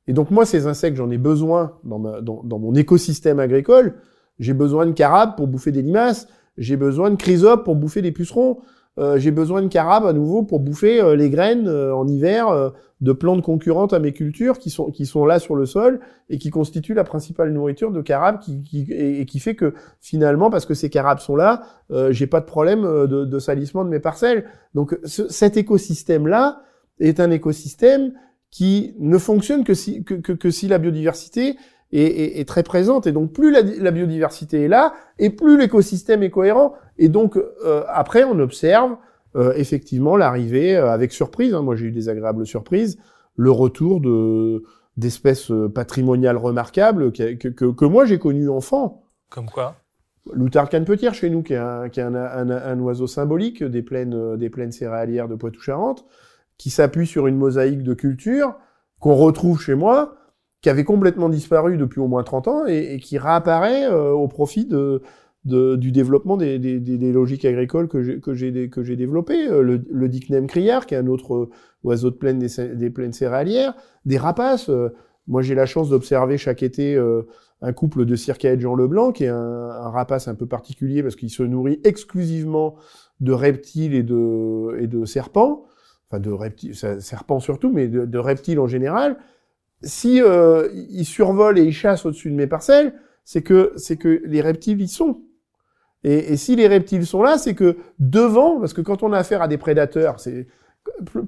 Et 0.09 0.15
donc 0.15 0.31
moi, 0.31 0.47
ces 0.47 0.67
insectes, 0.67 0.97
j'en 0.97 1.11
ai 1.11 1.19
besoin 1.19 1.79
dans, 1.85 2.01
dans, 2.23 2.59
mon 2.59 2.75
écosystème 2.75 3.39
agricole. 3.39 4.01
J'ai 4.39 4.55
besoin 4.55 4.87
de 4.87 4.93
carabes 4.93 5.37
pour 5.37 5.49
bouffer 5.49 5.71
des 5.71 5.83
limaces. 5.83 6.27
J'ai 6.57 6.77
besoin 6.77 7.11
de 7.11 7.17
chrysopes 7.17 7.65
pour 7.65 7.77
bouffer 7.77 8.01
des 8.01 8.11
pucerons. 8.11 8.59
Euh, 8.99 9.19
j'ai 9.19 9.31
besoin 9.31 9.63
de 9.63 9.69
carabes 9.69 10.07
à 10.07 10.13
nouveau 10.13 10.43
pour 10.43 10.61
bouffer 10.61 11.01
euh, 11.01 11.15
les 11.15 11.31
graines 11.31 11.69
euh, 11.69 11.95
en 11.95 12.09
hiver 12.09 12.73
de 13.01 13.13
plantes 13.13 13.43
concurrentes 13.43 13.93
à 13.93 14.01
mes 14.01 14.13
cultures 14.13 14.59
qui 14.59 14.71
sont 14.71 14.91
qui 14.91 15.07
sont 15.07 15.25
là 15.25 15.39
sur 15.39 15.55
le 15.55 15.67
sol 15.67 16.01
et 16.31 16.39
qui 16.39 16.51
constituent 16.51 16.95
la 16.95 17.05
principale 17.05 17.53
nourriture 17.53 17.93
de 17.93 18.03
carabes 18.03 18.41
qui, 18.41 18.63
qui 18.63 18.91
et, 18.91 19.21
et, 19.21 19.27
qui 19.27 19.39
fait 19.39 19.55
que 19.55 19.73
finalement 20.01 20.51
parce 20.51 20.67
que 20.67 20.75
ces 20.75 20.91
carabes 20.91 21.21
sont 21.21 21.37
là, 21.37 21.63
euh, 21.93 22.11
j'ai 22.11 22.27
pas 22.27 22.41
de 22.41 22.47
problème 22.47 22.83
de, 22.83 23.25
de, 23.25 23.39
salissement 23.39 23.85
de 23.85 23.91
mes 23.91 24.01
parcelles. 24.01 24.47
Donc 24.75 24.99
ce, 25.05 25.29
cet 25.29 25.57
écosystème 25.57 26.27
là 26.27 26.63
est 26.99 27.21
un 27.21 27.31
écosystème 27.31 28.13
qui 28.51 28.95
ne 28.99 29.19
fonctionne 29.19 29.63
que 29.63 29.75
si, 29.75 30.03
que, 30.03 30.15
que, 30.15 30.33
que 30.33 30.51
si 30.51 30.67
la 30.67 30.79
biodiversité 30.79 31.57
est, 31.93 32.01
est, 32.01 32.41
est, 32.41 32.45
très 32.45 32.63
présente. 32.63 33.07
Et 33.07 33.13
donc, 33.13 33.33
plus 33.33 33.51
la, 33.51 33.63
la 33.63 33.91
biodiversité 33.91 34.65
est 34.65 34.69
là, 34.69 34.95
et 35.19 35.31
plus 35.31 35.59
l'écosystème 35.59 36.23
est 36.23 36.31
cohérent. 36.31 36.75
Et 36.99 37.09
donc, 37.09 37.37
euh, 37.37 37.83
après, 37.89 38.25
on 38.25 38.39
observe 38.39 38.97
euh, 39.37 39.53
effectivement 39.57 40.17
l'arrivée, 40.17 40.77
euh, 40.77 40.91
avec 40.91 41.13
surprise, 41.13 41.55
hein, 41.55 41.63
moi 41.63 41.77
j'ai 41.77 41.87
eu 41.87 41.93
des 41.93 42.09
agréables 42.09 42.47
surprises, 42.47 42.99
le 43.37 43.51
retour 43.51 44.01
de 44.01 44.65
d'espèces 44.97 45.51
euh, 45.53 45.69
patrimoniales 45.69 46.39
remarquables 46.39 47.13
que, 47.13 47.35
que, 47.35 47.67
que 47.67 47.85
moi 47.85 48.05
j'ai 48.05 48.19
connues 48.19 48.49
enfant. 48.49 49.05
Comme 49.29 49.47
quoi? 49.47 49.77
L'outarde 50.33 50.71
canne-petire 50.71 51.15
chez 51.15 51.31
nous, 51.31 51.43
qui 51.43 51.53
est, 51.53 51.59
un, 51.59 51.89
qui 51.89 52.01
est 52.01 52.03
un, 52.03 52.15
un, 52.15 52.51
un, 52.51 52.81
oiseau 52.81 53.07
symbolique 53.07 53.63
des 53.63 53.83
plaines, 53.83 54.37
des 54.37 54.51
plaines 54.51 54.73
céréalières 54.73 55.29
de 55.29 55.37
Poitou-Charentes, 55.37 56.05
qui 56.59 56.71
s'appuie 56.71 57.07
sur 57.07 57.29
une 57.29 57.37
mosaïque 57.37 57.83
de 57.83 57.95
culture 57.95 58.55
qu'on 58.99 59.15
retrouve 59.15 59.61
chez 59.61 59.75
moi, 59.75 60.17
qui 60.61 60.71
avait 60.71 60.85
complètement 60.85 61.29
disparu 61.29 61.77
depuis 61.77 62.01
au 62.01 62.09
moins 62.09 62.23
30 62.23 62.49
ans 62.49 62.67
et, 62.67 62.99
qui 62.99 63.19
réapparaît 63.19 63.87
euh, 63.87 64.11
au 64.11 64.29
profit 64.29 64.69
du 65.45 65.93
développement 65.93 66.37
des, 66.37 67.13
logiques 67.13 67.45
agricoles 67.45 67.89
que 67.89 68.35
j'ai 68.35 68.97
développées. 68.97 69.49
Euh, 69.49 69.63
le, 69.63 69.85
le 69.91 70.09
dicnem 70.09 70.47
criard, 70.47 70.87
qui 70.87 70.95
est 70.95 70.99
un 70.99 71.07
autre 71.07 71.49
oiseau 71.85 72.11
de 72.11 72.17
plaine 72.17 72.39
des, 72.39 72.75
des 72.75 72.91
plaines 72.91 73.13
céréalières, 73.13 73.75
des 74.05 74.19
rapaces. 74.19 74.69
Euh, 74.69 74.91
moi, 75.27 75.43
j'ai 75.43 75.55
la 75.55 75.67
chance 75.67 75.91
d'observer 75.91 76.39
chaque 76.39 76.63
été 76.63 76.95
euh, 76.97 77.23
un 77.61 77.73
couple 77.73 78.07
de 78.07 78.17
circaètes 78.17 78.61
Jean 78.61 78.75
Leblanc, 78.75 79.13
qui 79.13 79.25
est 79.25 79.29
un, 79.29 79.91
rapace 79.91 80.29
un 80.29 80.35
peu 80.35 80.47
particulier 80.47 81.03
parce 81.03 81.17
qu'il 81.17 81.31
se 81.31 81.43
nourrit 81.43 81.81
exclusivement 81.85 82.77
de 83.21 83.33
reptiles 83.33 83.95
et 83.95 84.03
de, 84.03 84.77
et 84.79 84.87
de 84.87 85.05
serpents 85.05 85.65
enfin 86.11 86.21
de 86.21 86.31
reptiles, 86.31 86.75
serpents 86.75 87.41
surtout, 87.41 87.71
mais 87.71 87.87
de, 87.89 88.19
reptiles 88.19 88.61
en 88.61 88.67
général, 88.67 89.19
si 89.83 90.21
euh, 90.23 90.69
ils 90.91 91.05
survolent 91.05 91.59
et 91.59 91.63
ils 91.63 91.73
chassent 91.73 92.05
au-dessus 92.05 92.31
de 92.31 92.37
mes 92.37 92.47
parcelles, 92.47 92.95
c'est 93.25 93.43
que 93.43 93.73
c'est 93.77 93.97
que 93.97 94.23
les 94.25 94.41
reptiles 94.41 94.81
y 94.81 94.89
sont. 94.89 95.23
Et, 96.05 96.33
et 96.33 96.37
si 96.37 96.57
les 96.57 96.67
reptiles 96.67 97.07
sont 97.07 97.23
là, 97.23 97.39
c'est 97.39 97.55
que 97.55 97.77
devant, 97.99 98.59
parce 98.59 98.73
que 98.73 98.81
quand 98.81 99.03
on 99.03 99.13
a 99.13 99.19
affaire 99.19 99.43
à 99.43 99.49
des 99.49 99.59
prédateurs, 99.59 100.21
c'est 100.21 100.47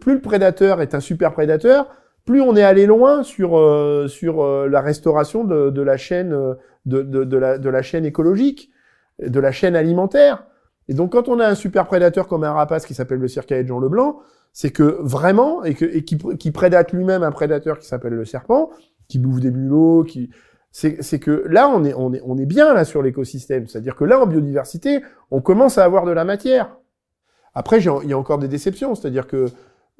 plus 0.00 0.14
le 0.14 0.20
prédateur 0.20 0.80
est 0.80 0.94
un 0.94 1.00
super 1.00 1.32
prédateur, 1.32 1.88
plus 2.24 2.40
on 2.40 2.56
est 2.56 2.62
allé 2.62 2.86
loin 2.86 3.22
sur 3.22 3.58
euh, 3.58 4.08
sur 4.08 4.42
euh, 4.42 4.68
la 4.68 4.80
restauration 4.80 5.44
de, 5.44 5.70
de 5.70 5.82
la 5.82 5.96
chaîne 5.96 6.30
de, 6.86 7.02
de, 7.02 7.24
de, 7.24 7.36
la, 7.36 7.58
de 7.58 7.68
la 7.68 7.82
chaîne 7.82 8.04
écologique, 8.04 8.70
de 9.20 9.40
la 9.40 9.52
chaîne 9.52 9.76
alimentaire. 9.76 10.46
Et 10.88 10.94
donc 10.94 11.12
quand 11.12 11.28
on 11.28 11.38
a 11.38 11.46
un 11.46 11.54
super 11.54 11.86
prédateur 11.86 12.26
comme 12.26 12.44
un 12.44 12.52
rapace 12.52 12.86
qui 12.86 12.94
s'appelle 12.94 13.18
le 13.18 13.28
circaïde 13.28 13.68
Jean 13.68 13.80
Leblanc, 13.80 14.20
c'est 14.52 14.70
que 14.70 14.98
vraiment, 15.00 15.62
et, 15.64 15.74
que, 15.74 15.84
et 15.84 16.04
qui, 16.04 16.50
prédate 16.50 16.92
lui-même 16.92 17.22
un 17.22 17.30
prédateur 17.30 17.78
qui 17.78 17.86
s'appelle 17.86 18.14
le 18.14 18.24
serpent, 18.24 18.70
qui 19.08 19.18
bouffe 19.18 19.40
des 19.40 19.50
bulots, 19.50 20.04
qui... 20.04 20.30
C'est 20.72 21.18
que 21.18 21.44
là, 21.48 21.68
on 21.68 21.82
est, 21.84 21.94
on 21.94 22.12
est, 22.12 22.22
on 22.24 22.38
est 22.38 22.46
bien 22.46 22.72
là 22.74 22.84
sur 22.84 23.02
l'écosystème. 23.02 23.66
C'est-à-dire 23.66 23.96
que 23.96 24.04
là, 24.04 24.20
en 24.20 24.26
biodiversité, 24.26 25.00
on 25.32 25.40
commence 25.40 25.78
à 25.78 25.84
avoir 25.84 26.04
de 26.04 26.12
la 26.12 26.24
matière. 26.24 26.76
Après, 27.54 27.80
il 27.80 28.08
y 28.08 28.12
a 28.12 28.18
encore 28.18 28.38
des 28.38 28.46
déceptions. 28.46 28.94
C'est-à-dire 28.94 29.26
que 29.26 29.46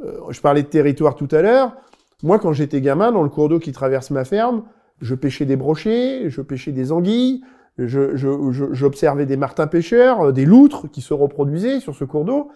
euh, 0.05 0.21
je 0.31 0.41
parlais 0.41 0.63
de 0.63 0.69
territoire 0.69 1.17
tout 1.17 1.27
à 1.33 1.43
l'heure. 1.43 1.77
Moi, 2.23 2.39
quand 2.39 2.53
j'étais 2.53 2.81
gamin, 2.81 3.11
dans 3.11 3.25
le 3.25 3.29
cours 3.29 3.49
d'eau 3.49 3.59
qui 3.59 3.73
traverse 3.73 4.11
ma 4.11 4.25
ferme, 4.25 4.63
je 5.01 5.17
pêchais 5.17 5.45
des 5.45 5.57
brochets, 5.57 6.31
je 6.31 6.41
pêchais 6.41 6.71
des 6.71 6.93
anguilles, 6.93 7.43
j'observais 7.79 9.23
je, 9.25 9.25
je, 9.25 9.25
des 9.25 9.37
martins 9.37 9.67
pêcheurs, 9.67 10.27
euh, 10.27 10.33
des 10.33 10.45
loutres 10.45 10.89
qui 10.89 11.01
se 11.01 11.15
reproduisaient 11.15 11.81
sur 11.81 11.97
ce 11.97 12.05
cours 12.05 12.25
d'eau 12.25 12.51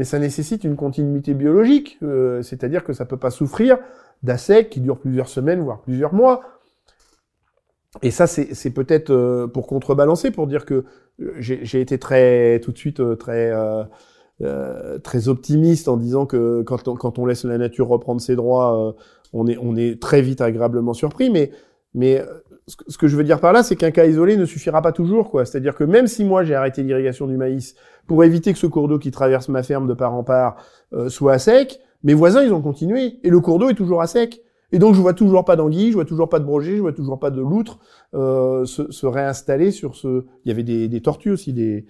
mais 0.00 0.04
ça 0.04 0.18
nécessite 0.18 0.64
une 0.64 0.76
continuité 0.76 1.34
biologique, 1.34 1.98
euh, 2.02 2.40
c'est-à-dire 2.40 2.84
que 2.84 2.94
ça 2.94 3.04
peut 3.04 3.18
pas 3.18 3.30
souffrir 3.30 3.76
d'un 4.22 4.38
qui 4.62 4.80
dure 4.80 4.98
plusieurs 4.98 5.28
semaines, 5.28 5.60
voire 5.60 5.82
plusieurs 5.82 6.14
mois. 6.14 6.40
Et 8.00 8.10
ça, 8.10 8.26
c'est 8.26 8.70
peut-être 8.70 9.10
euh, 9.10 9.46
pour 9.46 9.66
contrebalancer, 9.66 10.30
pour 10.30 10.46
dire 10.46 10.64
que 10.64 10.86
euh, 11.20 11.34
j'ai 11.38 11.82
été 11.82 11.98
très, 11.98 12.60
tout 12.60 12.72
de 12.72 12.78
suite, 12.78 13.02
très, 13.18 13.52
très 15.04 15.28
optimiste 15.28 15.86
en 15.86 15.98
disant 15.98 16.24
que 16.24 16.62
quand 16.62 16.88
on, 16.88 16.94
quand 16.96 17.18
on 17.18 17.26
laisse 17.26 17.44
la 17.44 17.58
nature 17.58 17.88
reprendre 17.88 18.22
ses 18.22 18.36
droits, 18.36 18.96
on, 19.34 19.46
est, 19.48 19.58
on 19.58 19.76
est 19.76 20.00
très 20.00 20.22
vite 20.22 20.40
agréablement 20.40 20.94
surpris. 20.94 21.28
Mais, 21.28 21.50
mais 21.92 22.24
ce 22.88 22.98
que 22.98 23.08
je 23.08 23.16
veux 23.16 23.24
dire 23.24 23.40
par 23.40 23.52
là, 23.52 23.62
c'est 23.62 23.76
qu'un 23.76 23.90
cas 23.90 24.06
isolé 24.06 24.36
ne 24.36 24.44
suffira 24.44 24.82
pas 24.82 24.92
toujours, 24.92 25.30
quoi. 25.30 25.44
C'est-à-dire 25.44 25.74
que 25.74 25.84
même 25.84 26.06
si 26.06 26.24
moi 26.24 26.44
j'ai 26.44 26.54
arrêté 26.54 26.82
l'irrigation 26.82 27.26
du 27.26 27.36
maïs 27.36 27.74
pour 28.06 28.24
éviter 28.24 28.52
que 28.52 28.58
ce 28.58 28.66
cours 28.66 28.88
d'eau 28.88 28.98
qui 28.98 29.10
traverse 29.10 29.48
ma 29.48 29.62
ferme 29.62 29.86
de 29.86 29.94
part 29.94 30.14
en 30.14 30.24
part 30.24 30.56
euh, 30.92 31.08
soit 31.08 31.34
à 31.34 31.38
sec, 31.38 31.80
mes 32.02 32.14
voisins 32.14 32.42
ils 32.42 32.52
ont 32.52 32.62
continué 32.62 33.18
et 33.22 33.30
le 33.30 33.40
cours 33.40 33.58
d'eau 33.58 33.70
est 33.70 33.74
toujours 33.74 34.02
à 34.02 34.06
sec. 34.06 34.40
Et 34.72 34.78
donc 34.78 34.94
je 34.94 35.00
vois 35.00 35.14
toujours 35.14 35.44
pas 35.44 35.56
d'anguilles, 35.56 35.90
je 35.90 35.94
vois 35.94 36.04
toujours 36.04 36.28
pas 36.28 36.38
de 36.38 36.44
brogées, 36.44 36.76
je 36.76 36.80
vois 36.80 36.92
toujours 36.92 37.18
pas 37.18 37.30
de 37.30 37.40
loutres 37.40 37.80
euh, 38.14 38.64
se, 38.64 38.90
se, 38.92 39.06
réinstaller 39.06 39.72
sur 39.72 39.96
ce. 39.96 40.24
Il 40.44 40.48
y 40.48 40.52
avait 40.52 40.62
des, 40.62 41.00
tortues 41.00 41.30
aussi, 41.30 41.52
des 41.52 41.86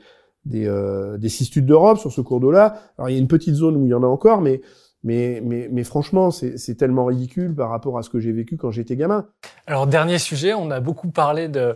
des, 0.46 0.66
euh, 0.66 1.18
des 1.18 1.28
d'Europe 1.60 1.98
sur 1.98 2.12
ce 2.12 2.20
cours 2.20 2.40
d'eau-là. 2.40 2.80
Alors 2.96 3.10
il 3.10 3.12
y 3.12 3.16
a 3.16 3.20
une 3.20 3.28
petite 3.28 3.54
zone 3.54 3.76
où 3.76 3.86
il 3.86 3.90
y 3.90 3.94
en 3.94 4.02
a 4.02 4.06
encore, 4.06 4.40
mais 4.40 4.62
mais, 5.02 5.84
franchement, 5.84 6.30
c'est 6.30 6.74
tellement 6.76 7.06
ridicule 7.06 7.54
par 7.54 7.70
rapport 7.70 7.96
à 7.98 8.02
ce 8.02 8.10
que 8.10 8.20
j'ai 8.20 8.32
vécu 8.32 8.56
quand 8.56 8.70
j'étais 8.70 8.96
gamin. 8.96 9.26
Alors, 9.66 9.86
dernier 9.86 10.18
sujet, 10.18 10.52
on 10.52 10.70
a 10.70 10.80
beaucoup 10.80 11.08
parlé 11.08 11.48
de. 11.48 11.74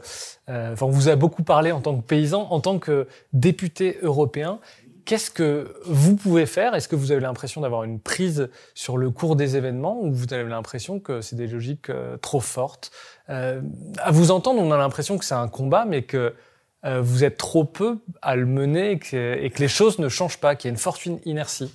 Euh, 0.51 0.73
enfin, 0.73 0.87
on 0.87 0.91
vous 0.91 1.09
a 1.09 1.17
beaucoup 1.17 1.43
parlé 1.43 1.73
en 1.73 1.81
tant 1.81 1.97
que 1.97 2.03
paysan, 2.03 2.47
en 2.51 2.61
tant 2.61 2.79
que 2.79 3.07
député 3.33 3.99
européen. 4.03 4.59
Qu'est-ce 5.07 5.31
que 5.31 5.75
vous 5.87 6.17
pouvez 6.17 6.47
faire? 6.47 6.75
Est-ce 6.75 6.89
que 6.89 6.97
vous 6.97 7.13
avez 7.13 7.21
l'impression 7.21 7.61
d'avoir 7.61 7.85
une 7.85 7.99
prise 7.99 8.51
sur 8.75 8.97
le 8.97 9.11
cours 9.11 9.37
des 9.37 9.57
événements 9.57 10.01
ou 10.03 10.13
vous 10.13 10.33
avez 10.33 10.49
l'impression 10.49 10.99
que 11.01 11.21
c'est 11.21 11.37
des 11.37 11.47
logiques 11.47 11.91
euh, 11.91 12.17
trop 12.19 12.41
fortes? 12.41 12.91
Euh, 13.31 13.61
À 13.99 14.11
vous 14.11 14.31
entendre, 14.31 14.61
on 14.61 14.71
a 14.71 14.77
l'impression 14.77 15.17
que 15.17 15.25
c'est 15.25 15.35
un 15.35 15.49
combat, 15.49 15.87
mais 15.87 16.03
que 16.03 16.35
vous 17.01 17.25
êtes 17.25 17.39
trop 17.39 17.65
peu 17.65 17.97
à 18.21 18.37
le 18.37 18.45
mener 18.45 18.91
et 18.91 18.99
que, 18.99 19.39
et 19.41 19.49
que 19.49 19.59
les 19.61 19.69
choses 19.69 19.99
ne 19.99 20.11
changent 20.11 20.37
pas, 20.37 20.55
qu'il 20.55 20.69
y 20.69 20.71
a 20.71 20.73
une 20.73 20.79
forte 20.79 21.07
inertie. 21.25 21.73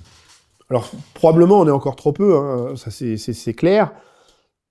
Alors, 0.70 0.92
probablement, 1.14 1.60
on 1.60 1.68
est 1.68 1.72
encore 1.72 1.96
trop 1.96 2.14
peu, 2.14 2.36
hein, 2.36 2.76
ça 2.76 2.92
c'est 2.92 3.54
clair. 3.54 3.92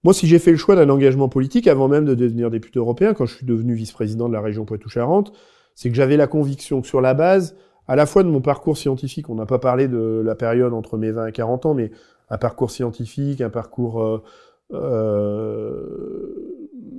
Moi, 0.04 0.14
si 0.14 0.26
j'ai 0.28 0.38
fait 0.38 0.52
le 0.52 0.56
choix 0.56 0.76
d'un 0.76 0.88
engagement 0.90 1.28
politique 1.28 1.66
avant 1.66 1.88
même 1.88 2.04
de 2.04 2.14
devenir 2.14 2.50
député 2.50 2.78
européen, 2.78 3.14
quand 3.14 3.26
je 3.26 3.34
suis 3.34 3.46
devenu 3.46 3.74
vice-président 3.74 4.28
de 4.28 4.32
la 4.32 4.40
région 4.40 4.64
Poitou-Charentes, 4.64 5.32
c'est 5.74 5.88
que 5.90 5.96
j'avais 5.96 6.16
la 6.16 6.28
conviction 6.28 6.80
que 6.80 6.86
sur 6.86 7.00
la 7.00 7.14
base, 7.14 7.56
à 7.88 7.96
la 7.96 8.06
fois 8.06 8.22
de 8.22 8.28
mon 8.28 8.40
parcours 8.40 8.78
scientifique, 8.78 9.28
on 9.28 9.34
n'a 9.34 9.46
pas 9.46 9.58
parlé 9.58 9.88
de 9.88 10.22
la 10.24 10.34
période 10.34 10.72
entre 10.72 10.98
mes 10.98 11.10
20 11.10 11.26
et 11.26 11.32
40 11.32 11.66
ans, 11.66 11.74
mais 11.74 11.90
un 12.30 12.38
parcours 12.38 12.70
scientifique, 12.70 13.40
un 13.40 13.50
parcours 13.50 14.02
euh, 14.02 14.22
euh, 14.72 16.48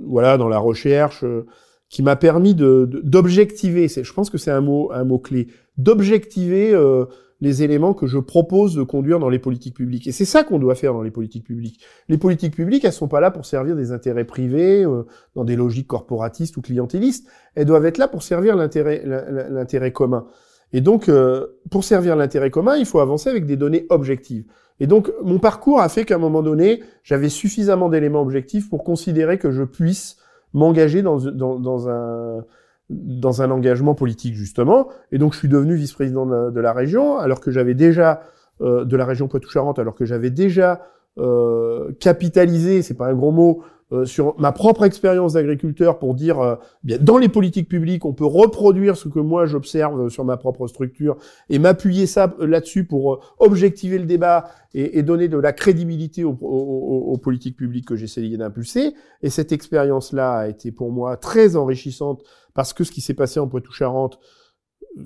voilà 0.06 0.38
dans 0.38 0.50
la 0.50 0.58
recherche, 0.60 1.24
euh, 1.24 1.46
qui 1.90 2.04
m'a 2.04 2.16
permis 2.16 2.56
de 2.56 2.90
d'objectiver. 3.04 3.88
Je 3.88 4.14
pense 4.14 4.30
que 4.30 4.38
c'est 4.38 4.52
un 4.52 4.62
mot 4.62 4.92
un 4.92 5.04
mot 5.04 5.20
clé, 5.20 5.48
d'objectiver 5.78 6.74
euh, 6.74 7.06
les 7.42 7.64
éléments 7.64 7.94
que 7.94 8.06
je 8.06 8.18
propose 8.18 8.76
de 8.76 8.84
conduire 8.84 9.20
dans 9.20 9.30
les 9.30 9.40
politiques 9.40 9.76
publiques. 9.76 10.08
Et 10.08 10.12
c'est 10.12 10.26
ça 10.26 10.44
qu'on 10.44 10.60
doit 10.60 10.76
faire 10.76 10.94
dans 10.94 11.02
les 11.02 11.12
politiques 11.12 11.46
publiques. 11.46 11.82
Les 12.10 12.18
politiques 12.18 12.56
publiques, 12.56 12.84
elles 12.84 12.94
sont 12.94 13.08
pas 13.08 13.22
là 13.22 13.32
pour 13.32 13.46
servir 13.46 13.76
des 13.76 13.92
intérêts 13.92 14.26
privés, 14.26 14.84
euh, 14.84 15.04
dans 15.36 15.46
des 15.46 15.56
logiques 15.56 15.88
corporatistes 15.88 16.58
ou 16.58 16.62
clientélistes. 16.62 17.28
Elles 17.56 17.66
doivent 17.66 17.86
être 17.86 17.98
là 17.98 18.08
pour 18.08 18.24
servir 18.24 18.56
l'intérêt, 18.56 19.04
l'intérêt 19.06 19.92
commun. 19.92 20.28
Et 20.74 20.82
donc, 20.82 21.10
euh, 21.10 21.48
pour 21.72 21.84
servir 21.84 22.16
l'intérêt 22.16 22.52
commun, 22.52 22.76
il 22.76 22.86
faut 22.86 23.00
avancer 23.00 23.30
avec 23.30 23.46
des 23.46 23.56
données 23.56 23.86
objectives. 23.90 24.46
Et 24.80 24.88
donc, 24.88 25.12
mon 25.24 25.40
parcours 25.40 25.82
a 25.82 25.90
fait 25.90 26.06
qu'à 26.06 26.16
un 26.16 26.20
moment 26.20 26.42
donné, 26.42 26.84
j'avais 27.04 27.30
suffisamment 27.30 27.90
d'éléments 27.90 28.22
objectifs 28.22 28.70
pour 28.70 28.84
considérer 28.84 29.38
que 29.38 29.52
je 29.52 29.64
puisse 29.64 30.18
m'engager 30.54 31.02
dans, 31.02 31.18
dans, 31.18 31.60
dans, 31.60 31.90
un 31.90 32.46
dans 32.90 33.42
un 33.42 33.52
engagement 33.52 33.96
politique 33.96 34.36
justement. 34.36 34.90
Et 35.12 35.18
donc, 35.18 35.34
je 35.34 35.40
suis 35.40 35.48
devenu 35.48 35.76
vice-président 35.76 36.26
de, 36.26 36.60
la 36.60 36.74
région, 36.74 37.18
alors 37.18 37.40
que 37.40 37.52
j'avais 37.52 37.76
déjà 37.76 38.22
euh, 38.62 38.86
de 38.86 38.98
la 38.98 39.06
région 39.06 39.28
Poitou-Charentes, 39.28 39.80
alors 39.80 39.96
que 39.96 40.06
j'avais 40.06 40.32
déjà 40.32 40.82
euh, 41.18 41.92
capitalisé, 42.00 42.82
c'est 42.82 42.96
pas 42.96 43.08
un 43.08 43.14
gros 43.14 43.32
mot, 43.32 43.64
euh, 43.92 44.06
sur 44.06 44.40
ma 44.40 44.52
propre 44.52 44.84
expérience 44.84 45.34
d'agriculteur 45.34 45.98
pour 45.98 46.14
dire, 46.14 46.40
euh, 46.40 46.56
bien 46.84 47.00
dans 47.02 47.18
les 47.18 47.28
politiques 47.28 47.68
publiques, 47.68 48.06
on 48.06 48.14
peut 48.14 48.26
reproduire 48.26 48.96
ce 48.96 49.10
que 49.10 49.18
moi 49.18 49.48
j'observe 49.48 50.10
sur 50.10 50.24
ma 50.24 50.38
propre 50.38 50.68
structure 50.68 51.18
et 51.50 51.58
m'appuyer 51.58 52.06
ça 52.06 52.36
euh, 52.40 52.46
là-dessus 52.46 52.84
pour 52.84 53.20
objectiver 53.40 53.98
le 53.98 54.06
débat 54.06 54.52
et, 54.76 55.02
donner 55.02 55.28
de 55.28 55.40
la 55.40 55.54
crédibilité 55.54 56.24
aux, 56.24 56.38
aux, 56.40 57.14
aux 57.14 57.18
politiques 57.18 57.58
publiques 57.58 57.88
que 57.88 57.96
j'essayais 57.96 58.38
d'impulser. 58.38 58.94
Et 59.24 59.32
cette 59.32 59.52
expérience-là 59.52 60.34
a 60.34 60.48
été 60.48 60.72
pour 60.72 60.92
moi 60.92 61.18
très 61.18 61.56
enrichissante 61.56 62.22
parce 62.54 62.74
que 62.74 62.84
ce 62.84 62.92
qui 62.92 63.02
s'est 63.02 63.14
passé 63.14 63.40
en 63.40 63.48
Poitou-Charentes, 63.48 64.20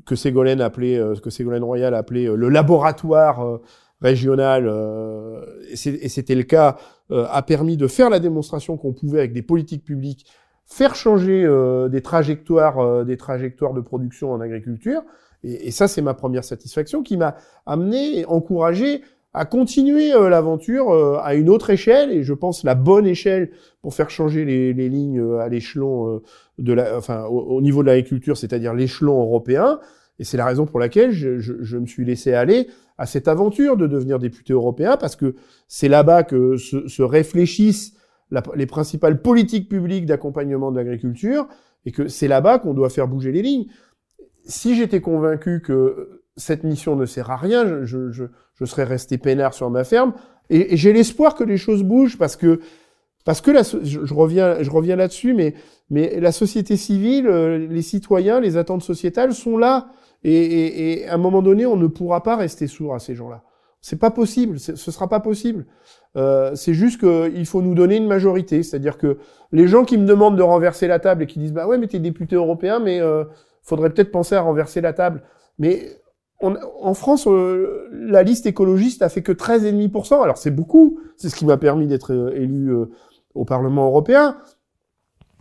que 0.06 0.16
Ségolène 0.16 0.62
appelait, 0.62 1.00
que 1.22 1.30
Ségolène 1.30 1.64
Royal 1.64 1.94
appelait 1.94 2.26
le 2.26 2.50
laboratoire 2.50 3.60
régional, 4.04 4.68
euh, 4.68 5.42
et 5.70 5.76
c'était 6.10 6.36
le 6.36 6.44
cas, 6.44 6.76
euh, 7.12 7.26
a 7.30 7.42
permis 7.42 7.78
de 7.78 7.88
faire 7.88 8.10
la 8.10 8.20
démonstration 8.20 8.78
qu'on 8.78 8.94
pouvait, 8.94 9.20
avec 9.20 9.34
des 9.34 9.42
politiques 9.42 9.84
publiques, 9.84 10.26
faire 10.66 10.94
changer 10.94 11.44
euh, 11.46 11.88
des 11.88 12.02
trajectoires, 12.02 13.06
des 13.06 13.18
trajectoires 13.18 13.74
de 13.74 13.82
production 13.82 14.32
en 14.32 14.42
agriculture. 14.42 15.02
Et, 15.44 15.68
et 15.68 15.72
ça, 15.72 15.88
c'est 15.88 16.02
ma 16.02 16.14
première 16.14 16.44
satisfaction 16.44 17.02
qui 17.02 17.16
m'a 17.18 17.36
amené 17.66 18.20
et 18.20 18.26
encouragé 18.26 19.02
à 19.34 19.46
continuer 19.46 20.10
l'aventure 20.10 20.92
à 21.24 21.34
une 21.34 21.50
autre 21.50 21.72
échelle, 21.72 22.12
et 22.12 22.22
je 22.22 22.36
pense 22.36 22.64
la 22.64 22.76
bonne 22.76 23.08
échelle 23.08 23.50
pour 23.82 23.96
faire 23.96 24.12
changer 24.12 24.46
les, 24.46 24.74
les 24.74 24.90
lignes 24.90 25.40
à 25.40 25.50
l'échelon 25.50 26.22
de 26.60 26.74
la, 26.74 26.98
enfin, 26.98 27.26
au, 27.26 27.62
niveau 27.62 27.82
de 27.82 27.88
l'agriculture, 27.88 28.38
c'est-à-dire 28.38 28.74
l'échelon 28.74 29.22
européen. 29.22 29.80
Et 30.20 30.24
c'est 30.24 30.38
la 30.38 30.46
raison 30.46 30.66
pour 30.66 30.80
laquelle 30.80 31.12
je, 31.12 31.40
je, 31.40 31.54
je, 31.62 31.78
me 31.78 31.88
suis 31.88 32.06
laissé 32.06 32.34
aller 32.34 32.68
à 32.98 33.06
cette 33.08 33.28
aventure 33.28 33.78
de 33.78 33.88
devenir 33.88 34.20
député 34.20 34.54
européen, 34.54 34.96
parce 34.98 35.16
que 35.16 35.36
c'est 35.68 35.88
là-bas 35.88 36.24
que 36.24 36.58
se, 36.58 36.88
se 36.88 37.02
réfléchissent 37.02 37.96
la, 38.30 38.44
les 38.56 38.68
principales 38.68 39.22
politiques 39.22 39.68
publiques 39.68 40.06
d'accompagnement 40.06 40.72
de 40.72 40.78
l'agriculture, 40.78 41.48
et 41.86 41.92
que 41.92 42.08
c'est 42.08 42.28
là-bas 42.28 42.60
qu'on 42.60 42.74
doit 42.74 42.90
faire 42.90 43.08
bouger 43.08 43.32
les 43.32 43.42
lignes. 43.42 43.66
Si 44.46 44.76
j'étais 44.76 45.02
convaincu 45.02 45.62
que 45.62 46.22
cette 46.38 46.64
mission 46.64 46.96
ne 46.96 47.06
sert 47.06 47.32
à 47.32 47.38
rien, 47.38 47.84
je, 47.84 48.12
je, 48.12 48.66
serais 48.66 48.84
resté 48.84 49.18
peinard 49.18 49.54
sur 49.54 49.70
ma 49.70 49.84
ferme, 49.84 50.14
et, 50.50 50.74
et 50.74 50.78
j'ai 50.78 50.94
l'espoir 50.94 51.36
que 51.36 51.44
les 51.44 51.58
choses 51.58 51.84
bougent, 51.84 52.18
parce 52.18 52.36
que 52.36 52.60
parce 53.26 53.42
que 53.42 53.52
la, 53.52 53.62
je, 53.64 54.14
reviens, 54.14 54.62
je 54.62 54.70
reviens 54.70 54.96
là-dessus, 54.96 55.34
mais, 55.34 55.54
mais 55.90 56.20
la 56.20 56.32
société 56.32 56.78
civile, 56.78 57.28
euh, 57.28 57.68
les 57.70 57.82
citoyens, 57.82 58.40
les 58.40 58.58
attentes 58.58 58.84
sociétales 58.84 59.34
sont 59.34 59.58
là. 59.58 59.88
Et, 60.24 60.34
et, 60.34 61.02
et, 61.02 61.08
à 61.08 61.16
un 61.16 61.18
moment 61.18 61.42
donné, 61.42 61.66
on 61.66 61.76
ne 61.76 61.88
pourra 61.88 62.24
pas 62.24 62.36
rester 62.36 62.68
sourd 62.68 62.96
à 62.96 63.00
ces 63.00 63.16
gens-là. 63.16 63.44
C'est 63.82 64.00
pas 64.00 64.12
possible, 64.12 64.60
ce 64.60 64.76
sera 64.76 65.10
pas 65.10 65.20
possible. 65.20 65.66
Euh, 66.16 66.56
c'est 66.56 66.74
juste 66.74 67.02
qu'il 67.02 67.46
faut 67.46 67.62
nous 67.62 67.76
donner 67.76 67.98
une 67.98 68.08
majorité, 68.08 68.64
c'est-à-dire 68.64 68.98
que 68.98 69.18
les 69.52 69.68
gens 69.68 69.84
qui 69.84 69.98
me 69.98 70.06
demandent 70.06 70.38
de 70.38 70.42
renverser 70.42 70.88
la 70.88 71.00
table 71.00 71.24
et 71.24 71.28
qui 71.28 71.38
disent 71.38 71.52
bah 71.52 71.68
ouais 71.68 71.78
mais 71.78 71.88
t'es 71.88 72.00
député 72.00 72.38
européen, 72.38 72.80
mais 72.80 73.02
euh, 73.02 73.26
faudrait 73.62 73.90
peut-être 73.90 74.12
penser 74.12 74.36
à 74.36 74.42
renverser 74.42 74.80
la 74.80 74.94
table. 74.94 75.24
Mais 75.60 75.98
on, 76.44 76.56
en 76.82 76.94
France, 76.94 77.28
euh, 77.28 77.90
la 77.92 78.22
liste 78.22 78.46
écologiste 78.46 79.02
a 79.02 79.10
fait 79.10 79.22
que 79.22 79.32
13,5%. 79.32 80.22
Alors 80.22 80.38
c'est 80.38 80.52
beaucoup, 80.52 81.00
c'est 81.18 81.30
ce 81.30 81.36
qui 81.36 81.46
m'a 81.46 81.58
permis 81.58 81.88
d'être 81.88 82.14
euh, 82.14 82.36
élu 82.36 82.68
euh, 82.68 82.86
au 83.36 83.46
Parlement 83.46 83.86
européen. 83.86 84.38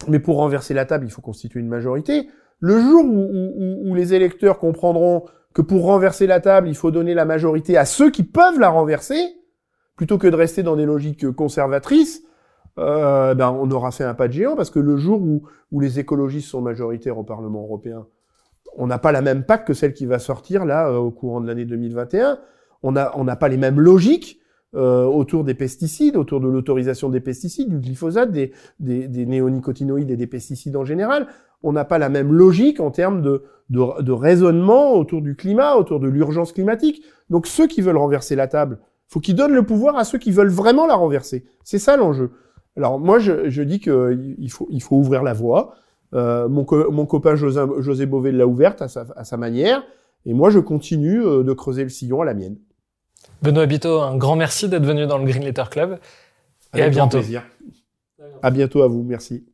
Mais 0.08 0.18
pour 0.18 0.36
renverser 0.36 0.74
la 0.74 0.84
table, 0.84 1.06
il 1.06 1.10
faut 1.10 1.22
constituer 1.22 1.60
une 1.60 1.68
majorité. 1.68 2.28
Le 2.60 2.80
jour 2.80 3.04
où, 3.04 3.94
les 3.94 4.14
électeurs 4.14 4.58
comprendront 4.58 5.24
que 5.52 5.62
pour 5.62 5.84
renverser 5.84 6.26
la 6.26 6.40
table, 6.40 6.68
il 6.68 6.76
faut 6.76 6.90
donner 6.90 7.14
la 7.14 7.24
majorité 7.24 7.76
à 7.76 7.84
ceux 7.84 8.10
qui 8.10 8.22
peuvent 8.22 8.58
la 8.58 8.70
renverser, 8.70 9.20
plutôt 9.96 10.16
que 10.18 10.28
de 10.28 10.36
rester 10.36 10.62
dans 10.62 10.76
des 10.76 10.86
logiques 10.86 11.30
conservatrices, 11.32 12.22
euh, 12.78 13.34
ben 13.34 13.50
on 13.50 13.70
aura 13.70 13.90
fait 13.90 14.04
un 14.04 14.14
pas 14.14 14.28
de 14.28 14.32
géant 14.32 14.56
parce 14.56 14.70
que 14.70 14.78
le 14.78 14.96
jour 14.96 15.20
où, 15.20 15.80
les 15.80 15.98
écologistes 15.98 16.48
sont 16.48 16.62
majoritaires 16.62 17.18
au 17.18 17.24
Parlement 17.24 17.62
européen, 17.62 18.06
on 18.76 18.86
n'a 18.86 18.98
pas 18.98 19.12
la 19.12 19.20
même 19.20 19.44
PAC 19.44 19.66
que 19.66 19.74
celle 19.74 19.92
qui 19.92 20.06
va 20.06 20.18
sortir 20.18 20.64
là 20.64 20.88
euh, 20.88 20.96
au 20.96 21.10
courant 21.10 21.40
de 21.40 21.46
l'année 21.46 21.66
2021. 21.66 22.38
On 22.82 22.92
n'a 22.92 23.12
on 23.16 23.24
n'a 23.24 23.36
pas 23.36 23.48
les 23.48 23.58
mêmes 23.58 23.78
logiques 23.78 24.40
euh, 24.74 25.04
autour 25.04 25.44
des 25.44 25.54
pesticides, 25.54 26.16
autour 26.16 26.40
de 26.40 26.48
l'autorisation 26.48 27.08
des 27.08 27.20
pesticides, 27.20 27.68
du 27.68 27.78
glyphosate, 27.78 28.32
des, 28.32 28.52
des, 28.80 29.08
des 29.08 29.26
néonicotinoïdes 29.26 30.10
et 30.10 30.16
des 30.16 30.26
pesticides 30.26 30.76
en 30.76 30.84
général 30.84 31.28
on 31.62 31.72
n'a 31.72 31.84
pas 31.84 31.98
la 31.98 32.08
même 32.08 32.32
logique 32.32 32.80
en 32.80 32.90
termes 32.90 33.22
de, 33.22 33.42
de, 33.70 34.12
raisonnement 34.12 34.94
autour 34.94 35.22
du 35.22 35.36
climat, 35.36 35.76
autour 35.76 36.00
de 36.00 36.08
l'urgence 36.08 36.52
climatique. 36.52 37.02
Donc 37.30 37.46
ceux 37.46 37.66
qui 37.66 37.80
veulent 37.80 37.96
renverser 37.96 38.36
la 38.36 38.48
table, 38.48 38.78
faut 39.08 39.20
qu'ils 39.20 39.36
donnent 39.36 39.54
le 39.54 39.64
pouvoir 39.64 39.96
à 39.96 40.04
ceux 40.04 40.18
qui 40.18 40.30
veulent 40.30 40.50
vraiment 40.50 40.86
la 40.86 40.94
renverser. 40.94 41.44
C'est 41.64 41.78
ça 41.78 41.96
l'enjeu. 41.96 42.30
Alors 42.76 42.98
moi, 42.98 43.18
je, 43.18 43.48
je 43.48 43.62
dis 43.62 43.80
qu'il 43.80 44.50
faut, 44.50 44.66
il 44.70 44.82
faut 44.82 44.96
ouvrir 44.96 45.22
la 45.22 45.32
voie. 45.32 45.74
Euh, 46.14 46.48
mon, 46.48 46.66
mon, 46.90 47.06
copain 47.06 47.36
José, 47.36 47.62
José 47.78 48.06
Bové 48.06 48.32
l'a 48.32 48.46
ouverte 48.46 48.82
à 48.82 48.88
sa, 48.88 49.06
à 49.16 49.24
sa, 49.24 49.38
manière, 49.38 49.82
et 50.26 50.34
moi 50.34 50.50
je 50.50 50.58
continue 50.58 51.24
euh, 51.24 51.42
de 51.42 51.52
creuser 51.54 51.84
le 51.84 51.88
sillon 51.88 52.20
à 52.20 52.26
la 52.26 52.34
mienne. 52.34 52.58
Benoît 53.42 53.66
Bito, 53.66 54.00
un 54.00 54.16
grand 54.16 54.36
merci 54.36 54.68
d'être 54.68 54.84
venu 54.84 55.06
dans 55.06 55.18
le 55.18 55.24
Green 55.24 55.44
Letter 55.44 55.64
Club. 55.70 55.98
Et 56.74 56.82
à 56.82 56.88
bientôt. 56.88 57.18
Plaisir. 57.18 57.42
À 58.42 58.50
bientôt 58.50 58.82
à 58.82 58.88
vous, 58.88 59.02
merci. 59.02 59.44